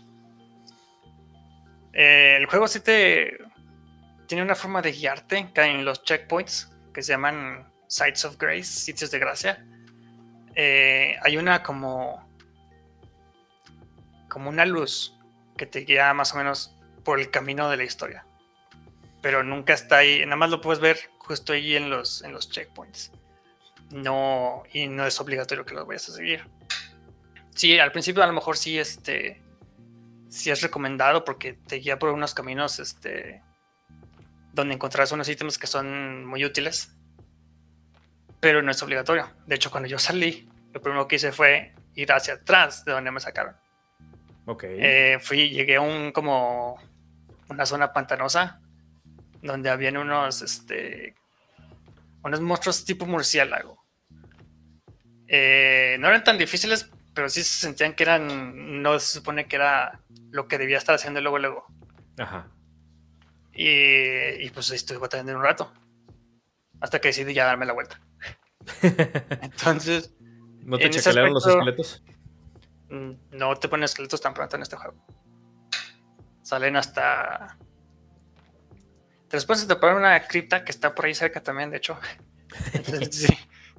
Eh, 1.93 2.39
el 2.41 2.47
juego 2.47 2.67
sí 2.67 2.81
te 2.81 3.39
tiene 4.27 4.43
una 4.43 4.57
forma 4.57 4.83
de 4.83 4.91
guiarte 4.91 5.49
en 5.55 5.85
los 5.85 6.03
checkpoints 6.03 6.73
que 6.93 7.05
se 7.05 7.13
llaman 7.13 7.71
Sites 7.87 8.25
of 8.25 8.37
Grace, 8.37 8.65
sitios 8.65 9.13
de 9.13 9.21
gracia. 9.21 9.65
Eh, 10.57 11.15
hay 11.23 11.37
una 11.37 11.63
como 11.63 12.22
como 14.33 14.49
una 14.49 14.65
luz 14.65 15.15
que 15.59 15.67
te 15.67 15.81
guía 15.81 16.15
más 16.15 16.33
o 16.33 16.39
menos 16.39 16.75
por 17.05 17.21
el 17.21 17.31
camino 17.31 17.69
de 17.69 17.77
la 17.77 17.85
historia. 17.85 18.25
Pero 19.21 19.43
nunca 19.43 19.75
está 19.75 19.99
ahí, 19.99 20.21
nada 20.25 20.37
más 20.37 20.49
lo 20.49 20.63
puedes 20.63 20.81
ver 20.81 20.99
justo 21.19 21.53
ahí 21.53 21.77
en 21.77 21.91
los, 21.91 22.23
en 22.23 22.33
los 22.33 22.49
checkpoints. 22.51 23.13
No, 23.91 24.63
y 24.73 24.87
no 24.87 25.07
es 25.07 25.21
obligatorio 25.21 25.67
que 25.67 25.75
lo 25.75 25.85
vayas 25.85 26.09
a 26.09 26.13
seguir. 26.13 26.49
Sí, 27.55 27.79
al 27.79 27.93
principio 27.93 28.23
a 28.23 28.27
lo 28.27 28.33
mejor 28.33 28.57
sí, 28.57 28.79
este, 28.79 29.43
sí 30.31 30.51
es 30.51 30.63
recomendado 30.63 31.25
porque 31.25 31.53
te 31.53 31.77
guía 31.77 31.99
por 31.99 32.09
unos 32.09 32.33
caminos, 32.33 32.79
este, 32.79 33.43
donde 34.55 34.75
encontrarás 34.75 35.13
unos 35.13 35.29
ítems 35.29 35.59
que 35.59 35.67
son 35.67 36.25
muy 36.25 36.43
útiles, 36.43 36.97
pero 38.41 38.63
no 38.63 38.71
es 38.71 38.83
obligatorio. 38.83 39.31
De 39.47 39.57
hecho, 39.57 39.71
cuando 39.71 39.91
yo 39.91 39.99
salí, 39.99 40.49
lo 40.73 40.81
primero 40.81 41.07
que 41.07 41.17
hice 41.17 41.33
fue 41.33 41.75
ir 41.95 42.11
hacia 42.13 42.35
atrás 42.35 42.87
de 42.87 42.93
donde 42.93 43.11
me 43.11 43.21
sacaron. 43.21 43.62
Ok. 44.47 44.65
Eh, 44.67 45.19
fui, 45.21 45.51
llegué 45.51 45.77
a 45.77 45.81
un 45.81 46.13
como 46.13 46.79
una 47.49 47.67
zona 47.67 47.93
pantanosa 47.93 48.61
donde 49.43 49.71
habían 49.71 49.97
unos, 49.97 50.43
este, 50.43 51.15
unos 52.23 52.41
monstruos 52.41 52.85
tipo 52.85 53.07
murciélago. 53.07 53.83
Eh, 55.27 55.97
no 55.99 56.09
eran 56.09 56.25
tan 56.25 56.39
difíciles, 56.39 56.91
pero 57.15 57.29
sí 57.29 57.43
se 57.43 57.61
sentían 57.61 57.95
que 57.95 58.03
eran, 58.05 58.83
no 58.83 58.99
se 58.99 59.19
supone 59.19 59.47
que 59.47 59.57
era 59.57 60.01
lo 60.31 60.49
que 60.49 60.59
debía 60.59 60.79
estar 60.79 60.95
haciendo 60.95 61.21
luego, 61.21 61.39
luego. 61.39 61.67
Ajá. 62.19 62.49
Y, 63.55 64.49
pues 64.51 64.71
ahí 64.71 64.77
estuve 64.77 64.99
batallando 64.99 65.37
un 65.37 65.43
rato. 65.43 65.73
Hasta 66.81 67.01
que 67.01 67.09
decidí 67.09 67.35
ya 67.35 67.45
darme 67.45 67.67
la 67.67 67.75
vuelta. 67.75 68.01
Entonces. 69.43 70.15
¿No 70.65 70.79
te 70.79 70.91
chacalearon 70.91 71.35
los 71.35 71.47
esqueletos? 71.47 72.03
Mm, 72.93 73.39
no 73.39 73.57
te 73.57 73.69
ponen 73.69 73.85
esqueletos 73.85 74.21
tan 74.21 74.35
pronto 74.35 74.57
en 74.57 74.63
este 74.63 74.77
juego. 74.77 74.95
Salen 76.43 76.77
hasta. 76.77 77.57
Te 79.29 79.39
los 79.39 79.47
puedes 79.47 79.65
poner 79.65 79.97
una 79.97 80.23
cripta 80.27 80.63
que 80.63 80.73
está 80.73 80.95
por 80.95 81.07
ahí 81.07 81.15
cerca 81.15 81.43
también, 81.43 81.71
de 81.71 81.79
hecho. 81.79 81.99
sí, 83.11 83.29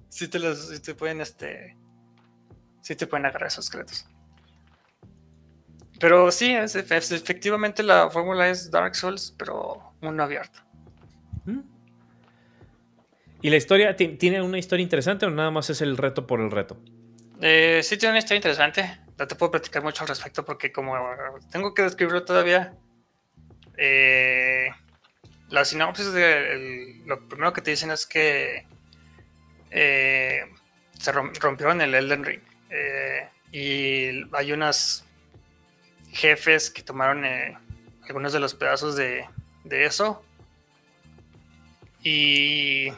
sí 0.09 0.27
te 0.27 0.39
los 0.39 0.69
sí 0.69 0.81
te 0.81 0.95
pueden 0.95 1.21
este. 1.21 1.77
Sí 2.81 2.95
te 2.95 3.05
pueden 3.05 3.27
agarrar 3.27 3.49
esos 3.49 3.65
esqueletos. 3.65 4.07
Pero 5.99 6.31
sí, 6.31 6.51
es, 6.51 6.75
efectivamente 6.75 7.83
la 7.83 8.09
fórmula 8.09 8.49
es 8.49 8.71
Dark 8.71 8.95
Souls, 8.95 9.35
pero 9.37 9.93
mundo 10.01 10.23
abierto. 10.23 10.59
¿Y 13.41 13.49
la 13.49 13.57
historia 13.57 13.95
tiene 13.95 14.41
una 14.41 14.57
historia 14.57 14.83
interesante 14.83 15.25
o 15.25 15.29
nada 15.29 15.51
más 15.51 15.69
es 15.69 15.81
el 15.81 15.97
reto 15.97 16.25
por 16.25 16.41
el 16.41 16.49
reto? 16.49 16.77
Eh, 17.41 17.81
sí, 17.83 17.97
tiene 17.97 18.13
una 18.13 18.19
historia 18.19 18.37
interesante. 18.37 19.02
No 19.17 19.27
te 19.27 19.35
puedo 19.35 19.51
platicar 19.51 19.83
mucho 19.83 20.03
al 20.03 20.07
respecto 20.07 20.43
porque 20.43 20.71
como 20.71 20.97
tengo 21.51 21.73
que 21.73 21.83
describirlo 21.83 22.25
todavía, 22.25 22.75
eh, 23.77 24.69
la 25.49 25.65
sinopsis 25.65 26.11
de 26.13 27.01
lo 27.05 27.27
primero 27.27 27.53
que 27.53 27.61
te 27.61 27.71
dicen 27.71 27.91
es 27.91 28.07
que 28.07 28.65
eh, 29.69 30.41
se 30.97 31.11
rompió 31.11 31.71
en 31.71 31.81
el 31.81 31.93
Elden 31.93 32.23
Ring 32.23 32.41
y 33.53 34.27
hay 34.33 34.51
unas 34.51 35.05
jefes 36.11 36.71
que 36.71 36.81
tomaron 36.81 37.23
eh, 37.23 37.55
algunos 38.07 38.33
de 38.33 38.39
los 38.39 38.55
pedazos 38.55 38.95
de, 38.95 39.27
eso. 39.69 40.23
Y 42.01 42.91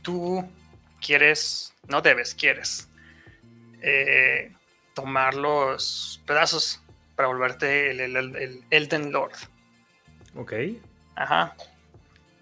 tú 0.00 0.48
quieres, 1.04 1.74
no 1.88 2.00
debes, 2.00 2.34
quieres 2.34 2.88
eh, 3.82 4.50
tomar 4.94 5.34
los 5.34 6.22
pedazos 6.26 6.82
para 7.16 7.28
volverte 7.28 7.90
el, 7.90 8.64
Elden 8.70 9.12
Lord. 9.12 9.34
Ok. 10.34 10.52
Ajá. 11.14 11.54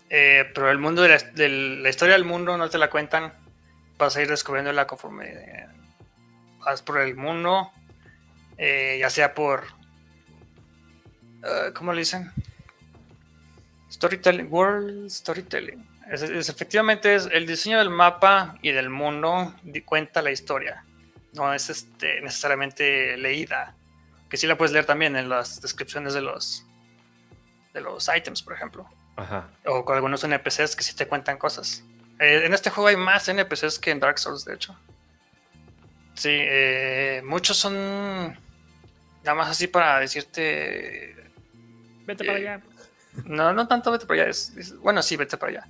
Eh, 0.08 0.50
pero 0.54 0.70
el 0.70 0.78
mundo 0.78 1.02
de 1.02 1.08
la, 1.08 1.88
historia 1.88 2.14
del 2.14 2.24
mundo 2.24 2.56
no 2.56 2.68
te 2.68 2.78
la 2.78 2.90
cuentan. 2.90 3.32
Vas 3.98 4.16
a 4.16 4.22
ir 4.22 4.28
descubriéndola 4.28 4.86
conforme 4.86 5.66
vas 6.58 6.82
por 6.82 7.00
el 7.00 7.14
mundo. 7.16 7.70
ya 8.58 9.10
sea 9.10 9.34
por 9.34 9.80
Uh, 11.42 11.72
¿cómo 11.72 11.92
le 11.92 12.00
dicen? 12.00 12.30
Storytelling, 13.90 14.48
World 14.50 15.08
Storytelling. 15.08 15.86
Es, 16.10 16.22
efectivamente 16.22 17.14
es 17.14 17.28
el 17.32 17.46
diseño 17.46 17.78
del 17.78 17.88
mapa 17.88 18.58
y 18.62 18.72
del 18.72 18.90
mundo 18.90 19.54
cuenta 19.84 20.22
la 20.22 20.30
historia. 20.30 20.84
No 21.32 21.52
es 21.54 21.70
este, 21.70 22.20
necesariamente 22.20 23.16
leída. 23.16 23.74
Que 24.28 24.36
sí 24.36 24.46
la 24.46 24.56
puedes 24.56 24.72
leer 24.72 24.84
también 24.84 25.16
en 25.16 25.28
las 25.28 25.60
descripciones 25.60 26.14
de 26.14 26.20
los 26.20 26.66
de 27.74 27.80
los 27.80 28.08
items, 28.14 28.42
por 28.42 28.54
ejemplo. 28.54 28.88
O 29.66 29.84
con 29.84 29.96
algunos 29.96 30.24
NPCs 30.24 30.74
que 30.74 30.82
sí 30.82 30.94
te 30.96 31.06
cuentan 31.06 31.36
cosas. 31.36 31.84
Eh, 32.18 32.42
en 32.44 32.54
este 32.54 32.70
juego 32.70 32.88
hay 32.88 32.96
más 32.96 33.28
NPCs 33.28 33.78
que 33.78 33.90
en 33.90 34.00
Dark 34.00 34.18
Souls, 34.18 34.44
de 34.44 34.54
hecho. 34.54 34.76
Sí, 36.14 36.30
eh, 36.32 37.22
muchos 37.24 37.56
son 37.56 37.74
nada 39.22 39.34
más 39.34 39.48
así 39.50 39.66
para 39.66 40.00
decirte 40.00 41.20
Vete 42.06 42.24
para 42.24 42.38
allá. 42.38 42.60
No, 43.24 43.52
no 43.52 43.68
tanto 43.68 43.90
vete 43.90 44.06
para 44.06 44.22
allá. 44.22 44.32
bueno, 44.80 45.02
sí, 45.02 45.16
vete 45.16 45.36
para 45.36 45.52
allá. 45.52 45.68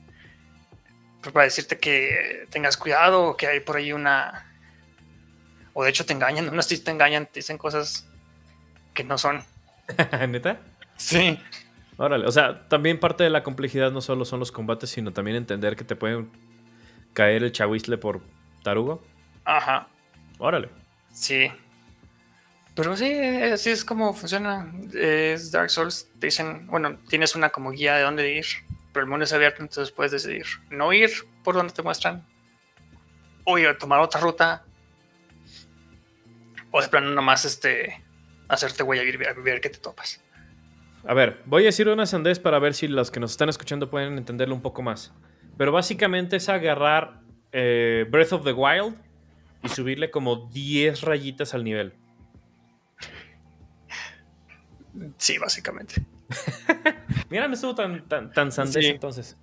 Pero 1.20 1.32
para 1.32 1.44
decirte 1.44 1.78
que 1.78 2.46
tengas 2.50 2.76
cuidado 2.76 3.24
o 3.24 3.36
que 3.36 3.46
hay 3.46 3.60
por 3.60 3.76
ahí 3.76 3.92
una. 3.92 4.46
O 5.72 5.84
de 5.84 5.90
hecho 5.90 6.04
te 6.04 6.12
engañan. 6.12 6.54
No, 6.54 6.62
si 6.62 6.78
te 6.78 6.90
engañan, 6.90 7.26
te 7.26 7.40
dicen 7.40 7.58
cosas 7.58 8.06
que 8.94 9.04
no 9.04 9.18
son. 9.18 9.42
¿Neta? 10.28 10.60
Sí. 10.96 11.38
Órale, 11.96 12.26
o 12.26 12.32
sea, 12.32 12.66
también 12.68 12.98
parte 12.98 13.24
de 13.24 13.30
la 13.30 13.42
complejidad 13.42 13.92
no 13.92 14.00
solo 14.00 14.24
son 14.24 14.40
los 14.40 14.52
combates, 14.52 14.90
sino 14.90 15.12
también 15.12 15.36
entender 15.36 15.76
que 15.76 15.84
te 15.84 15.96
pueden 15.96 16.30
caer 17.12 17.42
el 17.42 17.52
chahuizle 17.52 17.98
por 17.98 18.22
tarugo. 18.62 19.02
Ajá. 19.44 19.88
Órale. 20.38 20.70
Sí. 21.12 21.50
Pero 22.74 22.96
sí, 22.96 23.12
así 23.12 23.70
es 23.70 23.84
como 23.84 24.14
funciona. 24.14 24.72
Es 24.94 25.50
Dark 25.50 25.70
Souls. 25.70 26.08
Te 26.18 26.28
dicen, 26.28 26.66
bueno, 26.68 26.98
tienes 27.08 27.34
una 27.34 27.50
como 27.50 27.70
guía 27.70 27.96
de 27.96 28.02
dónde 28.02 28.32
ir, 28.32 28.46
pero 28.92 29.04
el 29.04 29.10
mundo 29.10 29.24
es 29.24 29.32
abierto, 29.32 29.62
entonces 29.62 29.92
puedes 29.92 30.12
decidir 30.12 30.46
no 30.70 30.92
ir 30.92 31.10
por 31.44 31.54
donde 31.54 31.72
te 31.72 31.82
muestran, 31.82 32.26
o 33.44 33.58
ir 33.58 33.68
a 33.68 33.76
tomar 33.76 34.00
otra 34.00 34.20
ruta, 34.20 34.64
o 36.70 36.80
de 36.80 36.88
plano 36.88 37.10
nomás 37.10 37.44
este, 37.44 38.02
hacerte 38.48 38.82
huella 38.82 39.02
y 39.02 39.16
ver, 39.16 39.60
qué 39.60 39.70
te 39.70 39.78
topas. 39.78 40.22
A 41.04 41.14
ver, 41.14 41.40
voy 41.46 41.62
a 41.62 41.66
decir 41.66 41.88
una 41.88 42.06
sandez 42.06 42.38
para 42.38 42.58
ver 42.58 42.74
si 42.74 42.86
los 42.86 43.10
que 43.10 43.20
nos 43.20 43.30
están 43.30 43.48
escuchando 43.48 43.90
pueden 43.90 44.18
entenderlo 44.18 44.54
un 44.54 44.60
poco 44.60 44.82
más. 44.82 45.12
Pero 45.56 45.72
básicamente 45.72 46.36
es 46.36 46.48
agarrar 46.48 47.20
eh, 47.52 48.06
Breath 48.10 48.32
of 48.32 48.44
the 48.44 48.52
Wild 48.52 48.96
y 49.62 49.68
subirle 49.68 50.10
como 50.10 50.48
10 50.52 51.02
rayitas 51.02 51.54
al 51.54 51.64
nivel. 51.64 51.94
Sí, 55.16 55.38
básicamente. 55.38 56.02
Mira, 57.30 57.48
no 57.48 57.54
estuvo 57.54 57.74
tan, 57.74 58.06
tan, 58.08 58.32
tan 58.32 58.52
sandés 58.52 58.86
entonces. 58.86 59.36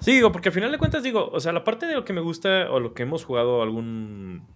Sí, 0.00 0.12
digo, 0.12 0.32
porque 0.32 0.48
al 0.50 0.54
final 0.54 0.72
de 0.72 0.78
cuentas 0.78 1.02
digo, 1.02 1.28
o 1.30 1.40
sea, 1.40 1.52
la 1.52 1.64
parte 1.64 1.86
de 1.86 1.94
lo 1.94 2.04
que 2.04 2.12
me 2.12 2.20
gusta 2.20 2.70
o 2.70 2.80
lo 2.80 2.92
que 2.94 3.02
hemos 3.02 3.24
jugado 3.24 3.62
algún 3.62 4.46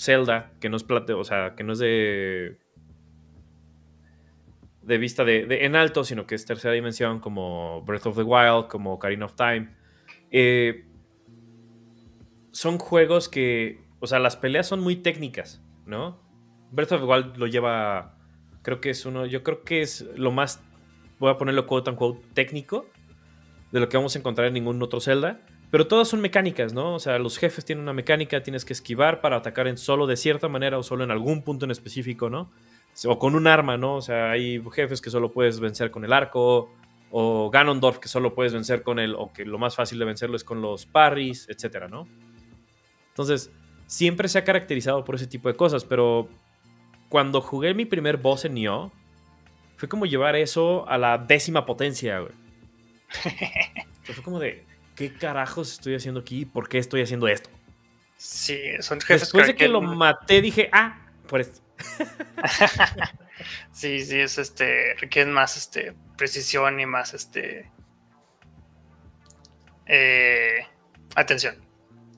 Zelda 0.00 0.52
que 0.60 0.70
no 0.70 0.76
es 0.76 0.84
plate, 0.84 1.12
o 1.12 1.24
sea, 1.24 1.54
que 1.54 1.62
no 1.62 1.74
es 1.74 1.78
de 1.78 2.58
de 4.82 4.98
vista 4.98 5.24
de, 5.24 5.46
en 5.64 5.76
alto, 5.76 6.04
sino 6.04 6.26
que 6.26 6.34
es 6.34 6.44
tercera 6.46 6.74
dimensión, 6.74 7.20
como 7.20 7.82
Breath 7.82 8.06
of 8.06 8.16
the 8.16 8.22
Wild, 8.22 8.66
como 8.68 8.94
Ocarina 8.94 9.26
of 9.26 9.34
Time. 9.34 9.68
Eh, 10.30 10.86
son 12.50 12.78
juegos 12.78 13.28
que, 13.28 13.84
o 14.00 14.06
sea, 14.06 14.18
las 14.18 14.36
peleas 14.36 14.66
son 14.66 14.80
muy 14.80 14.96
técnicas, 14.96 15.62
¿no? 15.86 16.18
Breath 16.72 16.92
of 16.92 17.00
the 17.02 17.06
Wild 17.06 17.36
lo 17.36 17.46
lleva, 17.46 18.16
creo 18.62 18.80
que 18.80 18.90
es 18.90 19.04
uno, 19.06 19.26
yo 19.26 19.44
creo 19.44 19.62
que 19.62 19.82
es 19.82 20.08
lo 20.16 20.32
más, 20.32 20.60
voy 21.18 21.30
a 21.30 21.36
ponerlo 21.36 21.66
quote 21.66 21.90
unquote, 21.90 22.26
técnico 22.34 22.86
de 23.70 23.80
lo 23.80 23.88
que 23.88 23.96
vamos 23.96 24.16
a 24.16 24.18
encontrar 24.18 24.48
en 24.48 24.54
ningún 24.54 24.82
otro 24.82 25.00
Zelda. 25.00 25.40
Pero 25.70 25.86
todas 25.86 26.08
son 26.08 26.20
mecánicas, 26.20 26.72
¿no? 26.72 26.94
O 26.94 26.98
sea, 26.98 27.18
los 27.18 27.38
jefes 27.38 27.64
tienen 27.64 27.82
una 27.82 27.92
mecánica, 27.92 28.42
tienes 28.42 28.64
que 28.64 28.72
esquivar 28.72 29.20
para 29.20 29.36
atacar 29.36 29.68
en 29.68 29.76
solo 29.76 30.06
de 30.06 30.16
cierta 30.16 30.48
manera 30.48 30.78
o 30.78 30.82
solo 30.82 31.04
en 31.04 31.10
algún 31.10 31.42
punto 31.42 31.64
en 31.64 31.70
específico, 31.70 32.28
¿no? 32.28 32.50
O 33.04 33.18
con 33.18 33.36
un 33.36 33.46
arma, 33.46 33.76
¿no? 33.76 33.96
O 33.96 34.02
sea, 34.02 34.32
hay 34.32 34.62
jefes 34.72 35.00
que 35.00 35.10
solo 35.10 35.30
puedes 35.30 35.60
vencer 35.60 35.92
con 35.92 36.04
el 36.04 36.12
arco, 36.12 36.70
o 37.10 37.50
Ganondorf 37.50 37.98
que 37.98 38.08
solo 38.08 38.34
puedes 38.34 38.52
vencer 38.52 38.82
con 38.82 38.98
el, 38.98 39.14
o 39.14 39.32
que 39.32 39.44
lo 39.44 39.58
más 39.58 39.74
fácil 39.74 39.98
de 39.98 40.04
vencerlo 40.04 40.36
es 40.36 40.44
con 40.44 40.60
los 40.60 40.86
parries, 40.86 41.48
etcétera, 41.48 41.88
¿no? 41.88 42.08
Entonces, 43.08 43.52
siempre 43.86 44.28
se 44.28 44.38
ha 44.38 44.44
caracterizado 44.44 45.04
por 45.04 45.16
ese 45.16 45.26
tipo 45.26 45.48
de 45.48 45.56
cosas, 45.56 45.84
pero 45.84 46.28
cuando 47.08 47.40
jugué 47.40 47.74
mi 47.74 47.84
primer 47.84 48.16
boss 48.16 48.44
en 48.44 48.54
Nioh, 48.54 48.92
fue 49.76 49.88
como 49.88 50.06
llevar 50.06 50.36
eso 50.36 50.88
a 50.88 50.98
la 50.98 51.18
décima 51.18 51.66
potencia, 51.66 52.20
güey. 52.20 52.32
fue 54.04 54.22
como 54.22 54.38
de, 54.38 54.64
¿qué 54.94 55.12
carajos 55.12 55.72
estoy 55.72 55.94
haciendo 55.94 56.20
aquí? 56.20 56.44
¿Por 56.44 56.68
qué 56.68 56.78
estoy 56.78 57.02
haciendo 57.02 57.28
esto? 57.28 57.50
Sí, 58.16 58.60
son 58.80 59.00
jefes 59.00 59.22
Después 59.22 59.46
de 59.46 59.54
que 59.54 59.68
lo 59.68 59.80
maté, 59.80 60.42
dije, 60.42 60.68
ah, 60.72 61.06
por 61.26 61.40
esto. 61.40 61.60
sí, 63.72 64.04
sí, 64.04 64.20
es 64.20 64.38
este, 64.38 64.94
requieren 65.00 65.32
más 65.32 65.56
este, 65.56 65.94
precisión 66.16 66.78
y 66.80 66.86
más 66.86 67.14
este, 67.14 67.70
eh, 69.86 70.66
atención. 71.14 71.56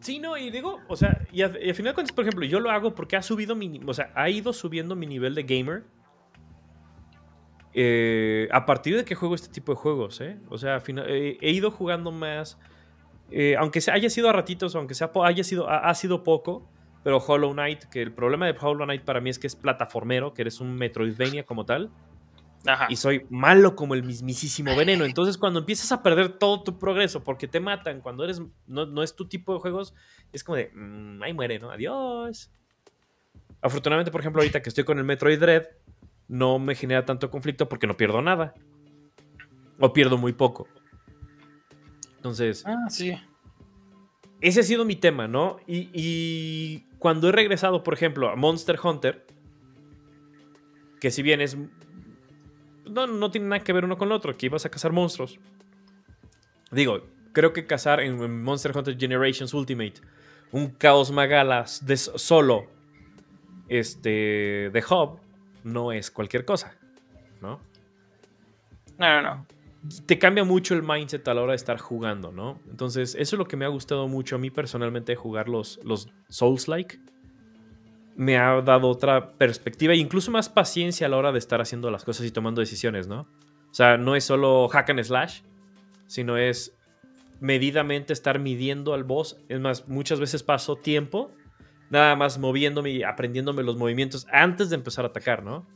Sí, 0.01 0.18
no, 0.18 0.37
y 0.37 0.51
digo, 0.51 0.81
o 0.89 0.97
sea, 0.97 1.20
y, 1.31 1.43
al 1.43 1.53
final 1.53 1.93
de 1.93 1.95
cuentas, 1.95 2.12
por 2.12 2.25
ejemplo, 2.25 2.45
yo 2.45 2.59
lo 2.59 2.73
hago 2.73 2.95
porque 2.95 3.14
ha 3.16 3.23
subido 3.23 3.55
mi, 3.55 3.81
o 3.87 3.95
sea, 3.95 4.11
ha 4.16 4.29
ido 4.29 4.53
subiendo 4.53 4.97
mi 4.97 5.07
nivel 5.07 5.37
de 5.37 5.45
gamer 5.45 5.85
eh, 7.75 8.49
a 8.53 8.66
partir 8.66 8.97
de 8.97 9.05
que 9.05 9.14
juego 9.14 9.35
este 9.35 9.49
tipo 9.49 9.73
de 9.73 9.77
juegos, 9.77 10.20
¿eh? 10.20 10.39
O 10.49 10.59
sea, 10.59 10.83
he 10.87 11.51
ido 11.51 11.70
jugando 11.70 12.12
más, 12.12 12.59
eh, 13.31 13.57
aunque 13.59 13.81
haya 13.91 14.11
sido 14.11 14.29
a 14.29 14.33
ratitos, 14.33 14.75
aunque 14.77 14.95
sea, 14.95 15.11
haya 15.25 15.43
sido, 15.43 15.68
ha, 15.68 15.95
sido 15.95 16.23
poco, 16.23 16.68
pero 17.03 17.18
Hollow 17.18 17.53
Knight, 17.53 17.85
que 17.85 18.03
el 18.03 18.12
problema 18.12 18.47
de 18.47 18.57
Hollow 18.59 18.85
Knight 18.85 19.03
para 19.03 19.20
mí 19.20 19.31
es 19.31 19.39
que 19.39 19.47
es 19.47 19.57
plataformero, 19.57 20.35
que 20.35 20.43
eres 20.43 20.61
un 20.61 20.75
Metroidvania 20.75 21.45
como 21.45 21.64
tal. 21.64 21.91
Y 22.89 22.97
soy 22.97 23.27
malo 23.29 23.75
como 23.75 23.95
el 23.95 24.05
mismísimo 24.05 24.77
veneno. 24.77 25.05
Entonces, 25.05 25.37
cuando 25.37 25.59
empiezas 25.61 25.91
a 25.91 26.03
perder 26.03 26.39
todo 26.39 26.62
tu 26.62 26.79
progreso 26.79 27.25
porque 27.25 27.49
te 27.49 27.59
matan, 27.59 28.01
cuando 28.01 28.23
eres 28.23 28.41
no, 28.66 29.03
es 29.03 29.16
tu 29.16 29.27
tipo 29.27 29.53
de 29.53 29.59
juegos, 29.59 29.95
es 30.33 30.45
como 30.45 30.57
de, 30.57 30.70
mm, 30.73 31.23
ahí 31.23 31.33
muere, 31.33 31.59
¿no? 31.59 31.70
Adiós. 31.70 32.53
Afortunadamente, 33.61 34.12
por 34.12 34.20
ejemplo, 34.20 34.43
ahorita 34.43 34.62
que 34.62 34.68
estoy 34.68 34.85
con 34.85 34.99
el 34.99 35.05
Metroid 35.05 35.41
Dread, 35.41 35.64
no 36.33 36.59
me 36.59 36.74
genera 36.74 37.05
tanto 37.05 37.30
conflicto 37.30 37.68
porque 37.68 37.87
no 37.87 37.99
pierdo 37.99 38.22
nada. 38.22 38.55
O 39.78 39.93
pierdo 39.93 40.16
muy 40.16 40.33
poco. 40.33 40.66
Entonces. 42.16 42.64
Ah, 42.66 42.89
sí. 42.89 43.14
Ese 44.41 44.61
ha 44.61 44.62
sido 44.62 44.87
mi 44.87 44.97
tema, 44.97 45.28
¿no? 45.28 45.59
Y, 45.66 46.87
cuando 46.99 47.28
he 47.28 47.33
regresado, 47.33 47.83
por 47.83 47.93
ejemplo, 47.93 48.30
a 48.30 48.37
Monster 48.37 48.78
Hunter, 48.83 49.26
que 51.01 51.11
si 51.11 51.20
bien 51.22 51.43
es. 51.43 51.59
No, 52.87 53.07
no 53.07 53.30
tiene 53.30 53.49
nada 53.49 53.62
que 53.62 53.74
ver 53.74 53.85
uno 53.85 53.99
con 53.99 54.09
el 54.09 54.12
otro, 54.12 54.35
que 54.35 54.47
ibas 54.47 54.64
a 54.64 54.70
cazar 54.70 54.91
monstruos. 54.91 55.39
Digo, 56.70 57.03
creo 57.33 57.53
que 57.53 57.66
cazar 57.66 58.01
en 58.01 58.43
Monster 58.43 58.74
Hunter 58.74 58.97
Generations 58.99 59.53
Ultimate 59.53 60.01
un 60.51 60.78
Chaos 60.78 61.11
Magalas 61.11 61.85
de 61.85 61.97
solo 61.99 62.66
este, 63.68 64.70
de 64.70 64.85
Hub 64.91 65.22
no 65.65 65.93
es 65.93 66.11
cualquier 66.11 66.45
cosa, 66.45 66.77
¿no? 67.41 67.61
No, 68.99 69.23
no, 69.23 69.23
no. 69.23 69.47
Te 70.07 70.19
cambia 70.19 70.45
mucho 70.45 70.75
el 70.75 70.83
mindset 70.83 71.27
a 71.27 71.35
la 71.35 71.43
hora 71.43 71.53
de 71.53 71.57
estar 71.57 71.79
jugando, 71.79 72.31
¿no? 72.31 72.61
Entonces, 72.71 73.17
eso 73.19 73.37
es 73.37 73.39
lo 73.39 73.47
que 73.47 73.57
me 73.57 73.65
ha 73.65 73.69
gustado 73.69 74.07
mucho 74.07 74.37
a 74.37 74.39
mí 74.39 74.51
personalmente 74.51 75.17
jugar 75.17 75.49
los, 75.49 75.81
los 75.83 76.09
Souls-like. 76.29 77.01
Me 78.15 78.37
ha 78.39 78.61
dado 78.61 78.89
otra 78.89 79.33
perspectiva 79.33 79.95
e 79.95 79.97
incluso 79.97 80.31
más 80.31 80.49
paciencia 80.49 81.07
a 81.07 81.11
la 81.11 81.17
hora 81.17 81.33
de 81.33 81.39
estar 81.39 81.61
haciendo 81.61 81.91
las 81.91 82.05
cosas 82.05 82.27
y 82.27 82.31
tomando 82.31 82.61
decisiones, 82.61 83.09
¿no? 83.09 83.23
O 83.71 83.75
sea, 83.75 83.97
no 83.97 84.15
es 84.15 84.25
solo 84.25 84.69
hack 84.69 84.91
and 84.91 85.03
slash, 85.03 85.41
sino 86.07 86.37
es 86.37 86.77
medidamente 87.41 88.13
estar 88.13 88.39
midiendo 88.39 88.95
al 88.95 89.03
boss. 89.03 89.39
Es 89.49 89.59
más, 89.59 89.89
muchas 89.89 90.21
veces 90.21 90.45
paso 90.45 90.77
tiempo 90.77 91.33
nada 91.93 92.16
más 92.16 92.38
moviéndome 92.38 92.90
y 92.90 93.03
aprendiéndome 93.03 93.62
los 93.62 93.76
movimientos 93.76 94.26
antes 94.32 94.70
de 94.70 94.76
empezar 94.76 95.05
a 95.05 95.09
atacar, 95.09 95.43
¿no? 95.43 95.66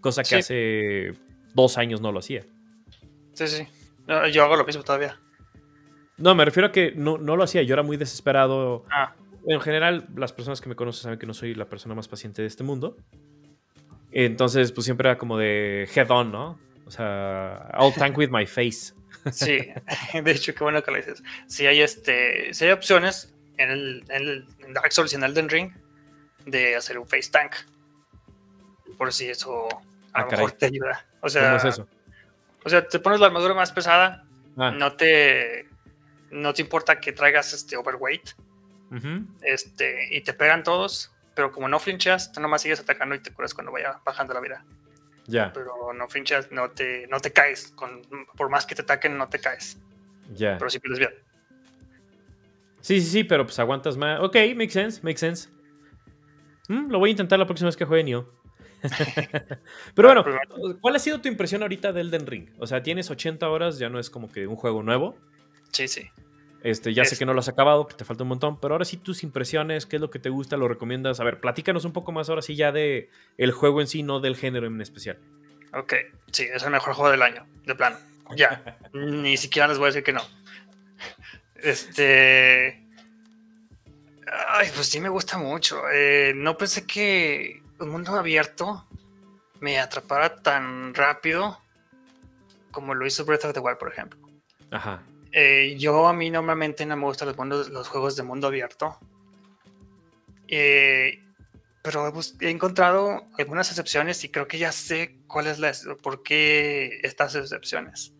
Cosa 0.00 0.22
que 0.22 0.36
hace 0.36 1.12
dos 1.54 1.76
años 1.76 2.00
no 2.00 2.12
lo 2.12 2.20
hacía. 2.20 2.44
Sí, 3.34 3.46
sí. 3.46 3.68
yo 4.32 4.44
hago 4.44 4.56
lo 4.56 4.64
mismo 4.64 4.82
todavía. 4.82 5.20
No, 6.16 6.34
me 6.34 6.46
refiero 6.46 6.68
a 6.68 6.72
que 6.72 6.92
no, 6.92 7.18
lo 7.18 7.42
hacía. 7.42 7.62
Yo 7.62 7.74
era 7.74 7.82
muy 7.82 7.98
desesperado. 7.98 8.86
Ah. 8.90 9.14
En 9.46 9.60
general, 9.60 10.08
las 10.16 10.32
personas 10.32 10.62
que 10.62 10.70
me 10.70 10.76
conocen 10.76 11.02
saben 11.02 11.18
que 11.18 11.26
no 11.26 11.34
soy 11.34 11.54
la 11.54 11.66
persona 11.66 11.94
más 11.94 12.08
paciente 12.08 12.40
de 12.40 12.48
este 12.48 12.64
mundo. 12.64 12.96
Entonces, 14.12 14.72
pues 14.72 14.86
siempre 14.86 15.10
era 15.10 15.18
como 15.18 15.36
de 15.36 15.86
head 15.94 16.10
on, 16.10 16.32
¿no? 16.32 16.58
O 16.86 16.90
sea, 16.90 17.70
I'll 17.78 17.92
tank 17.92 18.16
with 18.16 18.30
my 18.30 18.46
face. 18.46 18.94
Sí, 19.30 19.58
de 20.24 20.30
hecho, 20.30 20.54
qué 20.54 20.64
bueno 20.64 20.82
que 20.82 20.90
lo 20.90 20.96
dices. 20.96 21.22
Si 21.46 21.66
hay, 21.66 21.82
este, 21.82 22.54
si 22.54 22.64
hay 22.64 22.70
opciones, 22.70 23.35
en 23.58 23.70
el, 23.70 24.46
Dark 24.72 24.92
Souls 24.92 25.12
y 25.12 25.16
en 25.16 25.24
Elden 25.24 25.48
Ring 25.48 25.72
de 26.44 26.76
hacer 26.76 26.98
un 26.98 27.06
face 27.06 27.30
tank. 27.30 27.54
Por 28.98 29.12
si 29.12 29.28
eso 29.28 29.68
a 30.12 30.20
lo 30.20 30.26
ah, 30.26 30.30
mejor 30.30 30.52
te 30.52 30.66
ayuda. 30.66 31.06
O 31.20 31.28
sea, 31.28 31.42
¿Cómo 31.44 31.56
es 31.56 31.64
eso? 31.64 31.88
O 32.64 32.68
sea, 32.68 32.86
te 32.86 32.98
pones 32.98 33.20
la 33.20 33.26
armadura 33.26 33.54
más 33.54 33.72
pesada, 33.72 34.24
ah. 34.56 34.70
no 34.70 34.94
te 34.94 35.68
no 36.30 36.52
te 36.52 36.62
importa 36.62 37.00
que 37.00 37.12
traigas 37.12 37.52
este 37.52 37.76
overweight. 37.76 38.30
Este, 39.42 40.14
y 40.14 40.20
te 40.20 40.32
pegan 40.32 40.62
todos, 40.62 41.12
pero 41.34 41.50
como 41.50 41.68
no 41.68 41.78
flinchas, 41.80 42.32
tú 42.32 42.40
nomás 42.40 42.62
sigues 42.62 42.80
atacando 42.80 43.14
y 43.14 43.18
te 43.18 43.32
curas 43.32 43.52
cuando 43.52 43.72
vaya 43.72 44.00
bajando 44.04 44.32
la 44.32 44.40
vida. 44.40 44.64
Ya. 45.26 45.52
Pero 45.52 45.92
no 45.92 46.08
flinchas, 46.08 46.52
no 46.52 46.70
te, 46.70 47.06
no 47.08 47.20
te 47.20 47.32
caes. 47.32 47.72
Con, 47.74 48.02
por 48.36 48.48
más 48.48 48.64
que 48.64 48.74
te 48.74 48.82
ataquen, 48.82 49.18
no 49.18 49.28
te 49.28 49.40
caes. 49.40 49.78
Ya. 50.34 50.56
Pero 50.56 50.70
si 50.70 50.78
pierdes 50.78 51.00
bien. 51.00 51.10
Sí, 52.86 53.00
sí, 53.00 53.10
sí, 53.10 53.24
pero 53.24 53.44
pues 53.44 53.58
aguantas 53.58 53.96
más. 53.96 54.20
Ok, 54.20 54.36
makes 54.54 54.70
sense, 54.70 55.00
makes 55.02 55.18
sense. 55.18 55.48
Mm, 56.68 56.88
lo 56.88 57.00
voy 57.00 57.10
a 57.10 57.14
intentar 57.14 57.36
la 57.36 57.44
próxima 57.44 57.66
vez 57.66 57.76
que 57.76 57.84
juegue 57.84 58.04
Nioh. 58.04 58.32
pero 59.96 60.06
bueno, 60.06 60.24
¿cuál 60.80 60.94
ha 60.94 61.00
sido 61.00 61.20
tu 61.20 61.26
impresión 61.26 61.62
ahorita 61.62 61.92
del 61.92 62.14
Elden 62.14 62.28
Ring? 62.28 62.48
O 62.60 62.66
sea, 62.68 62.84
tienes 62.84 63.10
80 63.10 63.48
horas, 63.48 63.80
ya 63.80 63.88
no 63.88 63.98
es 63.98 64.08
como 64.08 64.30
que 64.30 64.46
un 64.46 64.54
juego 64.54 64.84
nuevo. 64.84 65.18
Sí, 65.72 65.88
sí. 65.88 66.08
Este, 66.62 66.94
ya 66.94 67.04
sé 67.04 67.18
que 67.18 67.26
no 67.26 67.34
lo 67.34 67.40
has 67.40 67.48
acabado, 67.48 67.88
que 67.88 67.96
te 67.96 68.04
falta 68.04 68.22
un 68.22 68.28
montón, 68.28 68.60
pero 68.60 68.74
ahora 68.74 68.84
sí 68.84 68.98
tus 68.98 69.24
impresiones, 69.24 69.84
qué 69.84 69.96
es 69.96 70.00
lo 70.00 70.10
que 70.10 70.20
te 70.20 70.28
gusta, 70.28 70.56
lo 70.56 70.68
recomiendas. 70.68 71.18
A 71.18 71.24
ver, 71.24 71.40
platícanos 71.40 71.84
un 71.84 71.92
poco 71.92 72.12
más 72.12 72.28
ahora 72.28 72.42
sí 72.42 72.54
ya 72.54 72.70
de 72.70 73.10
el 73.36 73.50
juego 73.50 73.80
en 73.80 73.88
sí, 73.88 74.04
no 74.04 74.20
del 74.20 74.36
género 74.36 74.68
en 74.68 74.80
especial. 74.80 75.18
Ok, 75.72 75.92
sí, 76.30 76.44
es 76.54 76.62
el 76.62 76.70
mejor 76.70 76.94
juego 76.94 77.10
del 77.10 77.22
año, 77.22 77.44
de 77.64 77.74
plano. 77.74 77.96
Ya, 78.36 78.78
ni 78.92 79.36
siquiera 79.36 79.66
les 79.66 79.78
voy 79.78 79.86
a 79.86 79.88
decir 79.88 80.04
que 80.04 80.12
no. 80.12 80.22
Este. 81.62 82.82
Ay, 84.48 84.68
pues 84.74 84.88
sí 84.88 85.00
me 85.00 85.08
gusta 85.08 85.38
mucho. 85.38 85.82
Eh, 85.92 86.32
no 86.34 86.56
pensé 86.56 86.86
que 86.86 87.62
un 87.78 87.90
mundo 87.90 88.12
abierto 88.12 88.86
me 89.60 89.78
atrapara 89.78 90.36
tan 90.36 90.94
rápido 90.94 91.60
como 92.70 92.94
lo 92.94 93.06
hizo 93.06 93.24
Breath 93.24 93.44
of 93.44 93.54
the 93.54 93.60
Wild, 93.60 93.78
por 93.78 93.90
ejemplo. 93.90 94.18
Ajá. 94.70 95.02
Eh, 95.32 95.76
yo 95.78 96.06
a 96.06 96.12
mí 96.12 96.30
normalmente 96.30 96.84
no 96.86 96.96
me 96.96 97.04
gustan 97.04 97.34
los, 97.34 97.68
los 97.68 97.88
juegos 97.88 98.16
de 98.16 98.22
mundo 98.22 98.46
abierto. 98.46 98.98
Eh, 100.48 101.22
pero 101.82 102.12
he, 102.40 102.50
encontrado 102.50 103.26
algunas 103.38 103.68
excepciones 103.70 104.24
y 104.24 104.28
creo 104.28 104.48
que 104.48 104.58
ya 104.58 104.72
sé 104.72 105.20
cuál 105.26 105.46
es 105.46 105.58
la, 105.58 105.72
por 106.02 106.22
qué 106.22 107.00
estas 107.02 107.34
excepciones. 107.34 108.12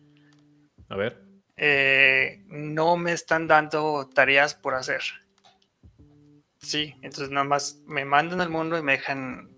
A 0.89 0.95
ver. 0.95 1.26
Eh, 1.57 2.43
no 2.47 2.97
me 2.97 3.11
están 3.11 3.47
dando 3.47 4.07
tareas 4.13 4.53
por 4.53 4.75
hacer. 4.75 5.01
Sí, 6.59 6.93
entonces 7.01 7.29
nada 7.29 7.45
más 7.45 7.81
me 7.85 8.05
mandan 8.05 8.41
al 8.41 8.49
mundo 8.49 8.77
y 8.77 8.83
me 8.83 8.93
dejan, 8.93 9.49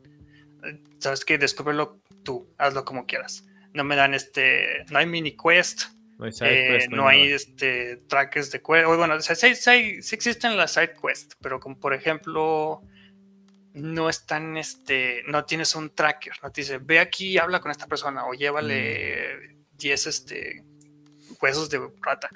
sabes 0.99 1.25
que 1.25 1.37
descúbrelo 1.37 1.99
tú, 2.23 2.53
hazlo 2.57 2.85
como 2.85 3.05
quieras. 3.05 3.45
No 3.73 3.83
me 3.83 3.95
dan 3.95 4.13
este, 4.13 4.85
no 4.89 4.99
hay 4.99 5.05
mini 5.05 5.35
quest, 5.35 5.83
no 6.17 6.25
hay, 6.25 6.31
eh, 6.41 6.87
no 6.89 7.07
hay 7.07 7.31
este, 7.31 7.97
trackers 8.07 8.51
de 8.51 8.61
quest. 8.61 8.85
Bueno, 8.85 9.19
sí, 9.21 9.55
sí, 9.55 10.15
existen 10.15 10.55
las 10.55 10.73
side 10.73 10.93
quests, 11.01 11.35
pero 11.41 11.59
como 11.59 11.79
por 11.79 11.93
ejemplo, 11.93 12.81
no 13.73 14.09
están, 14.09 14.57
este, 14.57 15.23
no 15.27 15.45
tienes 15.45 15.75
un 15.75 15.93
tracker, 15.93 16.33
no 16.43 16.51
te 16.51 16.61
dice, 16.61 16.77
ve 16.77 16.99
aquí 16.99 17.31
y 17.31 17.37
habla 17.37 17.59
con 17.59 17.71
esta 17.71 17.87
persona 17.87 18.25
o 18.25 18.33
llévale 18.33 19.57
10 19.73 20.05
mm. 20.05 20.09
este, 20.09 20.63
huesos 21.41 21.69
de 21.69 21.79
rata. 22.01 22.29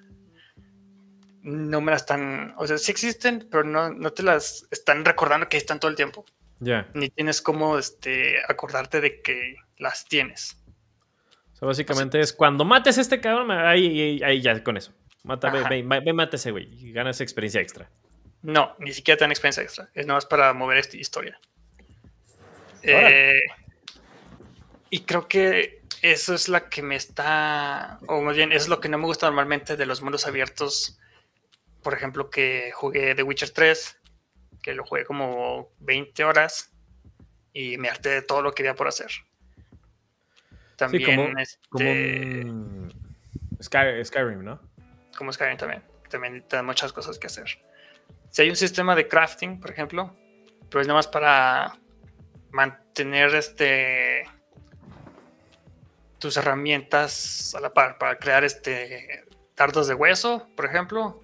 No 1.42 1.82
me 1.82 1.92
las 1.92 2.04
están, 2.04 2.54
o 2.58 2.66
sea, 2.66 2.78
sí 2.78 2.92
existen, 2.92 3.48
pero 3.52 3.64
no, 3.64 3.90
no 3.90 4.14
te 4.14 4.24
las 4.24 4.66
están 4.72 5.04
recordando 5.04 5.50
que 5.50 5.58
están 5.58 5.80
todo 5.80 5.92
el 5.92 5.98
tiempo. 5.98 6.26
Ya. 6.60 6.90
Ni 6.94 7.10
tienes 7.10 7.42
como 7.42 7.78
este, 7.78 8.38
acordarte 8.48 9.02
de 9.02 9.22
que 9.22 9.56
las 9.78 10.06
tienes. 10.06 10.58
O 11.54 11.56
sea, 11.56 11.68
básicamente 11.68 12.20
es 12.22 12.32
cuando 12.32 12.64
mates 12.64 12.98
a 12.98 13.02
este 13.02 13.20
cabrón, 13.20 13.52
ahí, 13.52 14.22
ahí, 14.24 14.42
ya 14.42 14.64
con 14.64 14.78
eso. 14.78 14.94
Mata, 15.24 15.50
ve, 15.50 15.84
ve, 15.84 16.14
mate 16.14 16.36
ese 16.36 16.52
güey 16.52 16.68
y 16.74 16.92
ganas 16.92 17.22
experiencia 17.22 17.62
extra. 17.62 17.90
No, 18.42 18.76
ni 18.80 18.92
siquiera 18.92 19.18
te 19.18 19.24
dan 19.24 19.32
experiencia 19.32 19.64
extra. 19.64 19.90
Es 19.94 20.06
nada 20.06 20.18
más 20.18 20.26
para 20.26 20.54
mover 20.54 20.78
esta 20.78 20.98
historia. 20.98 21.40
Eh, 22.82 23.40
y 24.90 25.00
creo 25.00 25.28
que 25.28 25.83
eso 26.04 26.36
es 26.36 26.50
la 26.50 26.68
que 26.68 26.84
me 26.84 26.98
está, 26.98 27.98
o 28.08 28.22
más 28.22 28.36
bien, 28.36 28.52
es 28.52 28.68
lo 28.68 28.82
que 28.82 28.90
no 28.90 28.98
me 28.98 29.06
gusta 29.06 29.26
normalmente 29.26 29.78
de 29.78 29.86
los 29.86 30.02
mundos 30.02 30.28
abiertos. 30.28 31.00
Por 31.82 31.94
ejemplo, 31.94 32.30
que 32.30 32.72
jugué 32.74 33.16
The 33.16 33.24
Witcher 33.24 33.52
3, 33.52 34.02
que 34.62 34.74
lo 34.74 34.86
jugué 34.86 35.06
como 35.06 35.70
20 35.80 36.26
horas 36.26 36.74
y 37.54 37.78
me 37.78 37.88
harté 37.88 38.10
de 38.10 38.22
todo 38.22 38.42
lo 38.42 38.54
que 38.54 38.64
había 38.64 38.76
por 38.76 38.90
hacer. 38.90 39.12
También 40.76 41.38
este, 41.40 42.46
Skyrim, 44.04 44.44
¿no? 44.44 44.60
Como 45.18 45.32
Skyrim 45.32 45.58
también. 45.58 45.84
También 46.10 46.46
te 46.46 46.62
muchas 46.64 46.92
cosas 46.92 47.18
que 47.18 47.28
hacer. 47.28 47.48
Si 48.30 48.42
hay 48.42 48.50
un 48.50 48.58
sistema 48.58 48.94
de 48.94 49.08
crafting, 49.08 49.58
por 49.62 49.72
ejemplo, 49.72 50.14
pero 50.70 50.82
es 50.82 50.88
nada 50.88 50.98
más 50.98 51.08
para 51.08 51.80
mantener 52.52 53.34
este 53.36 54.24
tus 56.24 56.38
herramientas 56.38 57.54
a 57.54 57.60
la 57.60 57.74
par, 57.74 57.98
para 57.98 58.18
crear 58.18 58.46
este 58.46 59.26
dardos 59.58 59.90
de 59.90 59.94
hueso, 59.94 60.48
por 60.56 60.64
ejemplo, 60.66 61.22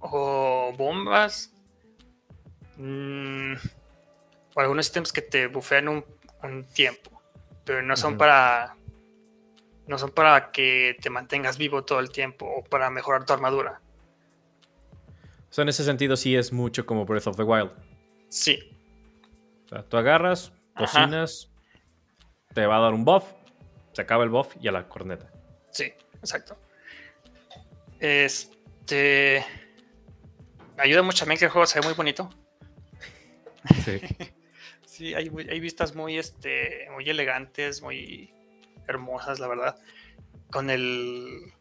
o 0.00 0.72
bombas, 0.76 1.54
mm, 2.78 3.52
o 4.56 4.60
algunos 4.60 4.88
ítems 4.88 5.12
que 5.12 5.22
te 5.22 5.46
bufean 5.46 5.86
un, 5.86 6.04
tiempo, 6.74 7.22
pero 7.64 7.80
no 7.82 7.96
son 7.96 8.18
para 8.18 8.76
no 9.86 9.98
son 9.98 10.10
para 10.10 10.50
que 10.50 10.96
te 11.00 11.08
mantengas 11.08 11.56
vivo 11.56 11.84
todo 11.84 12.00
el 12.00 12.10
tiempo 12.10 12.44
o 12.44 12.64
para 12.64 12.90
mejorar 12.90 13.24
tu 13.24 13.32
armadura. 13.34 13.80
O 15.48 15.52
sea, 15.52 15.62
en 15.62 15.68
ese 15.68 15.84
sentido 15.84 16.16
sí 16.16 16.34
es 16.34 16.52
mucho 16.52 16.86
como 16.86 17.04
Breath 17.04 17.28
of 17.28 17.36
the 17.36 17.44
Wild. 17.44 17.70
Sí. 18.28 18.58
O 19.64 19.68
sea, 19.68 19.84
tú 19.84 19.96
agarras, 19.96 20.52
cocinas, 20.76 21.50
te 22.52 22.66
va 22.66 22.78
a 22.78 22.80
dar 22.80 22.94
un 22.94 23.04
buff, 23.04 23.35
se 23.96 24.02
acaba 24.02 24.24
el 24.24 24.28
buff 24.28 24.54
y 24.60 24.68
a 24.68 24.72
la 24.72 24.86
corneta. 24.90 25.26
Sí, 25.70 25.90
exacto. 26.16 26.58
Este. 27.98 29.42
Me 30.76 30.82
ayuda 30.82 31.00
mucho 31.00 31.20
también 31.20 31.38
que 31.38 31.46
el 31.46 31.50
juego 31.50 31.66
se 31.66 31.80
ve 31.80 31.86
muy 31.86 31.94
bonito. 31.94 32.28
Sí. 33.86 34.02
sí, 34.86 35.14
hay, 35.14 35.30
hay, 35.48 35.60
vistas 35.60 35.94
muy, 35.94 36.18
este, 36.18 36.88
muy 36.92 37.08
elegantes, 37.08 37.80
muy 37.80 38.34
hermosas, 38.86 39.38
la 39.38 39.48
verdad. 39.48 39.80
Con 40.50 40.68
el. 40.68 41.54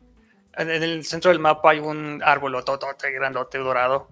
En 0.57 0.69
el 0.69 1.05
centro 1.05 1.31
del 1.31 1.39
mapa 1.39 1.71
hay 1.71 1.79
un 1.79 2.21
árbol 2.21 2.55
ototote, 2.55 3.11
grandote, 3.11 3.59
dorado. 3.59 4.09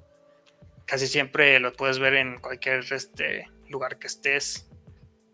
Casi 0.85 1.07
siempre 1.07 1.59
lo 1.59 1.73
puedes 1.73 1.99
ver 1.99 2.13
en 2.13 2.39
cualquier 2.39 2.85
este, 2.93 3.49
lugar 3.67 3.99
que 3.99 4.07
estés 4.07 4.69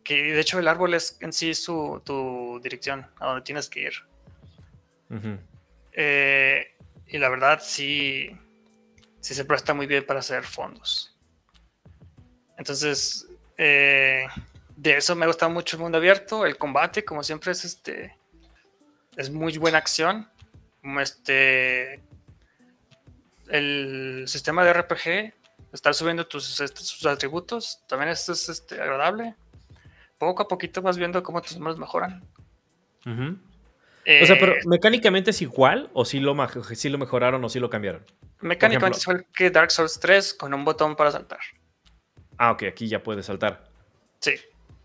que 0.09 0.33
de 0.33 0.39
hecho 0.39 0.57
el 0.57 0.67
árbol 0.67 0.95
es 0.95 1.17
en 1.19 1.31
sí 1.31 1.53
su, 1.53 2.01
tu 2.03 2.59
dirección, 2.63 3.05
a 3.19 3.27
donde 3.27 3.43
tienes 3.43 3.69
que 3.69 3.81
ir. 3.81 3.93
Eh, 5.91 6.75
y 7.05 7.19
la 7.19 7.29
verdad 7.29 7.59
sí, 7.61 8.35
sí 9.19 9.35
se 9.35 9.45
presta 9.45 9.75
muy 9.75 9.85
bien 9.85 10.03
para 10.03 10.21
hacer 10.21 10.43
fondos. 10.45 11.15
Entonces, 12.57 13.27
eh, 13.55 14.25
de 14.75 14.97
eso 14.97 15.15
me 15.15 15.27
gusta 15.27 15.47
mucho 15.47 15.77
el 15.77 15.83
mundo 15.83 15.99
abierto. 15.99 16.43
El 16.43 16.57
combate, 16.57 17.05
como 17.05 17.21
siempre, 17.21 17.51
es 17.51 17.63
este. 17.63 18.17
Es 19.15 19.29
muy 19.29 19.59
buena 19.59 19.77
acción. 19.77 20.27
Este. 20.99 22.01
El 23.47 24.23
sistema 24.27 24.65
de 24.65 24.73
RPG, 24.73 25.33
estar 25.71 25.93
subiendo 25.93 26.25
tus, 26.25 26.59
este, 26.61 26.81
sus 26.81 27.05
atributos, 27.05 27.83
también 27.87 28.09
es, 28.09 28.27
es 28.27 28.49
este, 28.49 28.81
agradable 28.81 29.35
poco 30.19 30.43
a 30.43 30.47
poquito 30.47 30.83
vas 30.83 30.97
viendo 30.97 31.23
cómo 31.23 31.41
tus 31.41 31.57
números 31.57 31.79
mejoran. 31.79 32.23
o 33.05 34.25
sea, 34.25 34.37
pero 34.39 34.53
eh, 34.53 34.59
mecánicamente 34.67 35.31
es 35.31 35.41
igual 35.41 35.89
o 35.93 36.05
si 36.05 36.19
lo, 36.19 36.35
lo 36.35 36.97
mejoraron 36.97 37.43
o 37.43 37.49
si 37.49 37.59
lo 37.59 37.69
cambiaron. 37.69 38.05
Mecánicamente 38.41 38.99
es 38.99 39.03
igual 39.03 39.25
que 39.33 39.49
Dark 39.49 39.71
Souls 39.71 39.99
3 39.99 40.35
con 40.35 40.53
un 40.53 40.63
botón 40.63 40.95
para 40.95 41.11
saltar. 41.11 41.39
Ah, 42.37 42.51
ok, 42.51 42.63
aquí 42.63 42.87
ya 42.87 43.01
puedes 43.01 43.25
saltar. 43.25 43.63
Sí. 44.19 44.35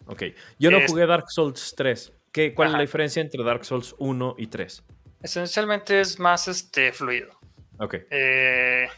Ok. 0.07 0.23
Yo 0.59 0.71
no 0.71 0.81
jugué 0.87 1.07
Dark 1.07 1.31
Souls 1.31 1.75
3. 1.77 2.13
¿Qué, 2.33 2.55
¿Cuál 2.55 2.69
es 2.69 2.75
la 2.75 2.81
diferencia 2.81 3.23
entre 3.23 3.45
Dark 3.45 3.65
Souls 3.65 3.95
1 3.99 4.37
y 4.39 4.47
3? 4.49 4.85
Esencialmente 5.23 6.01
es 6.01 6.19
más 6.19 6.49
este, 6.49 6.93
fluido. 6.93 7.31
Ok. 7.79 7.95
Eh, 8.11 8.89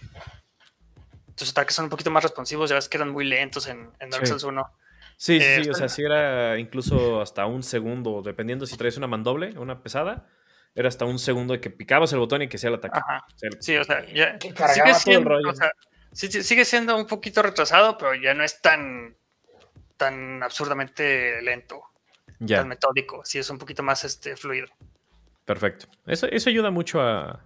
tus 1.34 1.50
ataques 1.50 1.74
son 1.74 1.84
un 1.84 1.90
poquito 1.90 2.10
más 2.10 2.22
responsivos, 2.22 2.70
ya 2.70 2.76
ves 2.76 2.88
que 2.88 2.96
eran 2.96 3.10
muy 3.10 3.26
lentos 3.26 3.66
en, 3.66 3.90
Dark 4.10 4.26
Souls 4.26 4.42
1. 4.42 4.66
Sí, 5.16 5.40
sí, 5.40 5.64
sí, 5.64 5.70
o 5.70 5.74
sea, 5.74 5.88
si 5.88 6.02
era 6.02 6.58
incluso 6.58 7.22
hasta 7.22 7.46
un 7.46 7.62
segundo, 7.62 8.20
dependiendo 8.22 8.66
si 8.66 8.76
traes 8.76 8.98
una 8.98 9.06
mandoble, 9.06 9.58
una 9.58 9.82
pesada, 9.82 10.28
era 10.74 10.88
hasta 10.88 11.06
un 11.06 11.18
segundo 11.18 11.54
de 11.54 11.60
que 11.60 11.70
picabas 11.70 12.12
el 12.12 12.18
botón 12.18 12.42
y 12.42 12.48
que 12.48 12.58
sea 12.58 12.68
el 12.68 12.76
ataque. 12.76 12.98
Ajá. 12.98 13.26
sí, 13.60 13.76
o 13.76 13.84
sea, 13.84 14.04
ya 14.06 14.38
sigue 14.38 14.94
siendo, 14.94 15.30
o 15.34 15.54
sea, 15.54 15.72
sigue 16.12 16.64
siendo 16.66 16.96
un 16.96 17.06
poquito 17.06 17.42
retrasado, 17.42 17.96
pero 17.96 18.14
ya 18.14 18.34
no 18.34 18.44
es 18.44 18.60
tan, 18.60 19.16
tan 19.96 20.42
absurdamente 20.42 21.40
lento, 21.40 21.82
ya. 22.38 22.58
tan 22.58 22.68
metódico, 22.68 23.24
sí 23.24 23.38
es 23.38 23.48
un 23.48 23.56
poquito 23.56 23.82
más 23.82 24.04
este, 24.04 24.36
fluido. 24.36 24.68
Perfecto. 25.46 25.86
Eso, 26.06 26.26
eso 26.26 26.50
ayuda 26.50 26.70
mucho 26.70 27.00
a, 27.00 27.42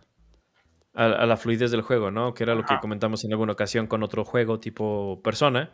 a, 0.95 1.27
la 1.27 1.37
fluidez 1.37 1.71
del 1.71 1.83
juego, 1.83 2.11
¿no? 2.11 2.35
Que 2.35 2.43
era 2.43 2.57
lo 2.57 2.65
que 2.65 2.79
comentamos 2.81 3.25
en 3.25 3.31
alguna 3.31 3.53
ocasión 3.53 3.87
con 3.87 4.03
otro 4.03 4.25
juego 4.25 4.59
tipo 4.59 5.21
Persona 5.23 5.71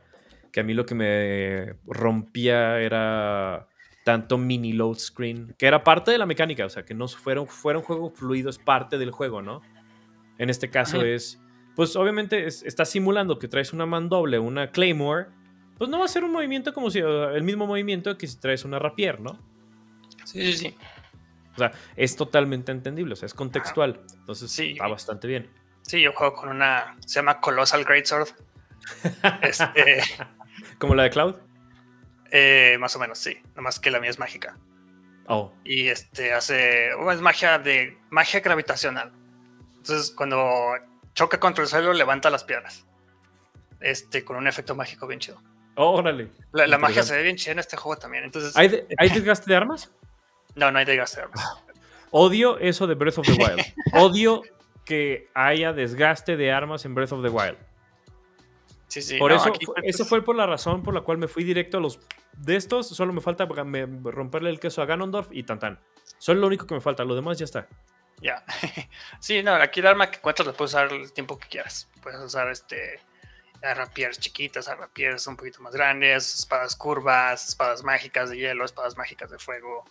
que 0.53 0.61
a 0.61 0.63
mí 0.63 0.75
lo 0.75 0.87
que 0.87 0.95
me 0.95 1.75
rompía 1.87 2.81
era 2.81 3.69
tanto 4.05 4.39
mini 4.39 4.73
load 4.73 4.99
screen, 4.99 5.55
que 5.59 5.67
era 5.67 5.83
parte 5.83 6.13
de 6.13 6.19
la 6.19 6.27
mecánica, 6.27 6.65
o 6.65 6.69
sea, 6.69 6.85
que 6.85 6.95
no 6.95 7.09
fuera, 7.09 7.45
fuera 7.45 7.81
un 7.81 7.85
juego 7.85 8.11
fluido, 8.11 8.51
es 8.51 8.59
parte 8.59 8.99
del 8.99 9.11
juego, 9.11 9.43
¿no? 9.43 9.63
En 10.39 10.49
este 10.49 10.71
caso 10.71 11.03
es, 11.03 11.41
pues 11.75 11.97
obviamente 11.97 12.47
está 12.47 12.85
simulando 12.85 13.39
que 13.39 13.49
traes 13.49 13.73
una 13.73 13.85
mandoble, 13.85 14.39
una 14.39 14.71
claymore, 14.71 15.27
pues 15.77 15.91
no 15.91 15.99
va 15.99 16.05
a 16.05 16.09
ser 16.09 16.25
un 16.25 16.33
movimiento 16.33 16.73
como 16.73 16.91
si, 16.91 17.01
el 17.01 17.43
mismo 17.43 17.67
movimiento 17.67 18.17
que 18.17 18.27
si 18.27 18.39
traes 18.39 18.65
una 18.65 18.79
rapier, 18.79 19.21
¿no? 19.21 19.39
Sí, 20.25 20.53
sí, 20.53 20.53
sí. 20.53 20.77
O 21.55 21.59
sea, 21.59 21.73
es 21.97 22.17
totalmente 22.17 22.71
entendible, 22.71 23.15
o 23.15 23.17
sea, 23.17 23.27
es 23.27 23.35
contextual. 23.35 24.03
Entonces, 24.19 24.51
sí. 24.51 24.75
va 24.75 24.89
bastante 24.89 25.27
bien. 25.27 25.51
Sí, 25.83 26.03
yo 26.03 26.13
juego 26.13 26.35
con 26.35 26.51
una, 26.51 26.97
se 27.07 27.21
llama 27.21 27.41
Colossal 27.41 27.85
Greatsword. 27.85 28.29
este, 29.43 30.03
¿Como 30.79 30.95
la 30.95 31.05
de 31.05 31.11
Cloud? 31.11 31.37
Eh, 32.31 32.77
más 32.79 32.95
o 32.97 32.99
menos, 32.99 33.19
sí. 33.19 33.41
Nomás 33.55 33.81
que 33.81 33.91
la 33.91 34.01
mía 34.01 34.11
es 34.11 34.19
mágica. 34.19 34.57
Oh. 35.29 35.53
Y 35.65 35.89
este 35.89 36.33
hace. 36.33 36.91
es 36.91 37.21
magia 37.21 37.59
de. 37.59 37.99
magia 38.11 38.41
gravitacional. 38.41 39.13
Entonces, 39.77 40.11
cuando 40.11 40.75
choca 41.15 41.41
contra 41.41 41.63
el 41.63 41.69
suelo, 41.69 41.93
levanta 41.93 42.31
las 42.31 42.45
piedras. 42.45 42.87
Este, 43.81 44.25
con 44.25 44.37
un 44.37 44.47
efecto 44.47 44.75
mágico 44.75 45.07
bien 45.07 45.21
chido. 45.21 45.41
Oh, 45.77 45.91
órale. 45.93 46.31
La, 46.53 46.79
magia 46.79 47.03
se 47.03 47.15
ve 47.15 47.23
bien 47.23 47.37
chida 47.37 47.53
en 47.53 47.59
este 47.59 47.77
juego 47.77 47.99
también. 47.99 48.25
Entonces, 48.25 48.57
¿Hay, 48.57 48.69
desgaste 49.11 49.51
de 49.51 49.57
armas? 49.57 49.93
No, 50.55 50.71
no 50.71 50.79
hay 50.79 50.85
desgaste 50.85 51.19
de 51.19 51.23
armas. 51.25 51.63
Odio 52.11 52.59
eso 52.59 52.87
de 52.87 52.95
Breath 52.95 53.19
of 53.19 53.27
the 53.27 53.33
Wild. 53.33 53.63
Odio 53.93 54.43
que 54.85 55.29
haya 55.35 55.73
desgaste 55.73 56.37
de 56.37 56.53
armas 56.53 56.85
en 56.85 56.95
Breath 56.95 57.13
of 57.13 57.23
the 57.23 57.29
Wild. 57.29 57.59
Sí, 58.89 59.03
sí. 59.03 59.19
Por 59.19 59.33
eso, 59.33 59.53
eso 59.83 60.05
fue 60.05 60.23
por 60.23 60.37
la 60.37 60.47
razón 60.47 60.83
por 60.83 60.95
la 60.95 61.01
cual 61.01 61.19
me 61.19 61.29
fui 61.29 61.45
directo 61.45 61.79
a 61.79 61.81
los 61.81 62.01
de 62.37 62.57
estos. 62.57 62.89
Solo 62.89 63.13
me 63.13 63.21
falta 63.21 63.47
romperle 63.47 64.51
el 64.51 64.61
queso 64.61 64.83
a 64.83 64.87
Ganondorf 64.87 65.29
y 65.33 65.43
tan 65.43 65.59
tan. 65.59 65.81
Solo 66.19 66.41
lo 66.41 66.47
único 66.47 66.67
que 66.67 66.75
me 66.75 66.81
falta, 66.81 67.05
lo 67.05 67.15
demás 67.15 67.39
ya 67.39 67.45
está. 67.45 67.67
Ya. 68.21 68.45
sí, 69.21 69.43
no, 69.43 69.55
aquí 69.55 69.81
el 69.81 69.87
arma 69.87 70.11
que 70.11 70.19
encuentras 70.19 70.47
la 70.47 70.53
puedes 70.53 70.73
usar 70.73 70.93
el 70.93 71.13
tiempo 71.13 71.39
que 71.39 71.49
quieras. 71.49 71.89
Puedes 72.03 72.21
usar 72.21 72.49
este 72.51 73.01
rapieres 73.75 74.19
chiquitas, 74.19 74.67
rapieres 74.67 75.27
un 75.27 75.37
poquito 75.37 75.61
más 75.61 75.75
grandes, 75.75 76.35
espadas 76.35 76.77
curvas, 76.77 77.49
espadas 77.49 77.83
mágicas 77.83 78.31
de 78.31 78.37
hielo, 78.37 78.65
espadas 78.65 78.97
mágicas 78.97 79.31
de 79.31 79.39
fuego, 79.39 79.85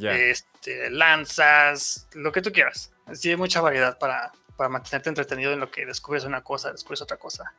este, 0.00 0.90
lanzas, 0.90 2.08
lo 2.12 2.32
que 2.32 2.42
tú 2.42 2.52
quieras. 2.52 2.92
Sí, 3.12 3.30
hay 3.30 3.36
mucha 3.36 3.60
variedad 3.60 3.98
para, 3.98 4.32
para 4.56 4.68
mantenerte 4.68 5.08
entretenido 5.08 5.52
en 5.52 5.60
lo 5.60 5.70
que 5.70 5.86
descubres 5.86 6.24
una 6.24 6.42
cosa, 6.42 6.72
descubres 6.72 7.00
otra 7.02 7.16
cosa. 7.16 7.54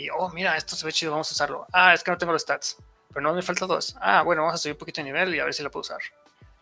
Y, 0.00 0.08
oh, 0.08 0.30
mira, 0.30 0.56
esto 0.56 0.76
se 0.76 0.86
ve 0.86 0.92
chido, 0.92 1.12
vamos 1.12 1.30
a 1.30 1.34
usarlo. 1.34 1.66
Ah, 1.74 1.92
es 1.92 2.02
que 2.02 2.10
no 2.10 2.16
tengo 2.16 2.32
los 2.32 2.40
stats, 2.40 2.78
pero 3.08 3.20
no 3.20 3.34
me 3.34 3.42
falta 3.42 3.66
dos. 3.66 3.94
Ah, 4.00 4.22
bueno, 4.22 4.40
vamos 4.40 4.54
a 4.54 4.58
subir 4.58 4.72
un 4.72 4.78
poquito 4.78 5.02
de 5.02 5.04
nivel 5.04 5.34
y 5.34 5.40
a 5.40 5.44
ver 5.44 5.52
si 5.52 5.62
lo 5.62 5.70
puedo 5.70 5.82
usar. 5.82 5.98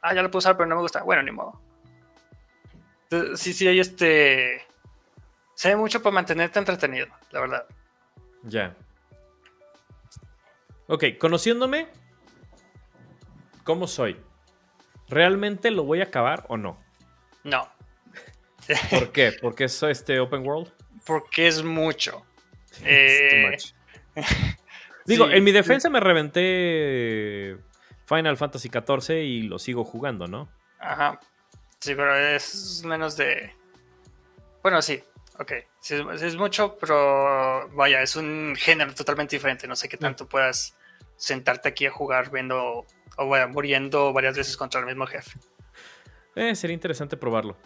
Ah, 0.03 0.13
ya 0.13 0.23
lo 0.23 0.31
puedo 0.31 0.39
usar, 0.39 0.57
pero 0.57 0.69
no 0.69 0.75
me 0.75 0.83
gusta. 0.83 1.05
Bueno, 1.05 1.23
ni 1.23 1.31
modo. 1.31 1.63
Sí, 3.37 3.55
sí, 3.55 3.69
hay 3.69 3.79
este. 3.79 4.67
Se 5.55 5.69
ve 5.69 5.77
mucho 5.77 6.03
para 6.03 6.15
mantenerte 6.15 6.59
entretenido, 6.59 7.07
la 7.31 7.41
verdad. 7.41 7.67
Ya. 8.43 8.77
Ok, 10.89 11.05
conociéndome, 11.21 11.87
¿cómo 13.63 13.87
soy? 13.87 14.21
¿Realmente 15.09 15.71
lo 15.71 15.85
voy 15.85 16.01
a 16.01 16.05
acabar 16.05 16.45
o 16.49 16.57
no? 16.57 16.77
No. 17.45 17.69
¿Por 18.91 19.13
qué? 19.13 19.33
¿Porque 19.41 19.65
es 19.65 19.81
este 19.85 20.19
open 20.19 20.45
world? 20.45 20.73
Porque 21.07 21.47
es 21.47 21.63
mucho. 21.63 22.25
Eh, 22.85 23.57
Digo, 25.07 25.31
en 25.31 25.43
mi 25.43 25.53
defensa 25.53 25.89
me 25.89 26.01
reventé 26.01 27.57
Final 28.05 28.37
Fantasy 28.37 28.69
XIV 28.69 29.15
y 29.23 29.43
lo 29.43 29.59
sigo 29.59 29.85
jugando, 29.85 30.27
¿no? 30.27 30.51
Ajá. 30.79 31.19
Sí, 31.81 31.95
pero 31.95 32.15
es 32.15 32.83
menos 32.85 33.17
de. 33.17 33.53
Bueno, 34.63 34.83
sí, 34.83 35.03
ok. 35.39 35.53
Sí, 35.81 35.97
es, 36.21 36.37
mucho, 36.37 36.77
pero 36.79 37.71
vaya, 37.71 38.03
es 38.03 38.17
un 38.17 38.55
género 38.57 38.95
totalmente 38.95 39.37
diferente. 39.37 39.67
No 39.67 39.77
sé 39.77 39.89
qué 39.89 39.97
tanto 39.97 40.29
puedas 40.29 40.77
sentarte 41.17 41.69
aquí 41.71 41.87
a 41.87 41.91
jugar 41.91 42.31
viendo 42.31 42.85
o 43.17 43.29
vaya, 43.29 43.47
muriendo 43.47 44.13
varias 44.13 44.37
veces 44.37 44.57
contra 44.57 44.81
el 44.81 44.87
mismo 44.87 45.07
jefe. 45.07 45.39
Eh, 46.35 46.55
sería 46.55 46.75
interesante 46.75 47.17
probarlo. 47.17 47.57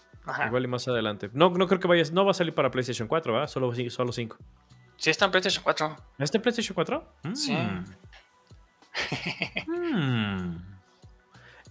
Igual 0.47 0.65
y 0.65 0.69
más 0.69 0.87
adelante. 0.87 1.29
No, 1.33 1.51
no 1.51 1.67
creo 1.67 1.81
que 1.81 1.89
vayas, 1.89 2.13
no 2.13 2.25
va 2.25 2.31
a 2.31 2.35
salir 2.35 2.55
para 2.55 2.71
PlayStation 2.71 3.09
4, 3.09 3.33
¿verdad? 3.33 3.49
Solo, 3.49 3.73
solo 3.91 4.13
5. 4.13 4.37
Sí, 5.03 5.11
está 5.11 5.25
en 5.25 5.33
PlayStation 5.33 5.65
4. 5.65 5.97
¿Está 6.21 6.39
en 6.39 6.43
PlayStation 6.43 6.75
4? 6.75 7.15
Sí. 7.35 7.57
Mm. 9.67 10.59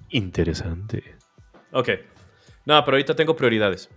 Interesante. 0.09 1.15
Ok. 1.71 1.89
No, 2.65 2.83
pero 2.83 2.95
ahorita 2.95 3.15
tengo 3.15 3.35
prioridades. 3.35 3.89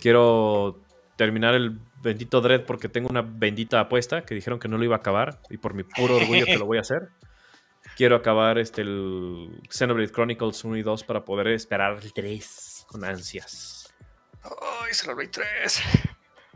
Quiero 0.00 0.80
terminar 1.16 1.54
el 1.54 1.78
bendito 2.02 2.40
Dread 2.40 2.64
porque 2.64 2.88
tengo 2.88 3.08
una 3.10 3.20
bendita 3.20 3.80
apuesta 3.80 4.22
que 4.22 4.34
dijeron 4.34 4.58
que 4.58 4.68
no 4.68 4.78
lo 4.78 4.84
iba 4.84 4.96
a 4.96 5.00
acabar 5.00 5.40
y 5.50 5.58
por 5.58 5.74
mi 5.74 5.84
puro 5.84 6.16
orgullo 6.16 6.46
que 6.46 6.56
lo 6.56 6.64
voy 6.64 6.78
a 6.78 6.80
hacer. 6.80 7.10
Quiero 7.98 8.16
acabar 8.16 8.58
este, 8.58 8.80
el 8.80 9.60
Xenoblade 9.68 10.10
Chronicles 10.10 10.64
1 10.64 10.76
y 10.78 10.82
2 10.82 11.04
para 11.04 11.24
poder 11.24 11.48
esperar 11.48 11.98
el 12.02 12.12
3 12.14 12.86
con 12.88 13.04
ansias. 13.04 13.94
Ay, 14.42 14.94
Xenoblade 14.94 15.28
3. 15.28 15.82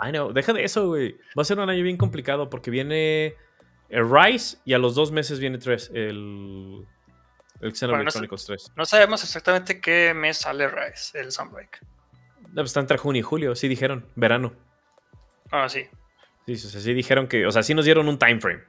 Ay, 0.03 0.11
no, 0.11 0.33
deja 0.33 0.53
de 0.53 0.65
eso, 0.65 0.89
güey. 0.89 1.17
Va 1.39 1.43
a 1.43 1.45
ser 1.45 1.61
un 1.61 1.71
año 1.71 1.85
bien 1.85 1.97
complicado 1.97 2.51
porque 2.51 2.73
viene 2.73 3.37
el 3.89 4.11
Rise 4.11 4.59
y 4.65 4.73
a 4.73 4.79
los 4.79 4.97
dos 4.97 5.13
meses 5.13 5.39
viene 5.39 5.59
3, 5.59 5.93
el, 5.95 6.85
el 7.61 7.73
Xenoblade 7.73 8.11
Chronicles 8.11 8.45
3. 8.47 8.73
No 8.75 8.85
sabemos 8.85 9.23
exactamente 9.23 9.81
qué 9.81 10.13
mes 10.13 10.39
sale 10.39 10.67
Rise, 10.67 11.21
el 11.21 11.31
Sunbreak. 11.31 11.87
Pues 12.53 12.67
está 12.67 12.81
entre 12.81 12.99
junio 12.99 13.21
y 13.21 13.23
julio, 13.23 13.55
sí 13.55 13.69
dijeron, 13.69 14.05
verano. 14.17 14.53
Ah, 15.53 15.69
sí. 15.69 15.87
Sí, 16.47 16.57
sí 16.57 16.95
dijeron 16.95 17.29
que, 17.29 17.47
o 17.47 17.53
sea, 17.53 17.63
sí 17.63 17.73
nos 17.73 17.85
dieron 17.85 18.09
un 18.09 18.19
time 18.19 18.41
frame. 18.41 18.65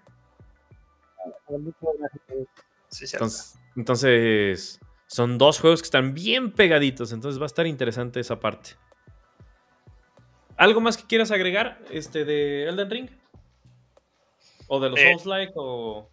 Sí, 2.90 3.06
entonces, 3.12 3.60
entonces, 3.76 4.80
son 5.08 5.40
dos 5.40 5.60
juegos 5.60 5.82
que 5.82 5.88
están 5.88 6.14
bien 6.14 6.52
pegaditos, 6.52 7.12
entonces 7.12 7.42
va 7.42 7.46
a 7.46 7.48
estar 7.48 7.66
interesante 7.66 8.20
esa 8.20 8.40
parte. 8.40 8.76
¿Algo 10.58 10.82
más 10.82 10.98
que 10.98 11.08
quieras 11.08 11.32
agregar 11.32 11.80
este, 11.92 12.26
de 12.26 12.68
Elden 12.70 12.90
Ring? 12.90 13.10
¿O 14.68 14.80
de 14.80 14.90
los 14.90 15.00
eh, 15.00 15.12
Souls-like? 15.12 15.54
O... 15.56 16.10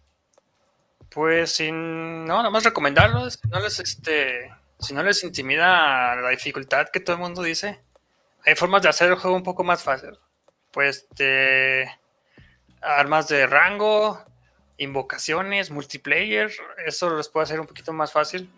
Pues 1.09 1.51
sin, 1.51 2.25
no, 2.25 2.37
nada 2.37 2.49
más 2.49 2.63
recomendarlos. 2.63 3.39
No 3.49 3.59
les, 3.59 3.79
este, 3.79 4.51
si 4.79 4.93
no 4.93 5.03
les 5.03 5.23
intimida 5.23 6.15
la 6.15 6.29
dificultad 6.29 6.87
que 6.89 6.99
todo 6.99 7.17
el 7.17 7.21
mundo 7.21 7.43
dice, 7.43 7.81
hay 8.45 8.55
formas 8.55 8.81
de 8.81 8.89
hacer 8.89 9.09
el 9.09 9.15
juego 9.15 9.35
un 9.35 9.43
poco 9.43 9.63
más 9.63 9.83
fácil. 9.83 10.17
Pues 10.71 11.07
de 11.17 11.89
armas 12.81 13.27
de 13.27 13.45
rango, 13.45 14.23
invocaciones, 14.77 15.69
multiplayer, 15.69 16.51
eso 16.85 17.15
les 17.15 17.29
puede 17.29 17.43
hacer 17.43 17.59
un 17.59 17.67
poquito 17.67 17.93
más 17.93 18.11
fácil. 18.11 18.49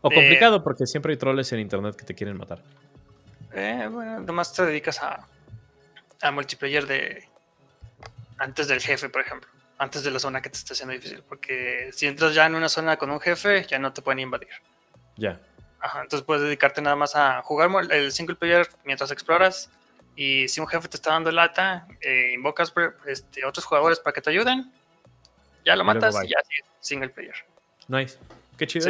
O 0.00 0.10
complicado 0.10 0.62
porque 0.62 0.86
siempre 0.86 1.12
hay 1.12 1.18
troles 1.18 1.52
en 1.52 1.60
internet 1.60 1.96
que 1.96 2.04
te 2.04 2.14
quieren 2.14 2.36
matar. 2.38 2.62
Eh, 3.52 3.88
bueno, 3.90 4.20
nomás 4.20 4.52
te 4.52 4.64
dedicas 4.64 5.02
a, 5.02 5.26
a 6.20 6.30
multiplayer 6.30 6.86
de 6.86 7.28
antes 8.38 8.68
del 8.68 8.80
jefe, 8.80 9.08
por 9.08 9.22
ejemplo. 9.22 9.48
Antes 9.78 10.02
de 10.02 10.10
la 10.10 10.18
zona 10.18 10.42
que 10.42 10.50
te 10.50 10.58
está 10.58 10.74
haciendo 10.74 10.92
difícil. 10.94 11.22
Porque 11.28 11.90
si 11.92 12.06
entras 12.06 12.34
ya 12.34 12.46
en 12.46 12.54
una 12.54 12.68
zona 12.68 12.96
con 12.96 13.10
un 13.10 13.20
jefe, 13.20 13.64
ya 13.64 13.78
no 13.78 13.92
te 13.92 14.02
pueden 14.02 14.20
invadir. 14.20 14.48
Ya. 15.16 15.40
Ajá, 15.80 16.02
entonces 16.02 16.24
puedes 16.26 16.42
dedicarte 16.42 16.82
nada 16.82 16.96
más 16.96 17.14
a 17.14 17.42
jugar 17.42 17.70
el 17.90 18.10
single 18.10 18.36
player 18.36 18.68
mientras 18.84 19.10
exploras. 19.10 19.70
Y 20.16 20.48
si 20.48 20.60
un 20.60 20.66
jefe 20.66 20.88
te 20.88 20.96
está 20.96 21.12
dando 21.12 21.30
lata, 21.30 21.86
eh, 22.00 22.32
invocas 22.34 22.72
este, 23.06 23.44
otros 23.44 23.64
jugadores 23.64 24.00
para 24.00 24.14
que 24.14 24.20
te 24.20 24.30
ayuden. 24.30 24.72
Ya 25.64 25.76
lo 25.76 25.84
matas 25.84 26.16
y 26.24 26.28
ya 26.28 26.38
single 26.80 27.10
player. 27.10 27.34
Nice. 27.86 28.18
Qué 28.56 28.66
chido. 28.66 28.88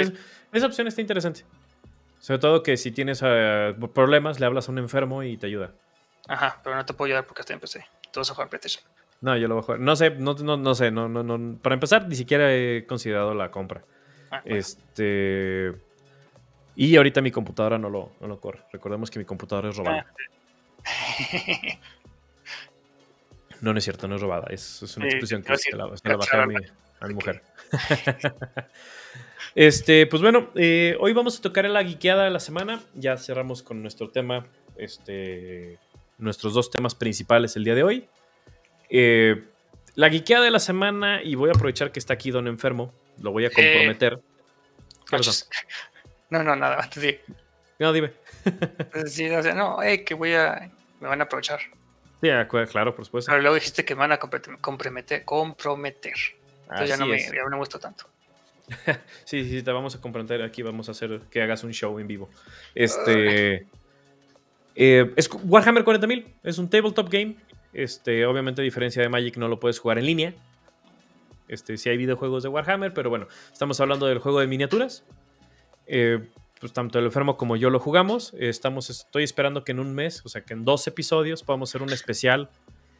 esa 0.52 0.66
opción 0.66 0.86
está 0.86 1.02
interesante. 1.02 1.44
Sobre 2.20 2.38
todo 2.38 2.62
que 2.62 2.76
si 2.76 2.90
tienes 2.90 3.22
eh, 3.24 3.74
problemas, 3.94 4.40
le 4.40 4.46
hablas 4.46 4.68
a 4.68 4.72
un 4.72 4.78
enfermo 4.78 5.22
y 5.22 5.36
te 5.36 5.46
ayuda. 5.46 5.72
Ajá, 6.26 6.60
pero 6.62 6.76
no 6.76 6.84
te 6.84 6.92
puedo 6.94 7.06
ayudar 7.06 7.26
porque 7.26 7.42
estoy 7.42 7.54
en 7.54 7.60
PC. 7.60 7.84
Tú 8.12 8.20
vas 8.20 8.30
a 8.30 8.34
jugar 8.34 8.48
PlayStation. 8.48 8.84
No, 9.20 9.36
yo 9.36 9.48
lo 9.48 9.54
voy 9.54 9.62
a 9.62 9.64
jugar. 9.64 9.80
No 9.80 9.96
sé, 9.96 10.10
no, 10.10 10.34
no, 10.34 10.56
no 10.56 10.74
sé, 10.74 10.90
no, 10.90 11.08
no, 11.08 11.22
no. 11.22 11.58
Para 11.58 11.74
empezar, 11.74 12.06
ni 12.06 12.14
siquiera 12.14 12.54
he 12.54 12.86
considerado 12.86 13.34
la 13.34 13.50
compra. 13.50 13.82
Ah, 14.30 14.42
este. 14.44 15.74
Y 16.76 16.96
ahorita 16.96 17.20
mi 17.20 17.32
computadora 17.32 17.78
no 17.78 17.90
lo, 17.90 18.12
no 18.20 18.28
lo 18.28 18.40
corre. 18.40 18.60
Recordemos 18.72 19.10
que 19.10 19.18
mi 19.18 19.24
computadora 19.24 19.70
es 19.70 19.76
robada. 19.76 20.06
Ah, 20.84 20.92
no, 23.60 23.72
no 23.72 23.78
es 23.78 23.84
cierto, 23.84 24.06
no 24.06 24.16
es 24.16 24.20
robada. 24.20 24.46
Es, 24.50 24.96
una 24.96 25.06
expresión 25.06 25.42
que 25.42 25.56
se 25.56 25.74
la, 25.74 25.96
se 25.96 26.08
la 26.08 26.16
bajé 26.16 26.36
a 26.36 26.46
mi, 26.46 26.54
a 27.00 27.06
mi 27.08 27.14
mujer. 27.14 27.42
este, 29.54 30.06
pues 30.06 30.22
bueno, 30.22 30.50
eh, 30.54 30.96
hoy 31.00 31.12
vamos 31.12 31.38
a 31.38 31.42
tocar 31.42 31.64
la 31.66 31.82
guiqueada 31.82 32.24
de 32.24 32.30
la 32.30 32.40
semana. 32.40 32.80
Ya 32.94 33.16
cerramos 33.16 33.62
con 33.62 33.82
nuestro 33.82 34.10
tema, 34.10 34.46
este, 34.76 35.78
nuestros 36.18 36.54
dos 36.54 36.70
temas 36.70 36.94
principales 36.94 37.56
el 37.56 37.64
día 37.64 37.74
de 37.74 37.82
hoy. 37.82 38.08
Eh, 38.90 39.44
la 39.94 40.08
guiqueada 40.08 40.44
de 40.44 40.50
la 40.50 40.60
semana, 40.60 41.22
y 41.22 41.34
voy 41.34 41.50
a 41.50 41.52
aprovechar 41.52 41.92
que 41.92 41.98
está 41.98 42.14
aquí 42.14 42.30
Don 42.30 42.46
Enfermo, 42.46 42.94
lo 43.20 43.32
voy 43.32 43.44
a 43.46 43.50
comprometer. 43.50 44.20
No, 46.30 46.42
no, 46.42 46.54
nada, 46.54 46.88
sí. 46.92 47.18
No, 47.78 47.92
dime. 47.92 48.12
Pues 48.92 49.14
sí, 49.14 49.28
o 49.28 49.42
sea, 49.42 49.54
no, 49.54 49.78
que 50.04 50.14
voy 50.14 50.34
a. 50.34 50.70
Me 51.00 51.08
van 51.08 51.20
a 51.20 51.24
aprovechar. 51.24 51.60
Sí, 52.20 52.28
claro, 52.70 52.94
por 52.94 53.04
supuesto. 53.04 53.30
Pero 53.30 53.42
luego 53.42 53.54
dijiste 53.54 53.84
que 53.84 53.94
me 53.94 54.00
van 54.00 54.12
a 54.12 54.18
comprometer. 54.18 55.24
comprometer. 55.24 56.14
Entonces 56.70 56.88
ya 56.88 56.96
no, 56.96 57.06
me, 57.06 57.18
ya 57.18 57.42
no 57.44 57.50
me 57.50 57.56
gusta 57.56 57.78
tanto. 57.78 58.04
sí, 59.24 59.48
sí, 59.48 59.62
te 59.62 59.70
vamos 59.70 59.94
a 59.94 60.00
comprometer. 60.00 60.42
Aquí 60.42 60.62
vamos 60.62 60.88
a 60.88 60.92
hacer 60.92 61.20
que 61.30 61.42
hagas 61.42 61.64
un 61.64 61.72
show 61.72 61.98
en 61.98 62.06
vivo. 62.06 62.28
Este. 62.74 63.66
Eh, 64.74 65.12
es 65.16 65.28
Warhammer 65.44 65.84
40.000. 65.84 66.26
Es 66.42 66.58
un 66.58 66.68
tabletop 66.68 67.08
game. 67.10 67.36
Este, 67.72 68.26
obviamente, 68.26 68.60
a 68.60 68.64
diferencia 68.64 69.02
de 69.02 69.08
Magic, 69.08 69.36
no 69.36 69.48
lo 69.48 69.58
puedes 69.58 69.78
jugar 69.78 69.98
en 69.98 70.06
línea. 70.06 70.34
Este, 71.48 71.76
sí 71.78 71.88
hay 71.88 71.96
videojuegos 71.96 72.42
de 72.42 72.50
Warhammer, 72.50 72.92
pero 72.92 73.08
bueno, 73.08 73.26
estamos 73.50 73.80
hablando 73.80 74.06
del 74.06 74.18
juego 74.18 74.40
de 74.40 74.46
miniaturas. 74.46 75.04
Eh, 75.86 76.28
pues 76.60 76.72
tanto 76.72 76.98
el 76.98 77.06
enfermo 77.06 77.36
como 77.36 77.56
yo 77.56 77.70
lo 77.70 77.80
jugamos. 77.80 78.34
estamos, 78.38 78.90
estoy 78.90 79.24
esperando 79.24 79.64
que 79.64 79.72
en 79.72 79.80
un 79.80 79.94
mes, 79.94 80.22
o 80.24 80.28
sea 80.28 80.42
que 80.42 80.54
en 80.54 80.64
dos 80.64 80.86
episodios, 80.86 81.42
podamos 81.42 81.70
hacer 81.70 81.82
un 81.82 81.92
especial 81.92 82.50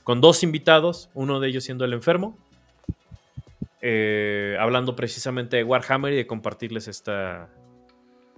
con 0.04 0.20
dos 0.20 0.42
invitados, 0.42 1.10
uno 1.12 1.38
de 1.38 1.48
ellos 1.48 1.64
siendo 1.64 1.84
el 1.84 1.92
enfermo, 1.92 2.38
eh, 3.80 4.56
hablando 4.58 4.96
precisamente 4.96 5.56
de 5.56 5.64
Warhammer 5.64 6.12
y 6.12 6.16
de 6.16 6.26
compartirles 6.26 6.88
esta, 6.88 7.50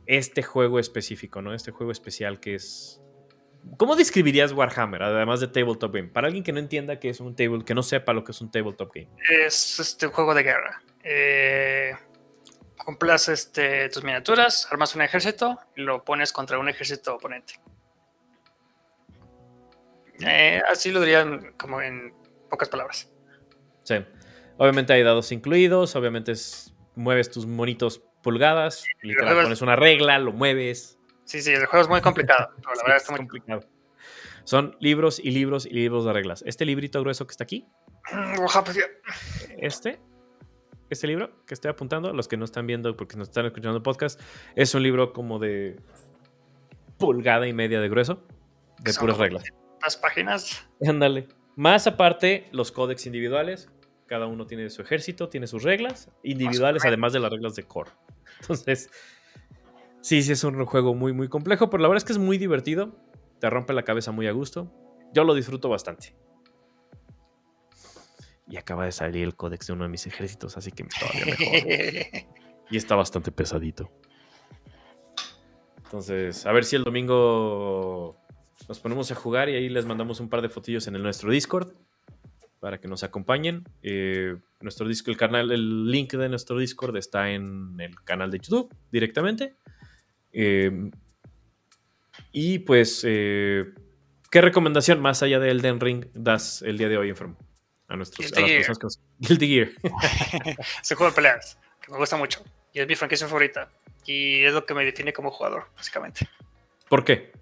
este 0.07 0.43
juego 0.43 0.79
específico, 0.79 1.43
¿no? 1.43 1.55
Este 1.55 1.71
juego 1.71 1.93
especial 1.93 2.41
que 2.41 2.55
es 2.55 3.01
¿Cómo 3.77 3.97
describirías 3.97 4.53
Warhammer, 4.53 5.03
además 5.03 5.41
de 5.41 5.49
tabletop 5.49 5.95
game? 5.95 6.09
Para 6.09 6.27
alguien 6.27 6.45
que 6.45 6.53
no 6.53 6.59
entienda 6.59 6.99
que 6.99 7.11
es 7.11 7.21
un 7.21 7.35
table, 7.37 7.65
que 7.65 7.75
no 7.75 7.83
sepa 7.83 8.13
lo 8.13 8.25
que 8.25 8.33
es 8.33 8.41
un 8.41 8.51
tabletop 8.51 8.93
game. 8.95 9.09
Es 9.47 9.79
este 9.79 10.07
juego 10.07 10.35
de 10.35 10.43
guerra. 10.43 10.83
Eh, 11.03 11.93
compras 12.77 13.29
este, 13.29 13.89
tus 13.91 14.03
miniaturas, 14.03 14.67
armas 14.71 14.95
un 14.95 15.03
ejército 15.03 15.59
y 15.77 15.83
lo 15.83 16.05
pones 16.05 16.33
contra 16.33 16.59
un 16.59 16.69
ejército 16.69 17.15
oponente. 17.15 17.55
Eh, 20.21 20.61
así 20.69 20.91
lo 20.91 21.01
dirían 21.01 21.55
como 21.59 21.81
en 21.81 22.15
pocas 22.49 22.69
palabras. 22.69 23.11
Sí. 23.83 23.97
Obviamente 24.61 24.93
hay 24.93 25.03
dados 25.03 25.33
incluidos, 25.33 25.97
obviamente 25.97 26.35
mueves 26.95 27.31
tus 27.31 27.47
monitos 27.47 28.03
pulgadas, 28.23 28.85
literal, 29.01 29.45
pones 29.45 29.63
una 29.63 29.75
regla, 29.75 30.19
lo 30.19 30.33
mueves. 30.33 30.99
Sí, 31.25 31.41
sí, 31.41 31.51
el 31.51 31.65
juego 31.65 31.83
es 31.83 31.89
muy 31.89 32.03
complicado, 32.03 32.51
la 32.77 32.83
verdad 32.83 32.97
está 32.99 33.13
muy 33.13 33.21
complicado. 33.21 33.63
Son 34.45 34.77
libros 34.79 35.19
y 35.19 35.31
libros 35.31 35.65
y 35.65 35.71
libros 35.71 36.05
de 36.05 36.13
reglas. 36.13 36.45
Este 36.47 36.67
librito 36.67 37.01
grueso 37.01 37.27
que 37.27 37.31
está 37.31 37.45
aquí. 37.45 37.67
Mm, 38.13 38.45
este, 39.61 39.99
este 40.91 41.07
libro 41.07 41.43
que 41.47 41.55
estoy 41.55 41.71
apuntando, 41.71 42.13
los 42.13 42.29
que 42.29 42.37
no 42.37 42.45
están 42.45 42.67
viendo 42.67 42.95
porque 42.99 43.17
nos 43.17 43.29
están 43.29 43.47
escuchando 43.47 43.79
el 43.79 43.83
podcast, 43.83 44.21
es 44.57 44.75
un 44.75 44.83
libro 44.83 45.15
como 45.15 45.39
de 45.39 45.81
pulgada 46.99 47.49
y 47.49 47.55
media 47.55 47.81
de 47.81 47.89
grueso, 47.89 48.27
de 48.81 48.93
puras 48.93 49.17
reglas. 49.17 49.45
Las 49.83 49.97
páginas. 49.97 50.69
Ándale. 50.87 51.29
Más 51.57 51.87
aparte, 51.87 52.51
los 52.53 52.71
códex 52.73 53.07
individuales. 53.07 53.71
Cada 54.11 54.27
uno 54.27 54.45
tiene 54.45 54.69
su 54.71 54.83
ejército, 54.83 55.29
tiene 55.29 55.47
sus 55.47 55.63
reglas 55.63 56.11
individuales, 56.25 56.85
además 56.85 57.13
de 57.13 57.21
las 57.21 57.31
reglas 57.31 57.55
de 57.55 57.63
core. 57.63 57.93
Entonces, 58.41 58.91
sí, 60.01 60.25
sí 60.25 60.33
es 60.33 60.43
un 60.43 60.65
juego 60.67 60.97
muy, 60.97 61.13
muy 61.13 61.29
complejo, 61.29 61.71
pero 61.71 61.81
la 61.81 61.89
verdad 61.89 61.99
es 61.99 62.05
que 62.05 62.13
es 62.15 62.19
muy 62.19 62.37
divertido. 62.37 62.99
Te 63.39 63.49
rompe 63.49 63.73
la 63.73 63.85
cabeza 63.85 64.11
muy 64.11 64.27
a 64.27 64.33
gusto. 64.33 64.69
Yo 65.15 65.23
lo 65.23 65.33
disfruto 65.33 65.69
bastante. 65.69 66.17
Y 68.49 68.57
acaba 68.57 68.85
de 68.85 68.91
salir 68.91 69.23
el 69.23 69.37
códex 69.37 69.69
de 69.69 69.75
uno 69.75 69.85
de 69.85 69.91
mis 69.91 70.05
ejércitos, 70.09 70.57
así 70.57 70.73
que 70.73 70.83
todavía 70.83 71.27
mejor. 71.27 72.27
y 72.71 72.77
está 72.77 72.97
bastante 72.97 73.31
pesadito. 73.31 73.93
Entonces, 75.85 76.47
a 76.47 76.51
ver 76.53 76.65
si 76.65 76.75
el 76.75 76.83
domingo 76.83 78.17
nos 78.69 78.81
ponemos 78.81 79.09
a 79.13 79.15
jugar 79.15 79.49
y 79.51 79.55
ahí 79.55 79.69
les 79.69 79.87
mandamos 79.87 80.19
un 80.19 80.29
par 80.29 80.43
de 80.43 80.49
fotillos 80.49 80.89
en 80.89 80.97
el 80.97 81.03
nuestro 81.05 81.31
Discord 81.31 81.77
para 82.61 82.79
que 82.79 82.87
nos 82.87 83.03
acompañen. 83.03 83.65
Eh, 83.83 84.37
nuestro 84.61 84.87
disco, 84.87 85.11
el 85.11 85.17
canal, 85.17 85.51
el 85.51 85.91
link 85.91 86.13
de 86.13 86.29
nuestro 86.29 86.59
Discord 86.59 86.97
está 86.97 87.31
en 87.31 87.81
el 87.81 88.01
canal 88.05 88.31
de 88.31 88.39
YouTube 88.39 88.75
directamente. 88.93 89.57
Eh, 90.33 90.91
y 92.33 92.61
pues, 92.61 93.03
eh, 93.05 93.65
¿qué 94.31 94.41
recomendación 94.41 95.01
más 95.01 95.23
allá 95.23 95.41
de 95.41 95.51
Elden 95.51 95.81
Ring 95.81 96.07
das 96.15 96.63
el 96.63 96.79
día 96.79 96.89
de 96.89 96.99
hoy, 96.99 97.09
Enfermo? 97.09 97.39
A, 97.89 97.97
nuestros, 97.97 98.33
a 98.33 98.41
las 98.41 98.51
personas 98.51 98.79
que 98.79 98.87
Guilty 99.27 99.49
Gear. 99.49 99.69
es 100.83 100.89
juego 100.89 101.07
de 101.07 101.17
peleas, 101.17 101.59
que 101.81 101.91
me 101.91 101.99
gusta 101.99 102.17
mucho. 102.17 102.45
Y 102.73 102.81
es 102.81 102.87
mi 102.87 102.95
franquicia 102.95 103.27
favorita. 103.27 103.69
Y 104.07 104.45
es 104.45 104.53
lo 104.53 104.65
que 104.65 104.75
me 104.75 104.85
define 104.85 105.13
como 105.13 105.31
jugador, 105.31 105.67
básicamente. 105.77 106.29
¿Por 106.89 107.05
qué? 107.05 107.33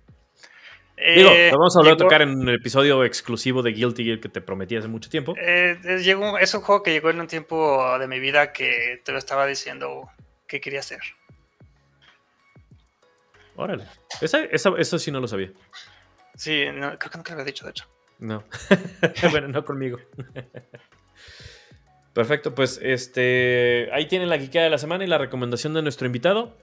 Digo, 1.14 1.30
eh, 1.30 1.50
vamos 1.52 1.76
a 1.76 1.80
volver 1.80 1.94
a 1.94 1.96
tocar 1.96 2.22
en 2.22 2.30
un 2.30 2.48
episodio 2.48 3.04
exclusivo 3.04 3.62
de 3.62 3.72
Guilty 3.72 4.04
Gear 4.04 4.20
que 4.20 4.28
te 4.28 4.40
prometí 4.40 4.76
hace 4.76 4.88
mucho 4.88 5.08
tiempo. 5.08 5.34
Eh, 5.38 5.78
es 5.84 6.54
un 6.54 6.60
juego 6.62 6.82
que 6.82 6.92
llegó 6.92 7.10
en 7.10 7.20
un 7.20 7.26
tiempo 7.26 7.98
de 7.98 8.06
mi 8.08 8.18
vida 8.18 8.52
que 8.52 9.00
te 9.04 9.12
lo 9.12 9.18
estaba 9.18 9.46
diciendo 9.46 10.08
que 10.46 10.60
quería 10.60 10.80
hacer. 10.80 11.00
Órale. 13.56 13.84
eso 14.20 14.98
sí 14.98 15.10
no 15.10 15.20
lo 15.20 15.28
sabía. 15.28 15.52
Sí, 16.34 16.64
creo 16.66 16.98
que 16.98 17.16
nunca 17.16 17.34
lo 17.34 17.40
había 17.40 17.44
dicho, 17.44 17.64
de 17.64 17.70
hecho. 17.70 17.86
No. 18.18 18.44
bueno, 19.30 19.48
no 19.48 19.64
conmigo. 19.64 19.98
Perfecto, 22.12 22.54
pues 22.54 22.80
este 22.82 23.90
ahí 23.92 24.06
tienen 24.06 24.28
la 24.28 24.36
guiquea 24.36 24.62
de 24.62 24.70
la 24.70 24.78
semana 24.78 25.04
y 25.04 25.06
la 25.06 25.18
recomendación 25.18 25.74
de 25.74 25.82
nuestro 25.82 26.06
invitado. 26.06 26.56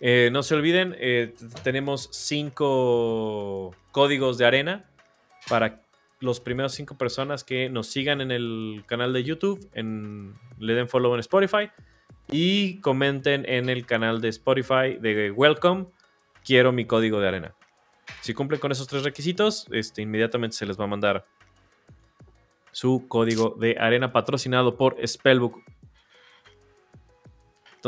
Eh, 0.00 0.30
no 0.32 0.42
se 0.42 0.54
olviden, 0.54 0.94
eh, 0.98 1.34
tenemos 1.64 2.08
cinco 2.12 3.74
códigos 3.90 4.38
de 4.38 4.46
arena 4.46 4.88
para 5.48 5.82
los 6.20 6.40
primeros 6.40 6.72
cinco 6.72 6.96
personas 6.96 7.42
que 7.42 7.68
nos 7.68 7.88
sigan 7.88 8.20
en 8.20 8.30
el 8.30 8.84
canal 8.86 9.12
de 9.12 9.24
YouTube, 9.24 9.68
le 9.74 10.74
den 10.74 10.88
follow 10.88 11.14
en 11.14 11.20
Spotify 11.20 11.70
y 12.30 12.80
comenten 12.80 13.44
en 13.48 13.68
el 13.68 13.86
canal 13.86 14.20
de 14.20 14.28
Spotify 14.28 14.98
de 15.00 15.30
Welcome, 15.30 15.86
quiero 16.44 16.72
mi 16.72 16.84
código 16.84 17.20
de 17.20 17.28
arena. 17.28 17.54
Si 18.20 18.34
cumplen 18.34 18.60
con 18.60 18.72
esos 18.72 18.86
tres 18.86 19.04
requisitos, 19.04 19.66
este, 19.70 20.02
inmediatamente 20.02 20.56
se 20.56 20.66
les 20.66 20.78
va 20.78 20.84
a 20.84 20.88
mandar 20.88 21.26
su 22.72 23.06
código 23.08 23.56
de 23.58 23.76
arena 23.78 24.12
patrocinado 24.12 24.76
por 24.76 24.96
Spellbook 25.06 25.62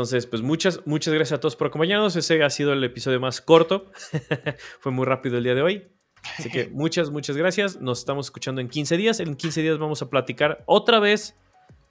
entonces, 0.01 0.25
pues 0.25 0.41
muchas, 0.41 0.81
muchas 0.87 1.13
gracias 1.13 1.37
a 1.37 1.39
todos 1.39 1.55
por 1.55 1.67
acompañarnos. 1.67 2.15
Ese 2.15 2.43
ha 2.43 2.49
sido 2.49 2.73
el 2.73 2.83
episodio 2.83 3.19
más 3.19 3.39
corto. 3.39 3.91
Fue 4.79 4.91
muy 4.91 5.05
rápido 5.05 5.37
el 5.37 5.43
día 5.43 5.53
de 5.53 5.61
hoy. 5.61 5.91
Así 6.39 6.49
que 6.49 6.69
muchas, 6.73 7.11
muchas 7.11 7.37
gracias. 7.37 7.79
Nos 7.79 7.99
estamos 7.99 8.25
escuchando 8.25 8.61
en 8.61 8.67
15 8.67 8.97
días. 8.97 9.19
En 9.19 9.35
15 9.35 9.61
días 9.61 9.77
vamos 9.77 10.01
a 10.01 10.09
platicar 10.09 10.63
otra 10.65 10.99
vez 10.99 11.37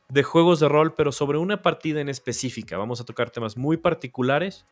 de 0.08 0.24
juegos 0.24 0.58
de 0.58 0.68
rol, 0.68 0.92
pero 0.94 1.12
sobre 1.12 1.38
una 1.38 1.62
partida 1.62 2.00
en 2.00 2.08
específica. 2.08 2.76
Vamos 2.76 3.00
a 3.00 3.04
tocar 3.04 3.30
temas 3.30 3.56
muy 3.56 3.76
particulares. 3.76 4.66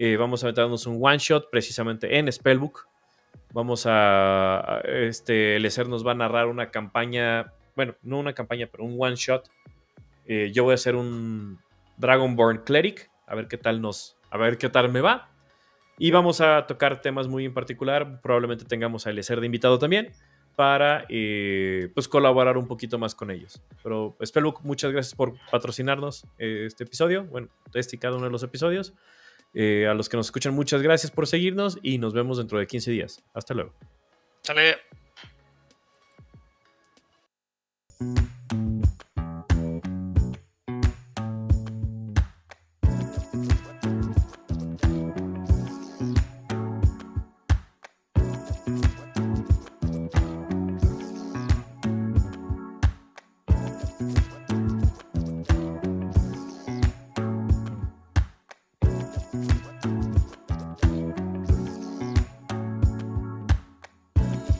Eh, 0.00 0.16
vamos 0.16 0.42
a 0.42 0.48
meternos 0.48 0.84
un 0.88 0.98
one 1.00 1.18
shot 1.18 1.50
precisamente 1.50 2.18
en 2.18 2.32
Spellbook. 2.32 2.88
Vamos 3.52 3.84
a. 3.86 4.80
Este, 4.84 5.60
Lecer 5.60 5.88
nos 5.88 6.04
va 6.04 6.10
a 6.10 6.16
narrar 6.16 6.48
una 6.48 6.72
campaña. 6.72 7.52
Bueno, 7.76 7.94
no 8.02 8.18
una 8.18 8.32
campaña, 8.32 8.66
pero 8.66 8.82
un 8.82 8.96
one 8.98 9.14
shot. 9.14 9.48
Eh, 10.26 10.50
yo 10.52 10.64
voy 10.64 10.72
a 10.72 10.74
hacer 10.74 10.96
un, 10.96 11.60
Dragonborn 12.02 12.64
Cleric, 12.64 13.10
a 13.26 13.34
ver 13.34 13.48
qué 13.48 13.56
tal 13.56 13.80
nos, 13.80 14.18
a 14.30 14.36
ver 14.36 14.58
qué 14.58 14.68
tal 14.68 14.90
me 14.90 15.00
va. 15.00 15.30
Y 15.98 16.10
vamos 16.10 16.40
a 16.40 16.66
tocar 16.66 17.00
temas 17.00 17.28
muy 17.28 17.46
en 17.46 17.54
particular, 17.54 18.20
probablemente 18.20 18.64
tengamos 18.64 19.06
a 19.06 19.10
Eliezer 19.10 19.40
de 19.40 19.46
invitado 19.46 19.78
también, 19.78 20.12
para 20.56 21.06
eh, 21.08 21.90
pues 21.94 22.08
colaborar 22.08 22.58
un 22.58 22.66
poquito 22.66 22.98
más 22.98 23.14
con 23.14 23.30
ellos. 23.30 23.62
Pero 23.82 24.16
Spellbook, 24.22 24.62
muchas 24.62 24.92
gracias 24.92 25.14
por 25.14 25.34
patrocinarnos 25.50 26.26
eh, 26.38 26.64
este 26.66 26.84
episodio, 26.84 27.24
bueno, 27.24 27.48
este 27.72 27.96
y 27.96 27.98
cada 27.98 28.16
uno 28.16 28.26
de 28.26 28.32
los 28.32 28.42
episodios. 28.42 28.94
Eh, 29.54 29.86
a 29.86 29.94
los 29.94 30.08
que 30.08 30.16
nos 30.16 30.26
escuchan, 30.26 30.54
muchas 30.54 30.82
gracias 30.82 31.12
por 31.12 31.26
seguirnos 31.26 31.78
y 31.82 31.98
nos 31.98 32.14
vemos 32.14 32.38
dentro 32.38 32.58
de 32.58 32.66
15 32.66 32.90
días. 32.90 33.22
Hasta 33.32 33.54
luego. 33.54 33.72
Sale. 34.42 35.01